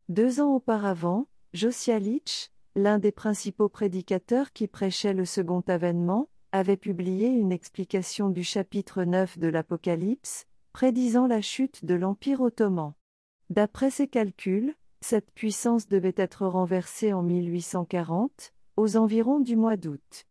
Deux 0.09 0.41
ans 0.41 0.55
auparavant, 0.55 1.27
Josiah 1.53 1.99
Litch, 1.99 2.49
l'un 2.75 2.99
des 2.99 3.11
principaux 3.11 3.69
prédicateurs 3.69 4.51
qui 4.51 4.67
prêchait 4.67 5.13
le 5.13 5.25
second 5.25 5.63
avènement, 5.67 6.29
avait 6.51 6.77
publié 6.77 7.27
une 7.27 7.51
explication 7.51 8.29
du 8.29 8.43
chapitre 8.43 9.03
9 9.03 9.37
de 9.39 9.47
l'Apocalypse, 9.47 10.45
prédisant 10.71 11.27
la 11.27 11.41
chute 11.41 11.85
de 11.85 11.93
l'Empire 11.93 12.41
ottoman. 12.41 12.93
D'après 13.49 13.91
ses 13.91 14.07
calculs, 14.07 14.75
cette 15.03 15.31
puissance 15.31 15.87
devait 15.87 16.15
être 16.15 16.47
renversée 16.47 17.13
en 17.13 17.23
1840, 17.23 18.53
aux 18.77 18.97
environs 18.97 19.39
du 19.39 19.55
mois 19.55 19.75
d'août. 19.75 20.25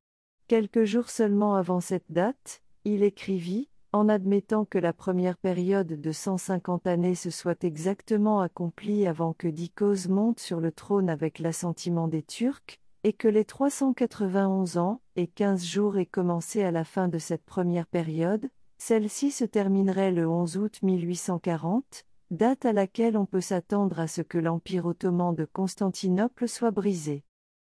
Quelques 0.48 0.84
jours 0.84 1.10
seulement 1.10 1.54
avant 1.54 1.80
cette 1.80 2.10
date, 2.10 2.62
il 2.84 3.02
écrivit, 3.02 3.68
en 3.92 4.08
admettant 4.08 4.64
que 4.64 4.78
la 4.78 4.94
première 4.94 5.36
période 5.36 6.00
de 6.00 6.12
150 6.12 6.86
années 6.86 7.14
se 7.14 7.28
soit 7.28 7.62
exactement 7.64 8.40
accomplie 8.40 9.06
avant 9.06 9.34
que 9.34 9.46
Dikos 9.46 10.08
monte 10.08 10.40
sur 10.40 10.58
le 10.58 10.72
trône 10.72 11.10
avec 11.10 11.38
l'assentiment 11.38 12.08
des 12.08 12.22
Turcs, 12.22 12.78
et 13.04 13.12
que 13.12 13.28
les 13.28 13.44
391 13.44 14.78
ans 14.78 15.02
et 15.16 15.26
15 15.26 15.64
jours 15.64 15.98
aient 15.98 16.06
commencé 16.06 16.62
à 16.62 16.70
la 16.70 16.84
fin 16.84 17.08
de 17.08 17.18
cette 17.18 17.44
première 17.44 17.86
période, 17.86 18.48
celle-ci 18.78 19.30
se 19.30 19.44
terminerait 19.44 20.12
le 20.12 20.26
11 20.26 20.56
août 20.56 20.78
1840, 20.82 22.04
date 22.32 22.64
à 22.64 22.72
laquelle 22.72 23.18
on 23.18 23.26
peut 23.26 23.42
s'attendre 23.42 24.00
à 24.00 24.08
ce 24.08 24.22
que 24.22 24.38
l'Empire 24.38 24.86
ottoman 24.86 25.34
de 25.34 25.44
Constantinople 25.44 26.48
soit 26.48 26.70
brisé. 26.70 27.24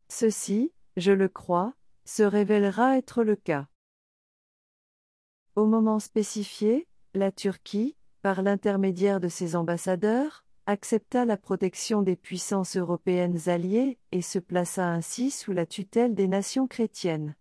Ceci, 0.09 0.73
je 0.97 1.13
le 1.13 1.29
crois, 1.29 1.75
se 2.07 2.23
révélera 2.23 2.97
être 2.97 3.23
le 3.25 3.37
cas. 3.37 3.69
Au 5.55 5.67
moment 5.67 5.99
spécifié, 5.99 6.89
la 7.13 7.31
Turquie, 7.31 7.95
par 8.23 8.43
l'intermédiaire 8.43 9.21
de 9.21 9.29
ses 9.29 9.55
ambassadeurs, 9.55 10.47
accepta 10.65 11.27
la 11.27 11.37
protection 11.37 12.01
des 12.01 12.17
puissances 12.17 12.79
européennes 12.79 13.51
alliées 13.51 13.99
et 14.13 14.23
se 14.23 14.39
plaça 14.39 14.89
ainsi 14.89 15.31
sous 15.31 15.53
la 15.53 15.67
tutelle 15.67 16.15
des 16.15 16.27
nations 16.27 16.67
chrétiennes. 16.67 17.37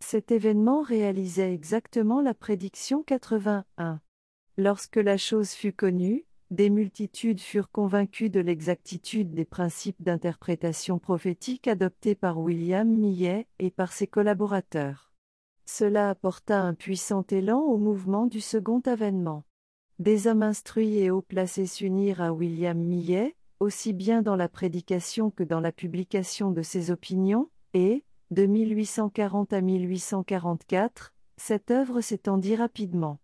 Cet 0.00 0.30
événement 0.30 0.80
réalisait 0.80 1.52
exactement 1.52 2.22
la 2.22 2.32
prédiction 2.32 3.02
81. 3.02 4.00
Lorsque 4.56 4.96
la 4.96 5.18
chose 5.18 5.50
fut 5.50 5.74
connue, 5.74 6.24
des 6.52 6.68
multitudes 6.68 7.40
furent 7.40 7.70
convaincues 7.70 8.28
de 8.28 8.38
l'exactitude 8.38 9.32
des 9.32 9.46
principes 9.46 10.02
d'interprétation 10.02 10.98
prophétique 10.98 11.66
adoptés 11.66 12.14
par 12.14 12.38
William 12.38 12.86
Millet 12.86 13.46
et 13.58 13.70
par 13.70 13.90
ses 13.90 14.06
collaborateurs. 14.06 15.14
Cela 15.64 16.10
apporta 16.10 16.60
un 16.60 16.74
puissant 16.74 17.24
élan 17.30 17.60
au 17.60 17.78
mouvement 17.78 18.26
du 18.26 18.42
second 18.42 18.80
avènement. 18.80 19.44
Des 19.98 20.26
hommes 20.26 20.42
instruits 20.42 20.98
et 20.98 21.10
haut 21.10 21.22
placés 21.22 21.66
s'unirent 21.66 22.20
à 22.20 22.34
William 22.34 22.78
Millet, 22.78 23.34
aussi 23.58 23.94
bien 23.94 24.20
dans 24.20 24.36
la 24.36 24.50
prédication 24.50 25.30
que 25.30 25.44
dans 25.44 25.60
la 25.60 25.72
publication 25.72 26.50
de 26.50 26.60
ses 26.60 26.90
opinions, 26.90 27.48
et, 27.72 28.04
de 28.30 28.44
1840 28.44 29.54
à 29.54 29.62
1844, 29.62 31.14
cette 31.38 31.70
œuvre 31.70 32.02
s'étendit 32.02 32.56
rapidement. 32.56 33.20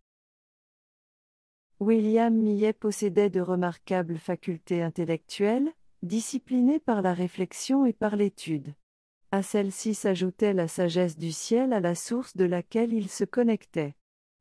William 1.80 2.34
Millet 2.34 2.72
possédait 2.72 3.30
de 3.30 3.40
remarquables 3.40 4.18
facultés 4.18 4.82
intellectuelles, 4.82 5.70
disciplinées 6.02 6.80
par 6.80 7.02
la 7.02 7.14
réflexion 7.14 7.86
et 7.86 7.92
par 7.92 8.16
l'étude. 8.16 8.74
À 9.30 9.42
celle-ci 9.42 9.94
s'ajoutait 9.94 10.54
la 10.54 10.66
sagesse 10.66 11.16
du 11.16 11.30
ciel 11.30 11.72
à 11.72 11.78
la 11.78 11.94
source 11.94 12.36
de 12.36 12.44
laquelle 12.44 12.92
il 12.92 13.08
se 13.08 13.22
connectait. 13.22 13.94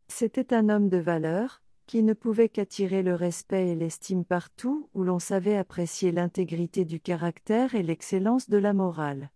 C'était 0.07 0.51
un 0.51 0.69
homme 0.69 0.89
de 0.89 0.97
valeur, 0.97 1.61
qui 1.85 2.01
ne 2.01 2.13
pouvait 2.13 2.49
qu'attirer 2.49 3.03
le 3.03 3.13
respect 3.13 3.69
et 3.69 3.75
l'estime 3.75 4.25
partout 4.25 4.89
où 4.95 5.03
l'on 5.03 5.19
savait 5.19 5.57
apprécier 5.57 6.11
l'intégrité 6.11 6.85
du 6.85 6.99
caractère 6.99 7.75
et 7.75 7.83
l'excellence 7.83 8.49
de 8.49 8.57
la 8.57 8.73
morale. 8.73 9.29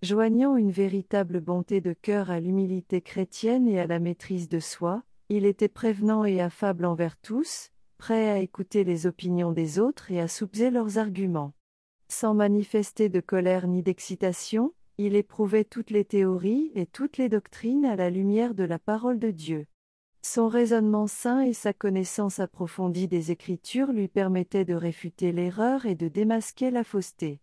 Joignant 0.00 0.56
une 0.56 0.70
véritable 0.70 1.40
bonté 1.40 1.80
de 1.80 1.92
cœur 1.92 2.30
à 2.30 2.40
l'humilité 2.40 3.02
chrétienne 3.02 3.68
et 3.68 3.78
à 3.78 3.86
la 3.86 3.98
maîtrise 3.98 4.48
de 4.48 4.58
soi, 4.58 5.04
il 5.34 5.46
était 5.46 5.68
prévenant 5.68 6.26
et 6.26 6.42
affable 6.42 6.84
envers 6.84 7.16
tous, 7.16 7.70
prêt 7.96 8.28
à 8.28 8.38
écouter 8.38 8.84
les 8.84 9.06
opinions 9.06 9.50
des 9.50 9.78
autres 9.78 10.10
et 10.10 10.20
à 10.20 10.28
soupçonner 10.28 10.70
leurs 10.70 10.98
arguments. 10.98 11.54
Sans 12.08 12.34
manifester 12.34 13.08
de 13.08 13.20
colère 13.20 13.66
ni 13.66 13.82
d'excitation, 13.82 14.74
il 14.98 15.16
éprouvait 15.16 15.64
toutes 15.64 15.88
les 15.88 16.04
théories 16.04 16.70
et 16.74 16.84
toutes 16.84 17.16
les 17.16 17.30
doctrines 17.30 17.86
à 17.86 17.96
la 17.96 18.10
lumière 18.10 18.52
de 18.54 18.64
la 18.64 18.78
parole 18.78 19.18
de 19.18 19.30
Dieu. 19.30 19.66
Son 20.20 20.48
raisonnement 20.48 21.06
sain 21.06 21.40
et 21.40 21.54
sa 21.54 21.72
connaissance 21.72 22.38
approfondie 22.38 23.08
des 23.08 23.30
Écritures 23.30 23.90
lui 23.90 24.08
permettaient 24.08 24.66
de 24.66 24.74
réfuter 24.74 25.32
l'erreur 25.32 25.86
et 25.86 25.94
de 25.94 26.08
démasquer 26.08 26.70
la 26.70 26.84
fausseté. 26.84 27.40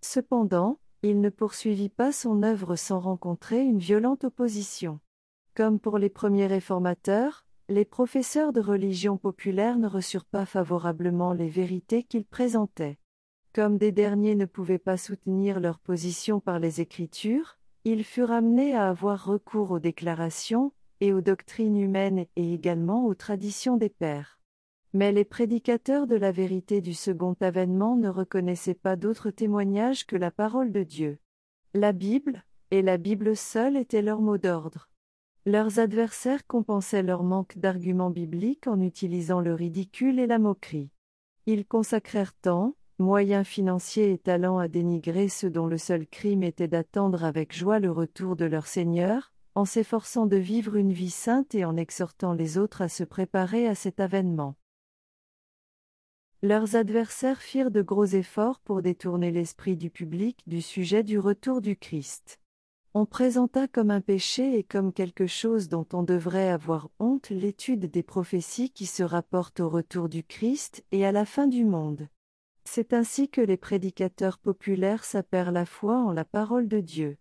Cependant, 0.00 0.80
il 1.02 1.20
ne 1.20 1.28
poursuivit 1.28 1.90
pas 1.90 2.12
son 2.12 2.42
œuvre 2.42 2.76
sans 2.76 2.98
rencontrer 2.98 3.60
une 3.60 3.78
violente 3.78 4.24
opposition. 4.24 5.00
Comme 5.58 5.80
pour 5.80 5.98
les 5.98 6.08
premiers 6.08 6.46
réformateurs, 6.46 7.44
les 7.68 7.84
professeurs 7.84 8.52
de 8.52 8.60
religion 8.60 9.16
populaire 9.16 9.76
ne 9.76 9.88
reçurent 9.88 10.24
pas 10.24 10.46
favorablement 10.46 11.32
les 11.32 11.48
vérités 11.48 12.04
qu'ils 12.04 12.26
présentaient. 12.26 13.00
Comme 13.52 13.76
des 13.76 13.90
derniers 13.90 14.36
ne 14.36 14.44
pouvaient 14.44 14.78
pas 14.78 14.96
soutenir 14.96 15.58
leur 15.58 15.80
position 15.80 16.38
par 16.38 16.60
les 16.60 16.80
Écritures, 16.80 17.58
ils 17.82 18.04
furent 18.04 18.30
amenés 18.30 18.76
à 18.76 18.88
avoir 18.88 19.24
recours 19.24 19.72
aux 19.72 19.80
déclarations, 19.80 20.70
et 21.00 21.12
aux 21.12 21.22
doctrines 21.22 21.76
humaines 21.76 22.26
et 22.36 22.54
également 22.54 23.06
aux 23.06 23.16
traditions 23.16 23.76
des 23.76 23.88
pères. 23.88 24.38
Mais 24.92 25.10
les 25.10 25.24
prédicateurs 25.24 26.06
de 26.06 26.14
la 26.14 26.30
vérité 26.30 26.80
du 26.80 26.94
second 26.94 27.34
avènement 27.40 27.96
ne 27.96 28.10
reconnaissaient 28.10 28.74
pas 28.74 28.94
d'autre 28.94 29.32
témoignage 29.32 30.06
que 30.06 30.14
la 30.14 30.30
parole 30.30 30.70
de 30.70 30.84
Dieu. 30.84 31.18
La 31.74 31.90
Bible, 31.90 32.44
et 32.70 32.80
la 32.80 32.96
Bible 32.96 33.34
seule 33.34 33.76
étaient 33.76 34.02
leur 34.02 34.20
mot 34.20 34.38
d'ordre. 34.38 34.87
Leurs 35.48 35.78
adversaires 35.78 36.46
compensaient 36.46 37.02
leur 37.02 37.22
manque 37.22 37.56
d'arguments 37.56 38.10
bibliques 38.10 38.66
en 38.66 38.82
utilisant 38.82 39.40
le 39.40 39.54
ridicule 39.54 40.18
et 40.18 40.26
la 40.26 40.38
moquerie. 40.38 40.90
Ils 41.46 41.64
consacrèrent 41.64 42.34
temps, 42.34 42.76
moyens 42.98 43.46
financiers 43.46 44.12
et 44.12 44.18
talents 44.18 44.58
à 44.58 44.68
dénigrer 44.68 45.30
ceux 45.30 45.48
dont 45.48 45.66
le 45.66 45.78
seul 45.78 46.06
crime 46.06 46.42
était 46.42 46.68
d'attendre 46.68 47.24
avec 47.24 47.56
joie 47.56 47.78
le 47.78 47.90
retour 47.90 48.36
de 48.36 48.44
leur 48.44 48.66
Seigneur, 48.66 49.32
en 49.54 49.64
s'efforçant 49.64 50.26
de 50.26 50.36
vivre 50.36 50.76
une 50.76 50.92
vie 50.92 51.08
sainte 51.08 51.54
et 51.54 51.64
en 51.64 51.78
exhortant 51.78 52.34
les 52.34 52.58
autres 52.58 52.82
à 52.82 52.90
se 52.90 53.02
préparer 53.02 53.66
à 53.66 53.74
cet 53.74 54.00
avènement. 54.00 54.54
Leurs 56.42 56.76
adversaires 56.76 57.40
firent 57.40 57.70
de 57.70 57.80
gros 57.80 58.04
efforts 58.04 58.60
pour 58.60 58.82
détourner 58.82 59.30
l'esprit 59.30 59.78
du 59.78 59.88
public 59.88 60.42
du 60.46 60.60
sujet 60.60 61.02
du 61.02 61.18
retour 61.18 61.62
du 61.62 61.74
Christ. 61.74 62.38
On 62.94 63.04
présenta 63.04 63.68
comme 63.68 63.90
un 63.90 64.00
péché 64.00 64.58
et 64.58 64.64
comme 64.64 64.92
quelque 64.92 65.26
chose 65.26 65.68
dont 65.68 65.86
on 65.92 66.02
devrait 66.02 66.48
avoir 66.48 66.88
honte 66.98 67.28
l'étude 67.28 67.90
des 67.90 68.02
prophéties 68.02 68.70
qui 68.70 68.86
se 68.86 69.02
rapportent 69.02 69.60
au 69.60 69.68
retour 69.68 70.08
du 70.08 70.24
Christ 70.24 70.84
et 70.90 71.04
à 71.04 71.12
la 71.12 71.26
fin 71.26 71.46
du 71.46 71.64
monde. 71.66 72.08
C'est 72.64 72.94
ainsi 72.94 73.28
que 73.28 73.42
les 73.42 73.58
prédicateurs 73.58 74.38
populaires 74.38 75.04
sapèrent 75.04 75.52
la 75.52 75.66
foi 75.66 75.98
en 75.98 76.12
la 76.12 76.24
parole 76.24 76.66
de 76.66 76.80
Dieu. 76.80 77.18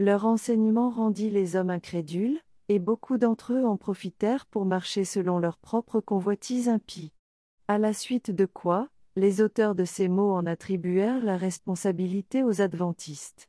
Leur 0.00 0.26
enseignement 0.26 0.90
rendit 0.90 1.30
les 1.30 1.54
hommes 1.54 1.70
incrédules, 1.70 2.40
et 2.68 2.78
beaucoup 2.78 3.18
d'entre 3.18 3.52
eux 3.52 3.64
en 3.64 3.76
profitèrent 3.76 4.46
pour 4.46 4.64
marcher 4.64 5.04
selon 5.04 5.38
leurs 5.38 5.58
propres 5.58 6.00
convoitises 6.00 6.68
impies. 6.68 7.12
À 7.68 7.78
la 7.78 7.92
suite 7.92 8.30
de 8.30 8.46
quoi, 8.46 8.88
les 9.16 9.40
auteurs 9.40 9.74
de 9.74 9.84
ces 9.84 10.08
mots 10.08 10.32
en 10.32 10.46
attribuèrent 10.46 11.24
la 11.24 11.36
responsabilité 11.36 12.42
aux 12.42 12.60
adventistes. 12.60 13.48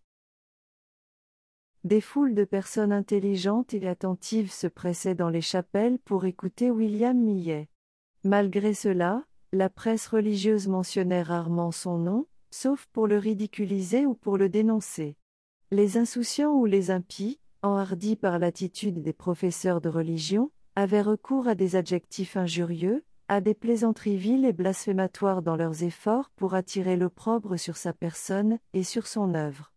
Des 1.86 2.02
foules 2.02 2.34
de 2.34 2.46
personnes 2.46 2.92
intelligentes 2.92 3.76
et 3.76 3.88
attentives 3.88 4.52
se 4.52 4.66
pressaient 4.66 5.14
dans 5.14 5.30
les 5.30 5.42
chapelles 5.42 6.00
pour 6.00 6.26
écouter 6.26 6.72
William 6.72 7.16
Millet. 7.16 7.70
Malgré 8.24 8.74
cela, 8.74 9.24
la 9.54 9.70
presse 9.70 10.08
religieuse 10.08 10.68
mentionnait 10.68 11.22
rarement 11.22 11.72
son 11.72 12.00
nom, 12.00 12.26
sauf 12.50 12.88
pour 12.92 13.06
le 13.06 13.20
ridiculiser 13.20 14.08
ou 14.08 14.16
pour 14.16 14.40
le 14.40 14.50
dénoncer. 14.50 15.16
Les 15.70 15.98
insouciants 15.98 16.54
ou 16.54 16.66
les 16.66 16.90
impies, 16.90 17.40
enhardis 17.62 18.16
par 18.16 18.40
l'attitude 18.40 19.04
des 19.04 19.14
professeurs 19.14 19.80
de 19.80 19.90
religion, 19.90 20.50
avaient 20.76 21.04
recours 21.04 21.48
à 21.48 21.54
des 21.54 21.76
adjectifs 21.76 22.36
injurieux, 22.36 23.04
à 23.28 23.42
des 23.42 23.54
plaisanteries 23.54 24.18
viles 24.18 24.46
et 24.46 24.54
blasphématoires 24.54 25.44
dans 25.44 25.56
leurs 25.56 25.84
efforts 25.84 26.32
pour 26.36 26.56
attirer 26.56 26.98
l'opprobre 26.98 27.60
sur 27.60 27.78
sa 27.78 27.94
personne 27.94 28.58
et 28.74 28.82
sur 28.82 29.06
son 29.06 29.36
œuvre. 29.36 29.72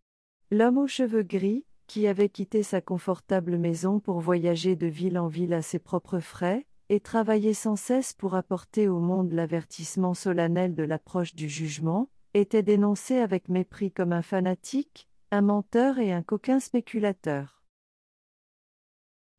L'homme 0.49 0.79
aux 0.79 0.87
cheveux 0.87 1.21
gris, 1.21 1.65
qui 1.89 2.05
avait 2.05 2.29
quitté 2.29 2.61
sa 2.61 2.81
confortable 2.81 3.57
maison 3.57 3.99
pour 3.99 4.19
voyager 4.19 4.75
de 4.75 4.85
ville 4.85 5.17
en 5.17 5.27
ville 5.27 5.55
à 5.55 5.63
ses 5.63 5.79
propres 5.79 6.19
frais, 6.19 6.67
et 6.89 6.99
travailler 6.99 7.55
sans 7.55 7.75
cesse 7.75 8.13
pour 8.13 8.35
apporter 8.35 8.87
au 8.87 8.99
monde 8.99 9.33
l'avertissement 9.33 10.13
solennel 10.13 10.75
de 10.75 10.83
l'approche 10.83 11.33
du 11.33 11.49
jugement, 11.49 12.07
était 12.35 12.61
dénoncé 12.61 13.17
avec 13.17 13.49
mépris 13.49 13.91
comme 13.91 14.13
un 14.13 14.21
fanatique, 14.21 15.09
un 15.31 15.41
menteur 15.41 15.97
et 15.97 16.13
un 16.13 16.21
coquin 16.21 16.59
spéculateur. 16.59 17.63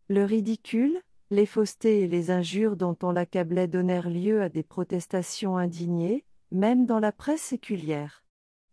Le 0.09 0.25
ridicule, 0.25 1.01
les 1.31 1.47
faussetés 1.47 2.01
et 2.01 2.09
les 2.09 2.33
injures 2.33 2.75
dont 2.75 2.97
on 3.05 3.13
l'accablait 3.13 3.69
donnèrent 3.69 4.11
lieu 4.11 4.43
à 4.43 4.49
des 4.49 4.65
protestations 4.65 5.57
indignées, 5.57 6.25
même 6.51 6.85
dans 6.85 6.99
la 6.99 7.13
presse 7.13 7.43
séculière. 7.43 8.25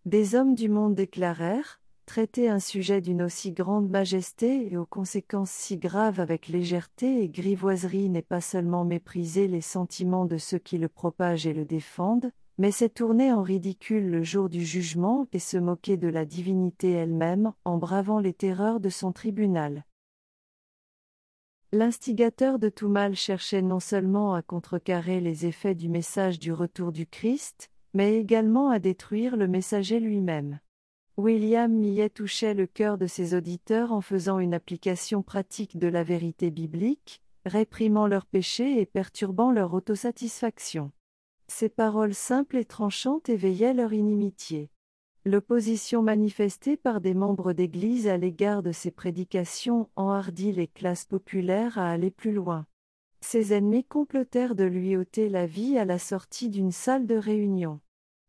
Des 0.05 0.33
hommes 0.33 0.55
du 0.55 0.67
monde 0.67 0.95
déclarèrent, 0.95 1.79
traiter 2.07 2.47
un 2.47 2.59
sujet 2.59 3.01
d'une 3.01 3.21
aussi 3.21 3.51
grande 3.51 3.89
majesté 3.89 4.71
et 4.71 4.77
aux 4.77 4.85
conséquences 4.85 5.51
si 5.51 5.77
graves 5.77 6.21
avec 6.21 6.47
légèreté 6.47 7.21
et 7.21 7.29
grivoiserie 7.29 8.09
n'est 8.09 8.21
pas 8.21 8.39
seulement 8.39 8.85
mépriser 8.85 9.47
les 9.47 9.61
sentiments 9.61 10.25
de 10.25 10.37
ceux 10.37 10.57
qui 10.57 10.77
le 10.77 10.87
propagent 10.87 11.45
et 11.45 11.53
le 11.53 11.65
défendent, 11.65 12.31
mais 12.57 12.71
c'est 12.71 12.89
tourner 12.89 13.33
en 13.33 13.43
ridicule 13.43 14.09
le 14.09 14.23
jour 14.23 14.47
du 14.47 14.65
jugement 14.65 15.27
et 15.33 15.39
se 15.39 15.57
moquer 15.57 15.97
de 15.97 16.07
la 16.07 16.23
divinité 16.23 16.91
elle-même 16.91 17.51
en 17.65 17.77
bravant 17.77 18.19
les 18.19 18.33
terreurs 18.33 18.79
de 18.79 18.89
son 18.89 19.11
tribunal. 19.11 19.85
L'instigateur 21.73 22.57
de 22.57 22.69
tout 22.69 22.89
mal 22.89 23.15
cherchait 23.15 23.61
non 23.61 23.81
seulement 23.81 24.33
à 24.33 24.41
contrecarrer 24.41 25.19
les 25.19 25.45
effets 25.45 25.75
du 25.75 25.89
message 25.89 26.39
du 26.39 26.53
retour 26.53 26.93
du 26.93 27.05
Christ, 27.05 27.69
mais 27.93 28.17
également 28.17 28.69
à 28.69 28.79
détruire 28.79 29.35
le 29.35 29.49
messager 29.49 29.99
lui-même. 29.99 30.61
William 31.17 31.73
Millet 31.73 32.11
touchait 32.11 32.53
le 32.53 32.67
cœur 32.67 32.99
de 32.99 33.07
ses 33.07 33.33
auditeurs 33.33 33.91
en 33.91 34.01
faisant 34.01 34.37
une 34.37 34.53
application 34.53 35.23
pratique 35.23 35.79
de 35.79 35.87
la 35.87 36.03
vérité 36.03 36.51
biblique, 36.51 37.23
réprimant 37.43 38.05
leurs 38.05 38.27
péchés 38.27 38.79
et 38.79 38.85
perturbant 38.85 39.51
leur 39.51 39.73
autosatisfaction. 39.73 40.91
Ces 41.47 41.69
paroles 41.69 42.13
simples 42.13 42.57
et 42.57 42.65
tranchantes 42.65 43.29
éveillaient 43.29 43.73
leur 43.73 43.93
inimitié. 43.93 44.69
L'opposition 45.25 46.03
manifestée 46.03 46.77
par 46.77 47.01
des 47.01 47.15
membres 47.15 47.51
d'Église 47.51 48.07
à 48.07 48.17
l'égard 48.17 48.61
de 48.61 48.71
ces 48.71 48.91
prédications 48.91 49.89
enhardit 49.95 50.51
les 50.51 50.67
classes 50.67 51.05
populaires 51.05 51.79
à 51.79 51.89
aller 51.89 52.11
plus 52.11 52.31
loin. 52.31 52.67
Ses 53.21 53.53
ennemis 53.53 53.85
complotèrent 53.85 54.53
de 54.53 54.65
lui 54.65 54.95
ôter 54.95 55.29
la 55.29 55.47
vie 55.47 55.79
à 55.79 55.85
la 55.85 55.97
sortie 55.97 56.49
d'une 56.49 56.71
salle 56.71 57.07
de 57.07 57.15
réunion. 57.15 57.79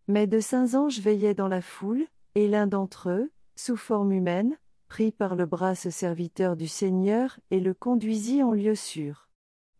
Mais 0.06 0.26
de 0.26 0.40
saints 0.40 0.72
anges 0.72 1.00
veillaient 1.00 1.34
dans 1.34 1.48
la 1.48 1.60
foule, 1.60 2.06
et 2.38 2.46
l'un 2.46 2.68
d'entre 2.68 3.10
eux, 3.10 3.32
sous 3.56 3.76
forme 3.76 4.12
humaine, 4.12 4.56
prit 4.86 5.10
par 5.10 5.34
le 5.34 5.44
bras 5.44 5.74
ce 5.74 5.90
serviteur 5.90 6.54
du 6.54 6.68
Seigneur 6.68 7.40
et 7.50 7.58
le 7.58 7.74
conduisit 7.74 8.44
en 8.44 8.52
lieu 8.52 8.76
sûr. 8.76 9.28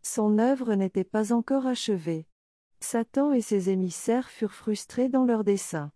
Son 0.03 0.41
œuvre 0.41 0.75
n'était 0.75 1.05
pas 1.05 1.33
encore 1.33 1.69
achevée. 1.69 2.27
Satan 2.81 3.33
et 3.33 3.43
ses 3.43 3.71
émissaires 3.71 4.29
furent 4.29 4.55
frustrés 4.55 5.09
dans 5.09 5.25
leurs 5.25 5.45
desseins. 5.45 5.93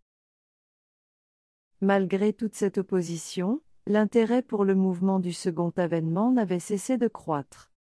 Malgré 1.81 2.33
toute 2.33 2.55
cette 2.55 2.79
opposition, 2.79 3.61
l'intérêt 3.89 4.43
pour 4.43 4.65
le 4.65 4.77
mouvement 4.77 5.19
du 5.19 5.33
second 5.33 5.73
avènement 5.77 6.31
n'avait 6.31 6.61
cessé 6.61 6.97
de 6.97 7.09
croître. 7.09 7.73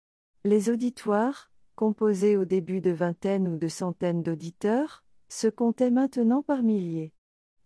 Les 0.42 0.70
auditoires, 0.70 1.52
composés 1.76 2.36
au 2.36 2.44
début 2.44 2.80
de 2.80 2.90
vingtaines 2.90 3.46
ou 3.46 3.56
de 3.58 3.68
centaines 3.68 4.24
d'auditeurs, 4.24 5.04
se 5.28 5.46
comptaient 5.46 5.92
maintenant 5.92 6.42
par 6.42 6.64
milliers. 6.64 7.12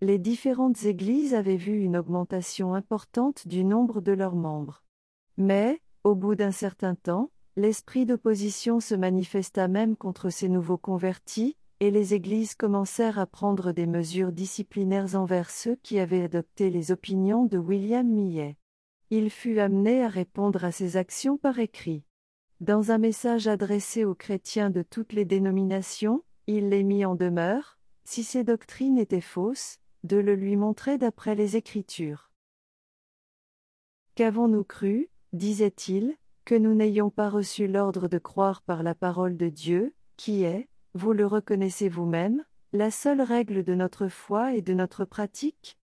Les 0.00 0.18
différentes 0.18 0.84
églises 0.84 1.34
avaient 1.34 1.56
vu 1.56 1.80
une 1.80 1.96
augmentation 1.96 2.74
importante 2.74 3.48
du 3.48 3.64
nombre 3.64 4.00
de 4.00 4.12
leurs 4.12 4.36
membres. 4.36 4.84
Mais, 5.36 5.80
au 6.04 6.14
bout 6.14 6.34
d'un 6.34 6.52
certain 6.52 6.94
temps, 6.94 7.30
L'esprit 7.58 8.04
d'opposition 8.04 8.80
se 8.80 8.94
manifesta 8.94 9.66
même 9.66 9.96
contre 9.96 10.28
ces 10.28 10.50
nouveaux 10.50 10.76
convertis, 10.76 11.56
et 11.80 11.90
les 11.90 12.12
églises 12.12 12.54
commencèrent 12.54 13.18
à 13.18 13.24
prendre 13.24 13.72
des 13.72 13.86
mesures 13.86 14.30
disciplinaires 14.30 15.14
envers 15.14 15.48
ceux 15.48 15.76
qui 15.76 15.98
avaient 15.98 16.24
adopté 16.24 16.68
les 16.68 16.92
opinions 16.92 17.46
de 17.46 17.56
William 17.56 18.06
Millet. 18.06 18.58
Il 19.08 19.30
fut 19.30 19.58
amené 19.58 20.04
à 20.04 20.08
répondre 20.08 20.66
à 20.66 20.72
ces 20.72 20.98
actions 20.98 21.38
par 21.38 21.58
écrit. 21.58 22.04
Dans 22.60 22.90
un 22.90 22.98
message 22.98 23.48
adressé 23.48 24.04
aux 24.04 24.14
chrétiens 24.14 24.68
de 24.68 24.82
toutes 24.82 25.14
les 25.14 25.24
dénominations, 25.24 26.22
il 26.46 26.68
les 26.68 26.84
mit 26.84 27.06
en 27.06 27.14
demeure, 27.14 27.78
si 28.04 28.22
ces 28.22 28.44
doctrines 28.44 28.98
étaient 28.98 29.22
fausses, 29.22 29.78
de 30.06 30.16
le 30.16 30.34
lui 30.34 30.56
montrer 30.56 30.98
d'après 30.98 31.34
les 31.34 31.56
Écritures. 31.56 32.30
Qu'avons-nous 34.14 34.64
cru, 34.64 35.10
disait-il, 35.32 36.16
que 36.44 36.54
nous 36.54 36.74
n'ayons 36.74 37.10
pas 37.10 37.28
reçu 37.28 37.66
l'ordre 37.66 38.08
de 38.08 38.18
croire 38.18 38.62
par 38.62 38.82
la 38.82 38.94
parole 38.94 39.36
de 39.36 39.48
Dieu, 39.48 39.94
qui 40.16 40.44
est, 40.44 40.68
vous 40.94 41.12
le 41.12 41.26
reconnaissez 41.26 41.88
vous-même, 41.88 42.44
la 42.72 42.90
seule 42.90 43.20
règle 43.20 43.64
de 43.64 43.74
notre 43.74 44.08
foi 44.08 44.54
et 44.54 44.62
de 44.62 44.72
notre 44.72 45.04
pratique? 45.04 45.76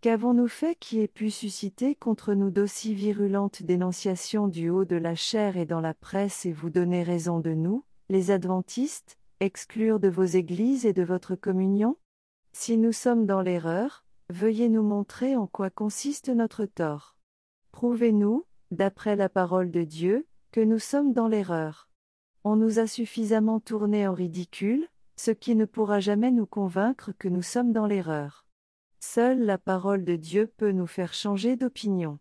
Qu'avons-nous 0.00 0.48
fait 0.48 0.76
qui 0.78 1.00
ait 1.00 1.08
pu 1.08 1.30
susciter 1.30 1.94
contre 1.94 2.34
nous 2.34 2.50
d'aussi 2.50 2.94
virulentes 2.94 3.62
dénonciations 3.62 4.48
du 4.48 4.70
haut 4.70 4.84
de 4.84 4.96
la 4.96 5.14
chair 5.14 5.56
et 5.56 5.66
dans 5.66 5.80
la 5.80 5.94
presse 5.94 6.46
et 6.46 6.52
vous 6.52 6.70
donner 6.70 7.02
raison 7.02 7.40
de 7.40 7.54
nous, 7.54 7.84
les 8.08 8.30
adventistes, 8.30 9.18
exclure 9.40 10.00
de 10.00 10.08
vos 10.08 10.24
églises 10.24 10.84
et 10.84 10.92
de 10.92 11.02
votre 11.02 11.36
communion? 11.36 11.96
Si 12.52 12.76
nous 12.76 12.92
sommes 12.92 13.26
dans 13.26 13.40
l'erreur, 13.40 14.04
veuillez 14.30 14.68
nous 14.68 14.82
montrer 14.82 15.36
en 15.36 15.46
quoi 15.46 15.70
consiste 15.70 16.28
notre 16.28 16.64
tort. 16.64 17.16
Prouvez-nous, 17.72 18.44
d'après 18.70 19.16
la 19.16 19.28
parole 19.28 19.70
de 19.70 19.84
Dieu, 19.84 20.26
que 20.50 20.60
nous 20.60 20.78
sommes 20.78 21.12
dans 21.12 21.28
l'erreur. 21.28 21.88
On 22.44 22.56
nous 22.56 22.78
a 22.78 22.86
suffisamment 22.86 23.60
tourné 23.60 24.06
en 24.06 24.14
ridicule, 24.14 24.88
ce 25.16 25.30
qui 25.30 25.56
ne 25.56 25.64
pourra 25.64 26.00
jamais 26.00 26.30
nous 26.30 26.46
convaincre 26.46 27.12
que 27.18 27.28
nous 27.28 27.42
sommes 27.42 27.72
dans 27.72 27.86
l'erreur. 27.86 28.46
Seule 29.00 29.40
la 29.44 29.58
parole 29.58 30.04
de 30.04 30.16
Dieu 30.16 30.52
peut 30.56 30.72
nous 30.72 30.86
faire 30.86 31.12
changer 31.14 31.56
d'opinion. 31.56 32.18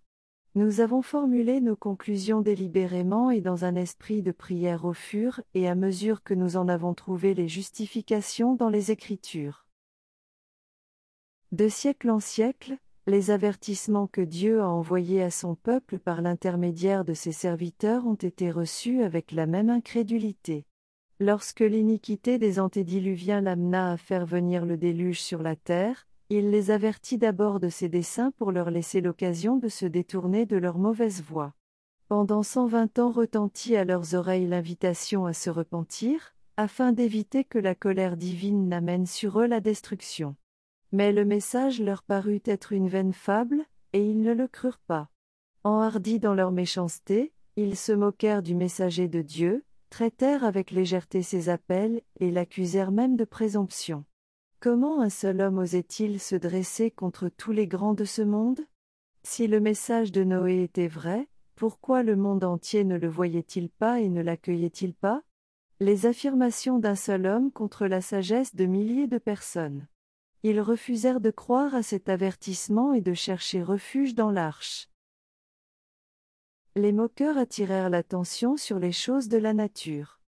Nous 0.56 0.82
avons 0.82 1.04
formulé 1.04 1.62
nos 1.62 1.76
conclusions 1.76 2.42
délibérément 2.42 3.30
et 3.30 3.42
dans 3.42 3.66
un 3.66 3.76
esprit 3.76 4.24
de 4.24 4.32
prière 4.32 4.86
au 4.86 4.94
fur 4.94 5.42
et 5.54 5.68
à 5.68 5.76
mesure 5.76 6.24
que 6.24 6.34
nous 6.34 6.58
en 6.58 6.68
avons 6.68 6.96
trouvé 6.96 7.36
les 7.36 7.48
justifications 7.48 8.56
dans 8.56 8.70
les 8.70 8.90
Écritures. 8.90 9.67
De 11.54 11.70
siècle 11.70 12.10
en 12.10 12.20
siècle, 12.20 12.78
les 13.06 13.32
avertissements 13.32 14.08
que 14.08 14.20
Dieu 14.20 14.60
a 14.62 14.68
envoyés 14.68 15.24
à 15.24 15.32
son 15.32 15.56
peuple 15.56 15.98
par 15.98 16.22
l'intermédiaire 16.22 17.06
de 17.06 17.14
ses 17.14 17.32
serviteurs 17.32 18.06
ont 18.06 18.16
été 18.16 18.52
reçus 18.52 19.02
avec 19.02 19.32
la 19.32 19.46
même 19.46 19.70
incrédulité. 19.70 20.66
Lorsque 21.22 21.62
l'iniquité 21.62 22.38
des 22.38 22.60
antédiluviens 22.60 23.40
l'amena 23.40 23.94
à 23.94 23.98
faire 23.98 24.26
venir 24.26 24.66
le 24.66 24.76
déluge 24.76 25.22
sur 25.22 25.42
la 25.42 25.56
terre, 25.56 26.06
il 26.30 26.50
les 26.50 26.70
avertit 26.70 27.18
d'abord 27.18 27.62
de 27.62 27.70
ses 27.70 27.88
desseins 27.88 28.32
pour 28.32 28.52
leur 28.52 28.70
laisser 28.70 29.00
l'occasion 29.00 29.56
de 29.56 29.70
se 29.70 29.86
détourner 29.86 30.46
de 30.46 30.58
leur 30.58 30.78
mauvaise 30.78 31.24
voie. 31.24 31.54
Pendant 32.10 32.44
cent 32.44 32.68
vingt 32.68 33.00
ans 33.00 33.10
retentit 33.10 33.78
à 33.78 33.86
leurs 33.86 34.16
oreilles 34.16 34.48
l'invitation 34.48 35.26
à 35.26 35.32
se 35.32 35.50
repentir, 35.50 36.36
afin 36.58 36.92
d'éviter 36.92 37.46
que 37.46 37.58
la 37.58 37.74
colère 37.74 38.18
divine 38.18 38.68
n'amène 38.68 39.06
sur 39.06 39.40
eux 39.40 39.48
la 39.48 39.62
destruction. 39.62 40.36
Mais 40.92 41.12
le 41.12 41.26
message 41.26 41.82
leur 41.82 42.04
parut 42.04 42.42
être 42.46 42.72
une 42.72 42.88
vaine 42.88 43.14
fable, 43.14 43.66
et 43.94 44.04
ils 44.04 44.22
ne 44.22 44.34
le 44.34 44.48
crurent 44.48 44.82
pas. 44.88 45.10
Enhardis 45.64 46.20
dans 46.20 46.34
leur 46.34 46.52
méchanceté, 46.52 47.34
ils 47.56 47.76
se 47.76 47.92
moquèrent 47.92 48.44
du 48.44 48.56
messager 48.56 49.08
de 49.08 49.22
Dieu, 49.22 49.66
traitèrent 49.90 50.44
avec 50.44 50.72
légèreté 50.72 51.24
ses 51.24 51.50
appels, 51.50 52.02
et 52.20 52.32
l'accusèrent 52.32 52.92
même 52.92 53.16
de 53.16 53.26
présomption. 53.26 54.06
Comment 54.60 55.02
un 55.02 55.10
seul 55.10 55.42
homme 55.42 55.60
osait-il 55.60 56.20
se 56.20 56.36
dresser 56.36 56.90
contre 56.90 57.30
tous 57.30 57.52
les 57.52 57.68
grands 57.68 57.94
de 57.94 58.06
ce 58.06 58.22
monde? 58.22 58.62
Si 59.24 59.48
le 59.48 59.60
message 59.60 60.12
de 60.12 60.24
Noé 60.24 60.64
était 60.64 60.88
vrai, 60.88 61.28
pourquoi 61.56 62.02
le 62.02 62.16
monde 62.16 62.44
entier 62.44 62.84
ne 62.84 62.98
le 62.98 63.08
voyait-il 63.08 63.70
pas 63.70 64.00
et 64.00 64.10
ne 64.10 64.22
l'accueillait-il 64.22 64.94
pas? 64.94 65.22
Les 65.80 66.06
affirmations 66.06 66.80
d'un 66.80 66.96
seul 66.96 67.26
homme 67.26 67.52
contre 67.52 67.88
la 67.88 68.02
sagesse 68.02 68.56
de 68.56 68.66
milliers 68.66 69.08
de 69.08 69.18
personnes. 69.18 69.88
Ils 70.44 70.62
refusèrent 70.62 71.20
de 71.20 71.32
croire 71.32 71.74
à 71.74 71.84
cet 71.84 72.10
avertissement 72.10 72.94
et 72.94 73.02
de 73.02 73.14
chercher 73.14 73.64
refuge 73.64 74.16
dans 74.16 74.32
l'arche. 74.32 74.90
Les 76.76 76.92
moqueurs 76.92 77.38
attirèrent 77.38 77.90
l'attention 77.90 78.56
sur 78.56 78.78
les 78.78 78.92
choses 78.92 79.30
de 79.30 79.38
la 79.38 79.54
nature. 79.54 80.20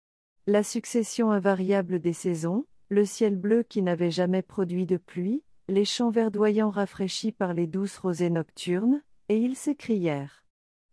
La 0.47 0.64
succession 0.64 1.32
invariable 1.32 1.99
des 1.99 2.14
saisons, 2.14 2.66
le 2.89 3.05
ciel 3.05 3.36
bleu 3.36 3.62
qui 3.62 3.84
n'avait 3.84 4.10
jamais 4.10 4.41
produit 4.41 4.88
de 4.88 4.97
pluie, 4.97 5.43
les 5.68 5.86
champs 5.86 6.10
verdoyants 6.10 6.72
rafraîchis 6.72 7.32
par 7.32 7.53
les 7.53 7.68
douces 7.68 7.99
rosées 7.99 8.32
nocturnes, 8.32 9.03
et 9.30 9.38
ils 9.38 9.55
s'écrièrent. 9.55 10.43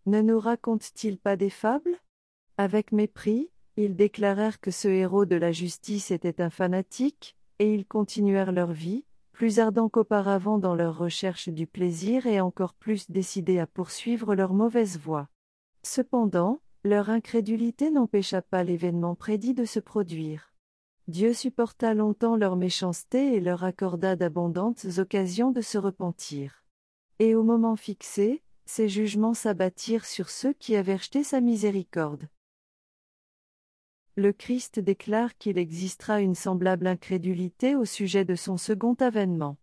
Ne 0.05 0.21
nous 0.21 0.39
raconte-t-il 0.39 1.19
pas 1.19 1.37
des 1.37 1.49
fables? 1.49 1.97
Avec 2.59 2.93
mépris, 2.93 3.51
ils 3.79 3.97
déclarèrent 3.97 4.61
que 4.61 4.71
ce 4.71 4.89
héros 4.89 5.25
de 5.25 5.37
la 5.37 5.53
justice 5.53 6.11
était 6.11 6.43
un 6.43 6.51
fanatique, 6.51 7.36
et 7.59 7.75
ils 7.75 7.87
continuèrent 7.87 8.53
leur 8.53 8.73
vie, 8.73 9.05
plus 9.33 9.59
ardents 9.59 9.89
qu'auparavant 9.89 10.59
dans 10.59 10.75
leur 10.75 10.97
recherche 10.97 11.49
du 11.49 11.67
plaisir 11.67 12.27
et 12.27 12.41
encore 12.41 12.75
plus 12.75 13.11
décidés 13.11 13.59
à 13.59 13.67
poursuivre 13.67 14.35
leur 14.35 14.55
mauvaise 14.55 14.99
voie. 14.99 15.29
Cependant, 15.83 16.61
leur 16.85 17.11
incrédulité 17.11 17.91
n'empêcha 17.91 18.43
pas 18.43 18.65
l'événement 18.65 19.15
prédit 19.15 19.55
de 19.55 19.65
se 19.65 19.81
produire. 19.81 20.55
Dieu 21.09 21.33
supporta 21.33 21.95
longtemps 21.95 22.37
leur 22.37 22.57
méchanceté 22.57 23.35
et 23.35 23.41
leur 23.41 23.63
accorda 23.63 24.17
d'abondantes 24.17 24.87
occasions 24.99 25.53
de 25.53 25.61
se 25.61 25.79
repentir. 25.79 26.65
Et 27.19 27.35
au 27.35 27.43
moment 27.43 27.77
fixé, 27.77 28.43
ses 28.65 28.89
jugements 28.89 29.35
s'abattirent 29.35 30.05
sur 30.05 30.29
ceux 30.29 30.53
qui 30.53 30.75
avaient 30.77 30.97
rejeté 30.97 31.23
sa 31.23 31.41
miséricorde 31.41 32.29
le 34.19 34.33
Christ 34.33 34.81
déclare 34.81 35.37
qu'il 35.37 35.59
existera 35.59 36.23
une 36.23 36.35
semblable 36.35 36.87
incrédulité 36.87 37.77
au 37.77 37.85
sujet 37.85 38.25
de 38.25 38.35
son 38.35 38.57
second 38.57 38.95
avènement. 38.95 39.59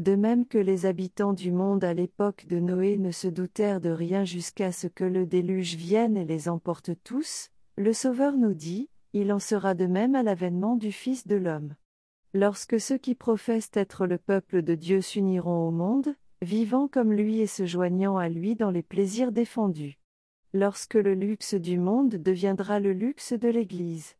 De 0.00 0.16
même 0.16 0.44
que 0.44 0.58
les 0.58 0.86
habitants 0.86 1.34
du 1.34 1.52
monde 1.52 1.84
à 1.84 1.94
l'époque 1.94 2.46
de 2.48 2.58
Noé 2.58 2.98
ne 2.98 3.12
se 3.12 3.28
doutèrent 3.28 3.80
de 3.80 3.90
rien 3.90 4.24
jusqu'à 4.24 4.72
ce 4.72 4.88
que 4.88 5.04
le 5.04 5.24
déluge 5.24 5.76
vienne 5.76 6.16
et 6.16 6.24
les 6.24 6.48
emporte 6.48 6.90
tous, 7.04 7.50
le 7.76 7.92
Sauveur 7.92 8.36
nous 8.36 8.54
dit, 8.54 8.88
il 9.12 9.32
en 9.32 9.38
sera 9.38 9.74
de 9.74 9.86
même 9.86 10.16
à 10.16 10.24
l'avènement 10.24 10.74
du 10.74 10.90
Fils 10.90 11.28
de 11.28 11.36
l'homme. 11.36 11.76
Lorsque 12.34 12.80
ceux 12.80 12.98
qui 12.98 13.14
professent 13.14 13.70
être 13.74 14.06
le 14.06 14.18
peuple 14.18 14.62
de 14.62 14.74
Dieu 14.74 15.00
s'uniront 15.00 15.68
au 15.68 15.70
monde, 15.70 16.16
vivant 16.40 16.88
comme 16.88 17.12
lui 17.12 17.38
et 17.38 17.46
se 17.46 17.66
joignant 17.66 18.16
à 18.16 18.28
lui 18.28 18.56
dans 18.56 18.72
les 18.72 18.82
plaisirs 18.82 19.30
défendus 19.30 20.01
lorsque 20.54 20.94
le 20.94 21.14
luxe 21.14 21.54
du 21.54 21.78
monde 21.78 22.16
deviendra 22.16 22.78
le 22.78 22.92
luxe 22.92 23.32
de 23.32 23.48
l'Église. 23.48 24.16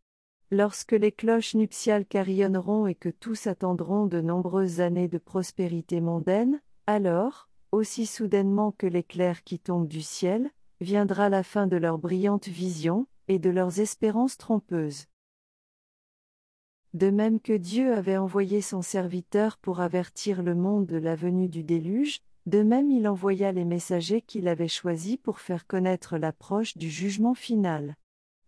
Lorsque 0.51 0.93
les 0.93 1.12
cloches 1.12 1.55
nuptiales 1.55 2.07
carillonneront 2.07 2.87
et 2.87 2.95
que 2.95 3.09
tous 3.09 3.47
attendront 3.47 4.07
de 4.07 4.20
nombreuses 4.20 4.80
années 4.80 5.09
de 5.09 5.18
prospérité 5.18 6.01
mondaine, 6.01 6.61
alors, 6.87 7.49
aussi 7.70 8.07
soudainement 8.07 8.72
que 8.72 8.87
l'éclair 8.87 9.45
qui 9.45 9.59
tombe 9.59 9.89
du 9.89 10.03
ciel, 10.03 10.51
viendra 10.80 11.28
la 11.28 11.43
fin 11.43 11.66
de 11.66 11.76
leurs 11.76 11.99
brillantes 11.99 12.49
visions, 12.49 13.07
et 13.28 13.39
de 13.39 13.51
leurs 13.51 13.80
espérances 13.80 14.37
trompeuses. 14.37 15.07
De 16.93 17.09
même 17.09 17.41
que 17.41 17.55
Dieu 17.55 17.95
avait 17.95 18.18
envoyé 18.18 18.61
son 18.61 18.83
serviteur 18.83 19.57
pour 19.57 19.80
avertir 19.80 20.43
le 20.43 20.55
monde 20.55 20.87
de 20.87 20.99
la 20.99 21.16
venue 21.16 21.49
du 21.49 21.62
déluge, 21.62 22.20
de 22.47 22.62
même 22.62 22.90
il 22.90 23.07
envoya 23.09 23.53
les 23.53 23.64
messagers 23.64 24.22
qu'il 24.22 24.49
avait 24.49 24.68
choisis 24.68 25.16
pour 25.16 25.40
faire 25.40 25.66
connaître 25.66 26.18
l'approche 26.18 26.76
du 26.76 26.90
jugement 26.90 27.34
final. 27.34 27.97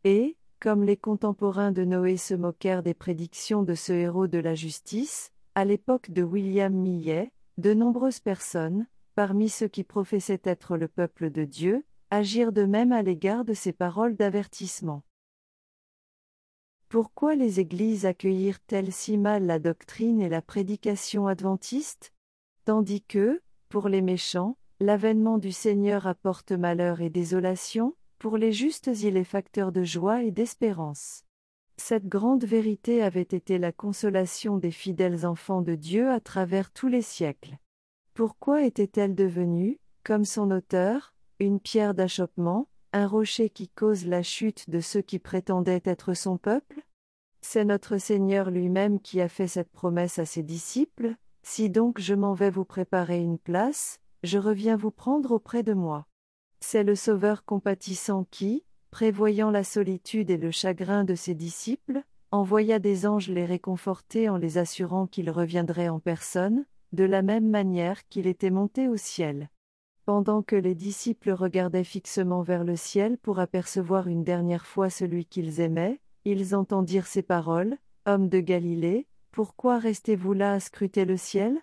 Et, 0.05 0.37
comme 0.61 0.83
les 0.83 0.97
contemporains 0.97 1.73
de 1.73 1.85
Noé 1.85 2.17
se 2.17 2.35
moquèrent 2.35 2.83
des 2.83 2.95
prédictions 2.95 3.63
de 3.63 3.75
ce 3.75 3.93
héros 3.93 4.27
de 4.27 4.39
la 4.39 4.55
justice, 4.55 5.33
à 5.55 5.65
l'époque 5.65 6.11
de 6.11 6.23
William 6.23 6.75
Millet, 6.75 7.31
de 7.59 7.75
nombreuses 7.75 8.21
personnes, 8.21 8.87
parmi 9.15 9.49
ceux 9.49 9.69
qui 9.69 9.85
professaient 9.85 10.41
être 10.43 10.77
le 10.77 10.89
peuple 10.89 11.31
de 11.31 11.45
Dieu, 11.45 11.85
agirent 12.11 12.53
de 12.53 12.65
même 12.65 12.93
à 12.93 13.03
l'égard 13.03 13.45
de 13.45 13.55
ces 13.55 13.73
paroles 13.73 14.17
d'avertissement. 14.17 15.03
Pourquoi 16.89 17.35
les 17.35 17.61
églises 17.61 18.07
accueillirent-elles 18.07 18.93
si 18.93 19.19
mal 19.19 19.47
la 19.47 19.59
doctrine 19.59 20.21
et 20.21 20.29
la 20.29 20.43
prédication 20.43 21.27
adventiste 21.27 22.13
Tandis 22.65 23.03
que, 23.03 23.43
pour 23.75 23.89
les 23.89 24.03
méchants, 24.03 24.57
l'avènement 24.79 25.37
du 25.37 25.51
Seigneur 25.51 26.07
apporte 26.07 26.53
malheur 26.53 27.01
et 27.01 27.11
désolation, 27.11 27.97
pour 28.21 28.37
les 28.37 28.53
justes 28.53 28.89
il 29.03 29.17
est 29.17 29.25
facteur 29.25 29.73
de 29.73 29.83
joie 29.83 30.23
et 30.23 30.31
d'espérance. 30.31 31.25
Cette 31.77 32.07
grande 32.07 32.45
vérité 32.45 33.03
avait 33.03 33.23
été 33.23 33.59
la 33.59 33.73
consolation 33.73 34.59
des 34.59 34.71
fidèles 34.71 35.27
enfants 35.27 35.61
de 35.61 35.75
Dieu 35.75 36.09
à 36.09 36.21
travers 36.21 36.71
tous 36.71 36.87
les 36.87 37.03
siècles. 37.03 37.59
Pourquoi 38.15 38.63
était-elle 38.63 39.17
devenue, 39.17 39.81
comme 40.05 40.25
son 40.25 40.53
auteur, 40.53 41.13
une 41.41 41.59
pierre 41.59 41.95
d'achoppement, 41.95 42.69
un 42.93 43.09
rocher 43.09 43.51
qui 43.51 43.71
cause 43.71 44.07
la 44.07 44.23
chute 44.23 44.71
de 44.71 44.79
ceux 44.79 45.03
qui 45.03 45.19
prétendaient 45.19 45.83
être 45.85 46.15
son 46.15 46.39
peuple? 46.39 46.83
C'est 47.41 47.65
notre 47.65 47.99
Seigneur 47.99 48.53
lui-même 48.53 49.01
qui 49.01 49.21
a 49.21 49.29
fait 49.29 49.49
cette 49.49 49.73
promesse 49.73 50.21
à 50.21 50.27
ses 50.27 50.45
disciples, 50.45 51.17
si 51.45 51.69
donc 51.69 52.01
je 52.01 52.15
m'en 52.15 52.33
vais 52.33 52.51
vous 52.51 52.65
préparer 52.65 53.21
une 53.21 53.39
place, 53.39 54.01
je 54.23 54.39
reviens 54.39 54.77
vous 54.77 54.91
prendre 54.91 55.33
auprès 55.33 55.63
de 55.63 55.75
moi. 55.75 56.07
C'est 56.61 56.83
le 56.83 56.95
Sauveur 56.95 57.45
compatissant 57.45 58.27
qui, 58.31 58.65
prévoyant 58.91 59.51
la 59.51 59.63
solitude 59.63 60.31
et 60.31 60.39
le 60.39 60.51
chagrin 60.51 61.05
de 61.05 61.15
ses 61.15 61.35
disciples, 61.35 62.03
envoya 62.31 62.79
des 62.79 63.07
anges 63.07 63.29
les 63.29 63.45
réconforter 63.45 64.31
en 64.31 64.39
les 64.39 64.57
assurant 64.57 65.07
qu'il 65.07 65.31
reviendrait 65.31 65.91
en 65.91 66.01
personne, 66.01 66.65
de 66.93 67.05
la 67.05 67.21
même 67.21 67.51
manière 67.51 68.09
qu'il 68.09 68.27
était 68.27 68.51
monté 68.51 68.89
au 68.89 68.97
ciel. 68.97 69.51
Pendant 70.07 70.43
que 70.43 70.57
les 70.57 70.75
disciples 70.75 71.33
regardaient 71.33 71.85
fixement 71.85 72.43
vers 72.43 72.65
le 72.65 72.77
ciel 72.77 73.19
pour 73.19 73.39
apercevoir 73.39 74.09
une 74.09 74.25
dernière 74.25 74.65
fois 74.65 74.89
celui 74.89 75.27
qu'ils 75.27 75.61
aimaient, 75.61 76.01
ils 76.25 76.57
entendirent 76.57 77.07
ces 77.07 77.23
paroles, 77.23 77.77
Homme 78.07 78.29
de 78.31 78.41
Galilée, 78.41 79.07
pourquoi 79.35 79.81
restez-vous 79.81 80.33
là 80.33 80.53
à 80.53 80.61
scruter 80.61 81.05
le 81.05 81.17
ciel? 81.17 81.61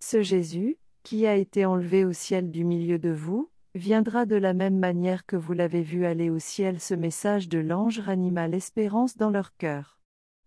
Ce 0.00 0.20
Jésus, 0.20 0.78
qui 1.04 1.28
a 1.28 1.36
été 1.36 1.64
enlevé 1.64 2.04
au 2.04 2.12
ciel 2.12 2.50
du 2.50 2.64
milieu 2.64 2.98
de 2.98 3.12
vous, 3.12 3.52
viendra 3.76 4.26
de 4.26 4.34
la 4.34 4.52
même 4.52 4.80
manière 4.80 5.24
que 5.24 5.36
vous 5.36 5.52
l'avez 5.52 5.82
vu 5.82 6.06
aller 6.06 6.28
au 6.28 6.40
ciel. 6.40 6.80
Ce 6.80 6.92
message 6.92 7.48
de 7.48 7.60
l'ange 7.60 8.00
ranima 8.00 8.48
l'espérance 8.48 9.16
dans 9.16 9.30
leur 9.30 9.56
cœur. 9.58 10.00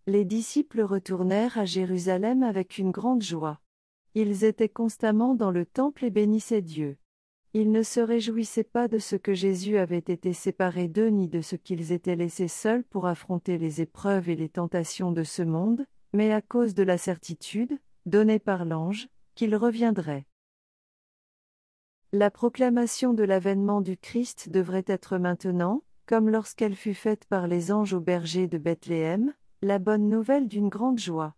Les 0.07 0.26
disciples 0.26 0.82
retournèrent 0.82 1.57
à 1.57 1.63
Jérusalem 1.63 2.43
avec 2.43 2.78
une 2.78 2.91
grande 2.91 3.24
joie. 3.24 3.61
Ils 4.13 4.43
étaient 4.43 4.68
constamment 4.68 5.36
dans 5.36 5.51
le 5.51 5.65
temple 5.65 6.03
et 6.03 6.09
bénissaient 6.09 6.61
Dieu. 6.61 6.97
Ils 7.53 7.72
ne 7.72 7.82
se 7.82 8.01
réjouissaient 8.01 8.65
pas 8.65 8.89
de 8.89 8.97
ce 8.97 9.15
que 9.15 9.34
Jésus 9.34 9.78
avait 9.78 9.99
été 9.99 10.34
séparé 10.34 10.89
d'eux 10.89 11.07
ni 11.07 11.30
de 11.30 11.39
ce 11.39 11.55
qu'ils 11.55 11.93
étaient 11.93 12.18
laissés 12.18 12.49
seuls 12.49 12.84
pour 12.84 13.07
affronter 13.07 13.57
les 13.57 13.80
épreuves 13.80 14.28
et 14.28 14.36
les 14.36 14.49
tentations 14.49 15.13
de 15.13 15.24
ce 15.24 15.43
monde, 15.43 15.86
mais 16.13 16.31
à 16.31 16.41
cause 16.41 16.73
de 16.73 16.83
la 16.83 16.97
certitude, 16.97 17.79
donnée 18.05 18.39
par 18.39 18.65
l'ange, 18.65 19.09
qu'il 19.35 19.55
reviendrait. 19.55 20.25
La 22.13 22.31
proclamation 22.31 23.13
de 23.13 23.23
l'avènement 23.23 23.81
du 23.81 23.97
Christ 23.97 24.49
devrait 24.49 24.85
être 24.87 25.17
maintenant, 25.17 25.83
comme 26.05 26.29
lorsqu'elle 26.29 26.75
fut 26.75 26.93
faite 26.93 27.25
par 27.25 27.47
les 27.47 27.71
anges 27.71 27.93
au 27.93 27.99
berger 27.99 28.47
de 28.47 28.57
Bethléem, 28.57 29.33
la 29.61 29.77
bonne 29.77 30.07
nouvelle 30.07 30.47
d'une 30.47 30.69
grande 30.69 30.99
joie. 30.99 31.35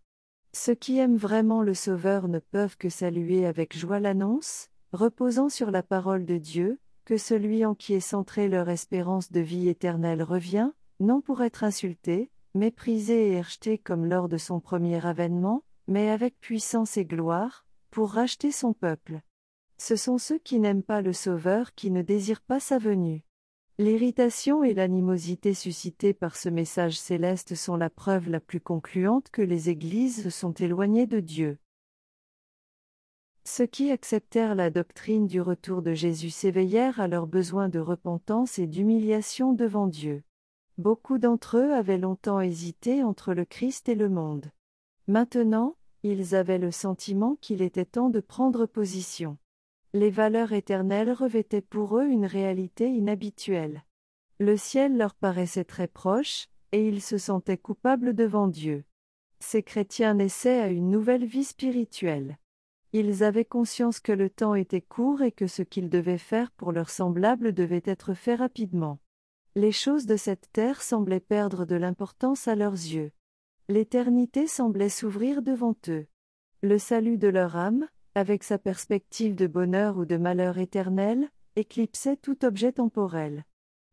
Ceux 0.52 0.74
qui 0.74 0.98
aiment 0.98 1.16
vraiment 1.16 1.62
le 1.62 1.74
Sauveur 1.74 2.28
ne 2.28 2.38
peuvent 2.38 2.76
que 2.76 2.88
saluer 2.88 3.46
avec 3.46 3.76
joie 3.76 4.00
l'annonce, 4.00 4.68
reposant 4.92 5.48
sur 5.48 5.70
la 5.70 5.82
parole 5.82 6.24
de 6.24 6.38
Dieu, 6.38 6.78
que 7.04 7.16
celui 7.16 7.64
en 7.64 7.74
qui 7.74 7.94
est 7.94 8.00
centrée 8.00 8.48
leur 8.48 8.68
espérance 8.68 9.32
de 9.32 9.40
vie 9.40 9.68
éternelle 9.68 10.22
revient, 10.22 10.70
non 11.00 11.20
pour 11.20 11.42
être 11.42 11.64
insulté, 11.64 12.30
méprisé 12.54 13.32
et 13.32 13.40
rejeté 13.40 13.78
comme 13.78 14.06
lors 14.06 14.28
de 14.28 14.36
son 14.36 14.60
premier 14.60 15.04
avènement, 15.04 15.62
mais 15.86 16.10
avec 16.10 16.38
puissance 16.40 16.96
et 16.96 17.04
gloire, 17.04 17.66
pour 17.90 18.10
racheter 18.10 18.52
son 18.52 18.72
peuple. 18.72 19.20
Ce 19.78 19.96
sont 19.96 20.18
ceux 20.18 20.38
qui 20.38 20.58
n'aiment 20.60 20.82
pas 20.82 21.00
le 21.00 21.12
Sauveur 21.12 21.74
qui 21.74 21.90
ne 21.90 22.02
désirent 22.02 22.42
pas 22.42 22.60
sa 22.60 22.78
venue. 22.78 23.24
L'irritation 23.78 24.62
et 24.62 24.74
l'animosité 24.74 25.54
suscitées 25.54 26.12
par 26.12 26.36
ce 26.36 26.50
message 26.50 26.98
céleste 26.98 27.54
sont 27.54 27.76
la 27.76 27.88
preuve 27.88 28.28
la 28.28 28.38
plus 28.38 28.60
concluante 28.60 29.30
que 29.30 29.40
les 29.40 29.70
Églises 29.70 30.28
sont 30.28 30.52
éloignées 30.52 31.06
de 31.06 31.20
Dieu. 31.20 31.58
Ceux 33.44 33.64
qui 33.64 33.90
acceptèrent 33.90 34.54
la 34.54 34.68
doctrine 34.68 35.26
du 35.26 35.40
retour 35.40 35.80
de 35.80 35.94
Jésus 35.94 36.28
s'éveillèrent 36.28 37.00
à 37.00 37.08
leur 37.08 37.26
besoin 37.26 37.70
de 37.70 37.78
repentance 37.78 38.58
et 38.58 38.66
d'humiliation 38.66 39.54
devant 39.54 39.86
Dieu. 39.86 40.22
Beaucoup 40.78 41.18
d'entre 41.18 41.58
eux 41.58 41.72
avaient 41.72 41.98
longtemps 41.98 42.40
hésité 42.40 43.02
entre 43.02 43.34
le 43.34 43.44
Christ 43.44 43.88
et 43.88 43.94
le 43.94 44.08
monde. 44.08 44.50
Maintenant, 45.06 45.76
ils 46.02 46.34
avaient 46.34 46.58
le 46.58 46.70
sentiment 46.70 47.36
qu'il 47.40 47.62
était 47.62 47.84
temps 47.84 48.10
de 48.10 48.20
prendre 48.20 48.66
position. 48.66 49.36
Les 49.92 50.10
valeurs 50.10 50.52
éternelles 50.52 51.12
revêtaient 51.12 51.60
pour 51.60 51.98
eux 51.98 52.06
une 52.06 52.26
réalité 52.26 52.88
inhabituelle. 52.88 53.84
Le 54.38 54.56
ciel 54.56 54.96
leur 54.96 55.14
paraissait 55.14 55.64
très 55.64 55.88
proche, 55.88 56.48
et 56.72 56.86
ils 56.86 57.02
se 57.02 57.18
sentaient 57.18 57.58
coupables 57.58 58.14
devant 58.14 58.46
Dieu. 58.46 58.84
Ces 59.40 59.62
chrétiens 59.62 60.14
naissaient 60.14 60.60
à 60.60 60.68
une 60.68 60.90
nouvelle 60.90 61.24
vie 61.24 61.44
spirituelle. 61.44 62.38
Ils 62.92 63.22
avaient 63.22 63.44
conscience 63.44 64.00
que 64.00 64.12
le 64.12 64.30
temps 64.30 64.54
était 64.54 64.80
court 64.80 65.22
et 65.22 65.32
que 65.32 65.46
ce 65.46 65.62
qu'ils 65.62 65.90
devaient 65.90 66.18
faire 66.18 66.50
pour 66.52 66.72
leurs 66.72 66.90
semblables 66.90 67.52
devait 67.52 67.82
être 67.84 68.14
fait 68.14 68.34
rapidement. 68.34 68.98
Les 69.60 69.72
choses 69.72 70.06
de 70.06 70.16
cette 70.16 70.50
terre 70.54 70.80
semblaient 70.80 71.20
perdre 71.20 71.66
de 71.66 71.76
l'importance 71.76 72.48
à 72.48 72.54
leurs 72.54 72.72
yeux. 72.72 73.12
L'éternité 73.68 74.46
semblait 74.46 74.88
s'ouvrir 74.88 75.42
devant 75.42 75.76
eux. 75.88 76.06
Le 76.62 76.78
salut 76.78 77.18
de 77.18 77.28
leur 77.28 77.56
âme, 77.56 77.86
avec 78.14 78.42
sa 78.42 78.56
perspective 78.56 79.34
de 79.34 79.46
bonheur 79.46 79.98
ou 79.98 80.06
de 80.06 80.16
malheur 80.16 80.56
éternel, 80.56 81.28
éclipsait 81.56 82.16
tout 82.16 82.42
objet 82.46 82.72
temporel. 82.72 83.44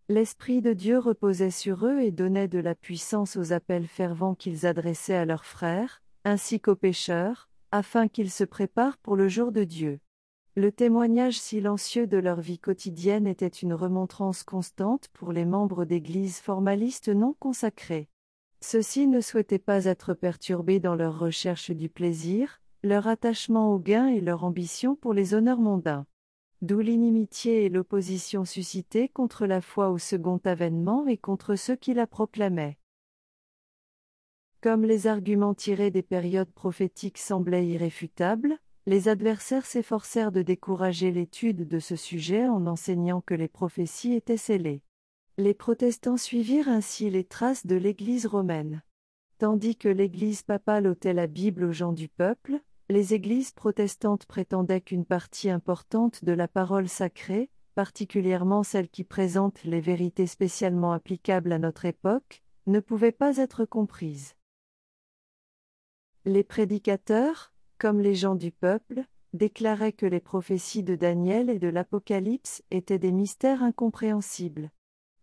L'Esprit 0.07 0.61
de 0.61 0.71
Dieu 0.71 0.99
reposait 0.99 1.51
sur 1.51 1.85
eux 1.85 1.99
et 1.99 2.11
donnait 2.11 2.47
de 2.47 2.59
la 2.59 2.73
puissance 2.73 3.35
aux 3.35 3.51
appels 3.51 3.87
fervents 3.87 4.35
qu'ils 4.35 4.65
adressaient 4.65 5.15
à 5.15 5.25
leurs 5.25 5.43
frères, 5.43 6.01
ainsi 6.23 6.61
qu'aux 6.61 6.77
pécheurs, 6.77 7.49
afin 7.73 8.07
qu'ils 8.07 8.31
se 8.31 8.45
préparent 8.45 8.99
pour 8.99 9.17
le 9.17 9.27
jour 9.27 9.51
de 9.51 9.65
Dieu. 9.65 9.99
Le 10.57 10.71
témoignage 10.71 11.39
silencieux 11.39 12.07
de 12.07 12.17
leur 12.17 12.41
vie 12.41 12.57
quotidienne 12.57 13.27
était 13.27 13.45
une 13.45 13.75
remontrance 13.75 14.41
constante 14.41 15.07
pour 15.13 15.31
les 15.31 15.45
membres 15.45 15.85
d'églises 15.85 16.39
formalistes 16.39 17.09
non 17.09 17.35
consacrées. 17.37 18.09
Ceux-ci 18.61 19.05
ne 19.05 19.21
souhaitaient 19.21 19.59
pas 19.59 19.85
être 19.85 20.15
perturbés 20.15 20.79
dans 20.79 20.95
leur 20.95 21.19
recherche 21.19 21.69
du 21.69 21.89
plaisir, 21.89 22.59
leur 22.81 23.05
attachement 23.05 23.71
au 23.71 23.77
gain 23.77 24.07
et 24.07 24.19
leur 24.19 24.43
ambition 24.43 24.95
pour 24.95 25.13
les 25.13 25.35
honneurs 25.35 25.59
mondains. 25.59 26.07
D'où 26.63 26.79
l'inimitié 26.79 27.65
et 27.65 27.69
l'opposition 27.69 28.43
suscitées 28.43 29.09
contre 29.09 29.45
la 29.45 29.61
foi 29.61 29.91
au 29.91 29.99
second 29.99 30.41
avènement 30.43 31.05
et 31.05 31.17
contre 31.17 31.53
ceux 31.53 31.75
qui 31.75 31.93
la 31.93 32.07
proclamaient. 32.07 32.79
Comme 34.61 34.85
les 34.85 35.05
arguments 35.05 35.53
tirés 35.53 35.91
des 35.91 36.01
périodes 36.01 36.51
prophétiques 36.51 37.19
semblaient 37.19 37.67
irréfutables, 37.67 38.57
les 38.87 39.09
adversaires 39.09 39.65
s'efforcèrent 39.65 40.31
de 40.31 40.41
décourager 40.41 41.11
l'étude 41.11 41.67
de 41.67 41.77
ce 41.77 41.97
sujet 41.97 42.47
en 42.47 42.65
enseignant 42.67 43.19
que 43.19 43.33
les 43.33 43.49
prophéties 43.49 44.13
étaient 44.13 44.37
scellées. 44.37 44.81
Les 45.37 45.53
protestants 45.53 46.15
suivirent 46.15 46.69
ainsi 46.69 47.09
les 47.09 47.25
traces 47.25 47.65
de 47.65 47.75
l'Église 47.75 48.25
romaine. 48.25 48.81
Tandis 49.39 49.75
que 49.75 49.89
l'Église 49.89 50.41
papale 50.41 50.87
ôtait 50.87 51.13
la 51.13 51.27
Bible 51.27 51.65
aux 51.65 51.73
gens 51.73 51.91
du 51.91 52.07
peuple, 52.07 52.61
les 52.87 53.13
Églises 53.13 53.51
protestantes 53.51 54.25
prétendaient 54.25 54.79
qu'une 54.79 55.05
partie 55.05 55.49
importante 55.49 56.23
de 56.23 56.31
la 56.31 56.47
parole 56.47 56.87
sacrée, 56.87 57.51
particulièrement 57.75 58.63
celle 58.63 58.87
qui 58.87 59.03
présente 59.03 59.65
les 59.65 59.81
vérités 59.81 60.27
spécialement 60.27 60.93
applicables 60.93 61.51
à 61.51 61.59
notre 61.59 61.83
époque, 61.83 62.41
ne 62.67 62.79
pouvait 62.79 63.11
pas 63.11 63.35
être 63.35 63.65
comprise. 63.65 64.33
Les 66.23 66.45
prédicateurs, 66.45 67.51
comme 67.77 68.01
les 68.01 68.15
gens 68.15 68.35
du 68.35 68.51
peuple, 68.51 69.03
déclaraient 69.33 69.93
que 69.93 70.05
les 70.05 70.19
prophéties 70.19 70.83
de 70.83 70.95
Daniel 70.95 71.49
et 71.49 71.59
de 71.59 71.67
l'Apocalypse 71.67 72.63
étaient 72.71 72.99
des 72.99 73.11
mystères 73.11 73.63
incompréhensibles. 73.63 74.71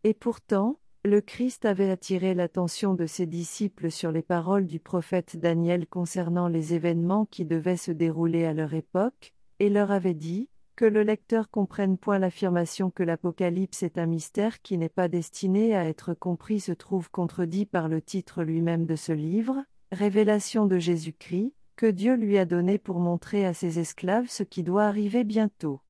Et 0.05 0.15
pourtant, 0.15 0.79
le 1.05 1.21
Christ 1.21 1.65
avait 1.65 1.91
attiré 1.91 2.35
l'attention 2.35 2.95
de 2.95 3.07
ses 3.07 3.27
disciples 3.27 3.91
sur 3.91 4.11
les 4.11 4.23
paroles 4.23 4.67
du 4.67 4.81
prophète 4.81 5.37
Daniel 5.37 5.87
concernant 5.87 6.49
les 6.49 6.75
événements 6.75 7.27
qui 7.27 7.45
devaient 7.45 7.77
se 7.77 7.93
dérouler 7.93 8.45
à 8.45 8.55
leur 8.55 8.73
époque, 8.73 9.35
et 9.59 9.69
leur 9.69 9.91
avait 9.91 10.15
dit, 10.15 10.49
que 10.77 10.85
le 10.85 11.03
lecteur 11.03 11.51
comprenne 11.51 11.99
point 11.99 12.19
l'affirmation 12.19 12.91
que 12.91 13.03
l'Apocalypse 13.03 13.83
est 13.83 13.99
un 13.99 14.07
mystère 14.07 14.61
qui 14.61 14.77
n'est 14.77 14.89
pas 14.89 15.09
destiné 15.09 15.77
à 15.77 15.85
être 15.85 16.15
compris 16.15 16.59
se 16.59 16.73
trouve 16.73 17.11
contredit 17.11 17.65
par 17.65 17.89
le 17.89 18.01
titre 18.01 18.43
lui-même 18.43 18.87
de 18.87 18.97
ce 18.97 19.13
livre, 19.13 19.63
Révélation 19.93 20.67
de 20.67 20.79
Jésus-Christ, 20.79 21.53
que 21.77 21.87
Dieu 21.87 22.15
lui 22.15 22.39
a 22.39 22.45
donné 22.45 22.79
pour 22.79 23.01
montrer 23.01 23.45
à 23.45 23.55
ses 23.55 23.79
esclaves 23.79 24.29
ce 24.29 24.43
qui 24.43 24.63
doit 24.63 24.85
arriver 24.85 25.25
bientôt. 25.25 25.81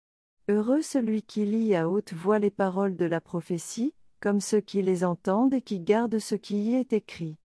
Heureux 0.48 0.82
celui 0.82 1.22
qui 1.22 1.44
lit 1.44 1.74
à 1.74 1.88
haute 1.88 2.12
voix 2.12 2.38
les 2.38 2.50
paroles 2.50 2.96
de 2.96 3.04
la 3.04 3.20
prophétie, 3.20 3.94
comme 4.20 4.40
ceux 4.40 4.60
qui 4.60 4.82
les 4.82 5.04
entendent 5.04 5.54
et 5.54 5.62
qui 5.62 5.80
gardent 5.80 6.18
ce 6.18 6.34
qui 6.34 6.56
y 6.56 6.74
est 6.74 6.92
écrit. 6.92 7.36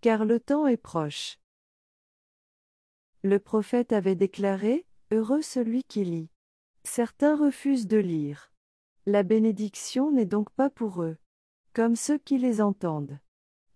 Car 0.00 0.24
le 0.24 0.40
temps 0.40 0.66
est 0.66 0.76
proche. 0.76 1.38
Le 3.22 3.38
prophète 3.38 3.92
avait 3.92 4.16
déclaré, 4.16 4.86
Heureux 5.10 5.42
celui 5.42 5.84
qui 5.84 6.04
lit. 6.04 6.30
Certains 6.82 7.36
refusent 7.36 7.86
de 7.86 7.98
lire. 7.98 8.52
La 9.06 9.22
bénédiction 9.22 10.10
n'est 10.10 10.26
donc 10.26 10.50
pas 10.50 10.70
pour 10.70 11.02
eux. 11.02 11.16
Comme 11.72 11.96
ceux 11.96 12.18
qui 12.18 12.38
les 12.38 12.60
entendent. 12.60 13.18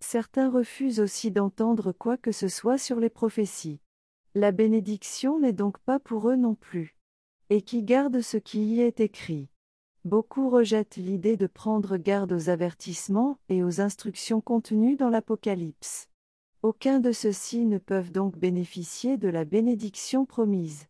Certains 0.00 0.50
refusent 0.50 1.00
aussi 1.00 1.30
d'entendre 1.30 1.92
quoi 1.92 2.16
que 2.16 2.32
ce 2.32 2.48
soit 2.48 2.78
sur 2.78 3.00
les 3.00 3.10
prophéties. 3.10 3.80
La 4.40 4.52
bénédiction 4.52 5.40
n'est 5.40 5.52
donc 5.52 5.78
pas 5.78 5.98
pour 5.98 6.30
eux 6.30 6.36
non 6.36 6.54
plus. 6.54 6.96
Et 7.50 7.60
qui 7.60 7.82
gardent 7.82 8.20
ce 8.20 8.36
qui 8.36 8.60
y 8.60 8.80
est 8.80 9.00
écrit? 9.00 9.48
Beaucoup 10.04 10.48
rejettent 10.48 10.94
l'idée 10.94 11.36
de 11.36 11.48
prendre 11.48 11.96
garde 11.96 12.30
aux 12.30 12.48
avertissements 12.48 13.40
et 13.48 13.64
aux 13.64 13.80
instructions 13.80 14.40
contenues 14.40 14.94
dans 14.94 15.08
l'Apocalypse. 15.08 16.08
Aucun 16.62 17.00
de 17.00 17.10
ceux-ci 17.10 17.66
ne 17.66 17.78
peuvent 17.78 18.12
donc 18.12 18.38
bénéficier 18.38 19.16
de 19.16 19.26
la 19.26 19.44
bénédiction 19.44 20.24
promise. 20.24 20.86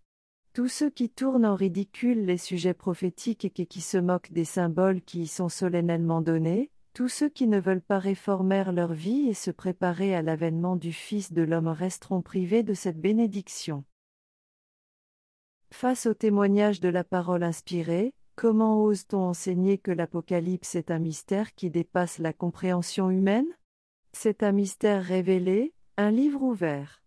Tous 0.52 0.68
ceux 0.68 0.90
qui 0.90 1.08
tournent 1.08 1.46
en 1.46 1.54
ridicule 1.54 2.26
les 2.26 2.36
sujets 2.36 2.74
prophétiques 2.74 3.46
et 3.46 3.64
qui 3.64 3.80
se 3.80 3.96
moquent 3.96 4.32
des 4.32 4.44
symboles 4.44 5.00
qui 5.00 5.22
y 5.22 5.26
sont 5.26 5.48
solennellement 5.48 6.20
donnés, 6.20 6.70
tous 6.98 7.06
ceux 7.06 7.28
qui 7.28 7.46
ne 7.46 7.60
veulent 7.60 7.80
pas 7.80 8.00
réformer 8.00 8.64
leur 8.72 8.92
vie 8.92 9.28
et 9.28 9.34
se 9.34 9.52
préparer 9.52 10.16
à 10.16 10.20
l'avènement 10.20 10.74
du 10.74 10.92
Fils 10.92 11.32
de 11.32 11.42
l'homme 11.42 11.68
resteront 11.68 12.22
privés 12.22 12.64
de 12.64 12.74
cette 12.74 13.00
bénédiction. 13.00 13.84
Face 15.70 16.06
au 16.06 16.14
témoignage 16.14 16.80
de 16.80 16.88
la 16.88 17.04
parole 17.04 17.44
inspirée, 17.44 18.14
Comment 18.34 18.82
ose-t-on 18.82 19.20
enseigner 19.20 19.78
que 19.78 19.92
l'Apocalypse 19.92 20.74
est 20.74 20.90
un 20.90 20.98
mystère 20.98 21.54
qui 21.54 21.70
dépasse 21.70 22.18
la 22.18 22.32
compréhension 22.32 23.10
humaine? 23.10 23.46
C'est 24.12 24.42
un 24.42 24.50
mystère 24.50 25.04
révélé, 25.04 25.74
un 25.98 26.10
livre 26.10 26.42
ouvert. 26.42 27.04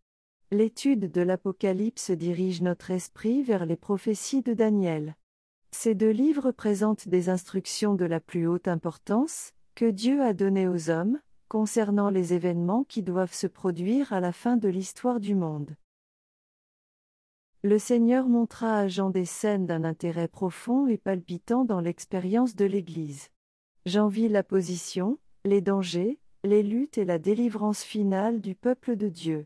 L'étude 0.51 1.11
de 1.11 1.21
l'Apocalypse 1.21 2.11
dirige 2.11 2.61
notre 2.61 2.91
esprit 2.91 3.43
vers 3.43 3.65
les 3.65 3.75
prophéties 3.75 4.41
de 4.41 4.53
Daniel. 4.53 5.17
Ces 5.71 5.95
deux 5.95 6.11
livres 6.11 6.51
présentent 6.51 7.09
des 7.09 7.27
instructions 7.27 7.93
de 7.93 8.05
la 8.05 8.21
plus 8.21 8.47
haute 8.47 8.69
importance, 8.69 9.51
que 9.76 9.89
Dieu 9.89 10.22
a 10.22 10.34
données 10.34 10.67
aux 10.67 10.89
hommes, 10.89 11.19
concernant 11.47 12.09
les 12.09 12.34
événements 12.34 12.84
qui 12.84 13.03
doivent 13.03 13.34
se 13.34 13.47
produire 13.47 14.13
à 14.13 14.19
la 14.19 14.32
fin 14.32 14.57
de 14.57 14.69
l'histoire 14.69 15.19
du 15.19 15.36
monde. 15.36 15.76
Le 17.63 17.78
Seigneur 17.78 18.28
montra 18.28 18.80
à 18.80 18.88
Jean 18.88 19.09
des 19.09 19.26
scènes 19.26 19.67
d'un 19.67 19.84
intérêt 19.84 20.28
profond 20.28 20.88
et 20.88 20.97
palpitant 20.97 21.63
dans 21.63 21.80
l'expérience 21.80 22.55
de 22.55 22.65
l'Église. 22.65 23.30
Jean 23.86 24.07
vit 24.07 24.30
la 24.30 24.43
position, 24.43 25.19
les 25.45 25.61
dangers, 25.61 26.19
les 26.43 26.63
luttes 26.63 26.97
et 26.97 27.05
la 27.05 27.19
délivrance 27.19 27.84
finale 27.84 28.41
du 28.41 28.55
peuple 28.55 28.95
de 28.95 29.09
Dieu. 29.09 29.45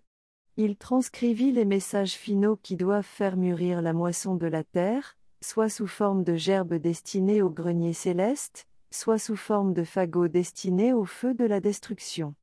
Il 0.58 0.78
transcrivit 0.78 1.52
les 1.52 1.66
messages 1.66 2.14
finaux 2.14 2.56
qui 2.56 2.78
doivent 2.78 3.04
faire 3.04 3.36
mûrir 3.36 3.82
la 3.82 3.92
moisson 3.92 4.36
de 4.36 4.48
la 4.48 4.64
terre, 4.64 5.18
soit 5.42 5.70
sous 5.70 5.88
forme 5.88 6.24
de 6.24 6.36
gerbes 6.36 6.76
destinées 6.76 7.42
au 7.42 7.50
grenier 7.50 7.92
céleste, 7.92 8.66
soit 8.96 9.20
sous 9.20 9.36
forme 9.36 9.74
de 9.74 9.84
fagots 9.84 10.28
destinés 10.28 10.94
au 10.94 11.06
feu 11.06 11.34
de 11.34 11.46
la 11.46 11.60
destruction. 11.60 12.34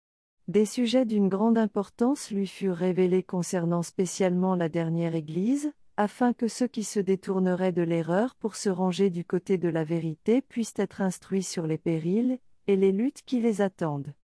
Des 0.49 0.67
sujets 0.67 1.05
d'une 1.05 1.29
grande 1.29 1.57
importance 1.57 2.31
lui 2.31 2.47
furent 2.47 2.77
révélés 2.77 3.23
concernant 3.23 3.83
spécialement 3.83 4.55
la 4.55 4.69
dernière 4.69 5.15
Église, 5.15 5.73
afin 5.97 6.33
que 6.33 6.49
ceux 6.49 6.67
qui 6.67 6.85
se 6.85 7.01
détourneraient 7.01 7.73
de 7.73 7.83
l'erreur 7.83 8.35
pour 8.35 8.57
se 8.57 8.69
ranger 8.69 9.09
du 9.09 9.25
côté 9.25 9.57
de 9.57 9.69
la 9.69 9.85
vérité 9.85 10.43
puissent 10.43 10.75
être 10.77 11.01
instruits 11.01 11.43
sur 11.43 11.67
les 11.67 11.79
périls, 11.79 12.39
et 12.67 12.77
les 12.77 12.93
luttes 12.93 13.23
qui 13.25 13.41
les 13.41 13.61
attendent. 13.61 14.15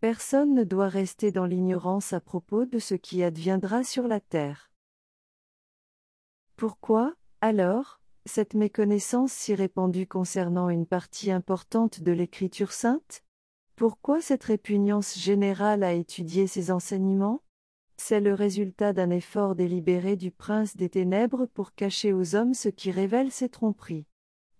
Personne 0.00 0.54
ne 0.54 0.64
doit 0.64 0.88
rester 0.88 1.30
dans 1.30 1.46
l'ignorance 1.46 2.12
à 2.12 2.20
propos 2.20 2.64
de 2.64 2.78
ce 2.78 2.94
qui 2.94 3.22
adviendra 3.22 3.84
sur 3.84 4.08
la 4.08 4.20
terre. 4.20 4.70
Pourquoi, 6.56 7.14
alors, 7.40 8.01
cette 8.24 8.54
méconnaissance 8.54 9.32
si 9.32 9.54
répandue 9.54 10.06
concernant 10.06 10.68
une 10.68 10.86
partie 10.86 11.30
importante 11.30 12.02
de 12.02 12.12
l'Écriture 12.12 12.72
sainte? 12.72 13.24
Pourquoi 13.74 14.20
cette 14.20 14.44
répugnance 14.44 15.18
générale 15.18 15.82
à 15.82 15.92
étudier 15.92 16.46
ces 16.46 16.70
enseignements? 16.70 17.42
C'est 17.96 18.20
le 18.20 18.34
résultat 18.34 18.92
d'un 18.92 19.10
effort 19.10 19.54
délibéré 19.54 20.16
du 20.16 20.30
prince 20.30 20.76
des 20.76 20.88
ténèbres 20.88 21.46
pour 21.46 21.74
cacher 21.74 22.12
aux 22.12 22.36
hommes 22.36 22.54
ce 22.54 22.68
qui 22.68 22.90
révèle 22.90 23.32
ses 23.32 23.48
tromperies. 23.48 24.06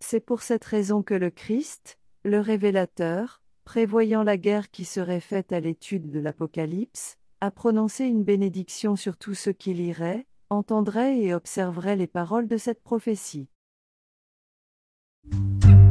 C'est 0.00 0.20
pour 0.20 0.42
cette 0.42 0.64
raison 0.64 1.02
que 1.02 1.14
le 1.14 1.30
Christ, 1.30 1.98
le 2.24 2.40
révélateur, 2.40 3.42
prévoyant 3.64 4.24
la 4.24 4.36
guerre 4.36 4.70
qui 4.70 4.84
serait 4.84 5.20
faite 5.20 5.52
à 5.52 5.60
l'étude 5.60 6.10
de 6.10 6.18
l'Apocalypse, 6.18 7.16
a 7.40 7.50
prononcé 7.50 8.06
une 8.06 8.24
bénédiction 8.24 8.96
sur 8.96 9.16
tous 9.16 9.34
ceux 9.34 9.52
qui 9.52 9.72
liraient, 9.72 10.26
entendraient 10.50 11.18
et 11.18 11.32
observeraient 11.32 11.96
les 11.96 12.06
paroles 12.06 12.48
de 12.48 12.56
cette 12.56 12.82
prophétie. 12.82 13.48
Thank 15.30 15.64
you. 15.64 15.81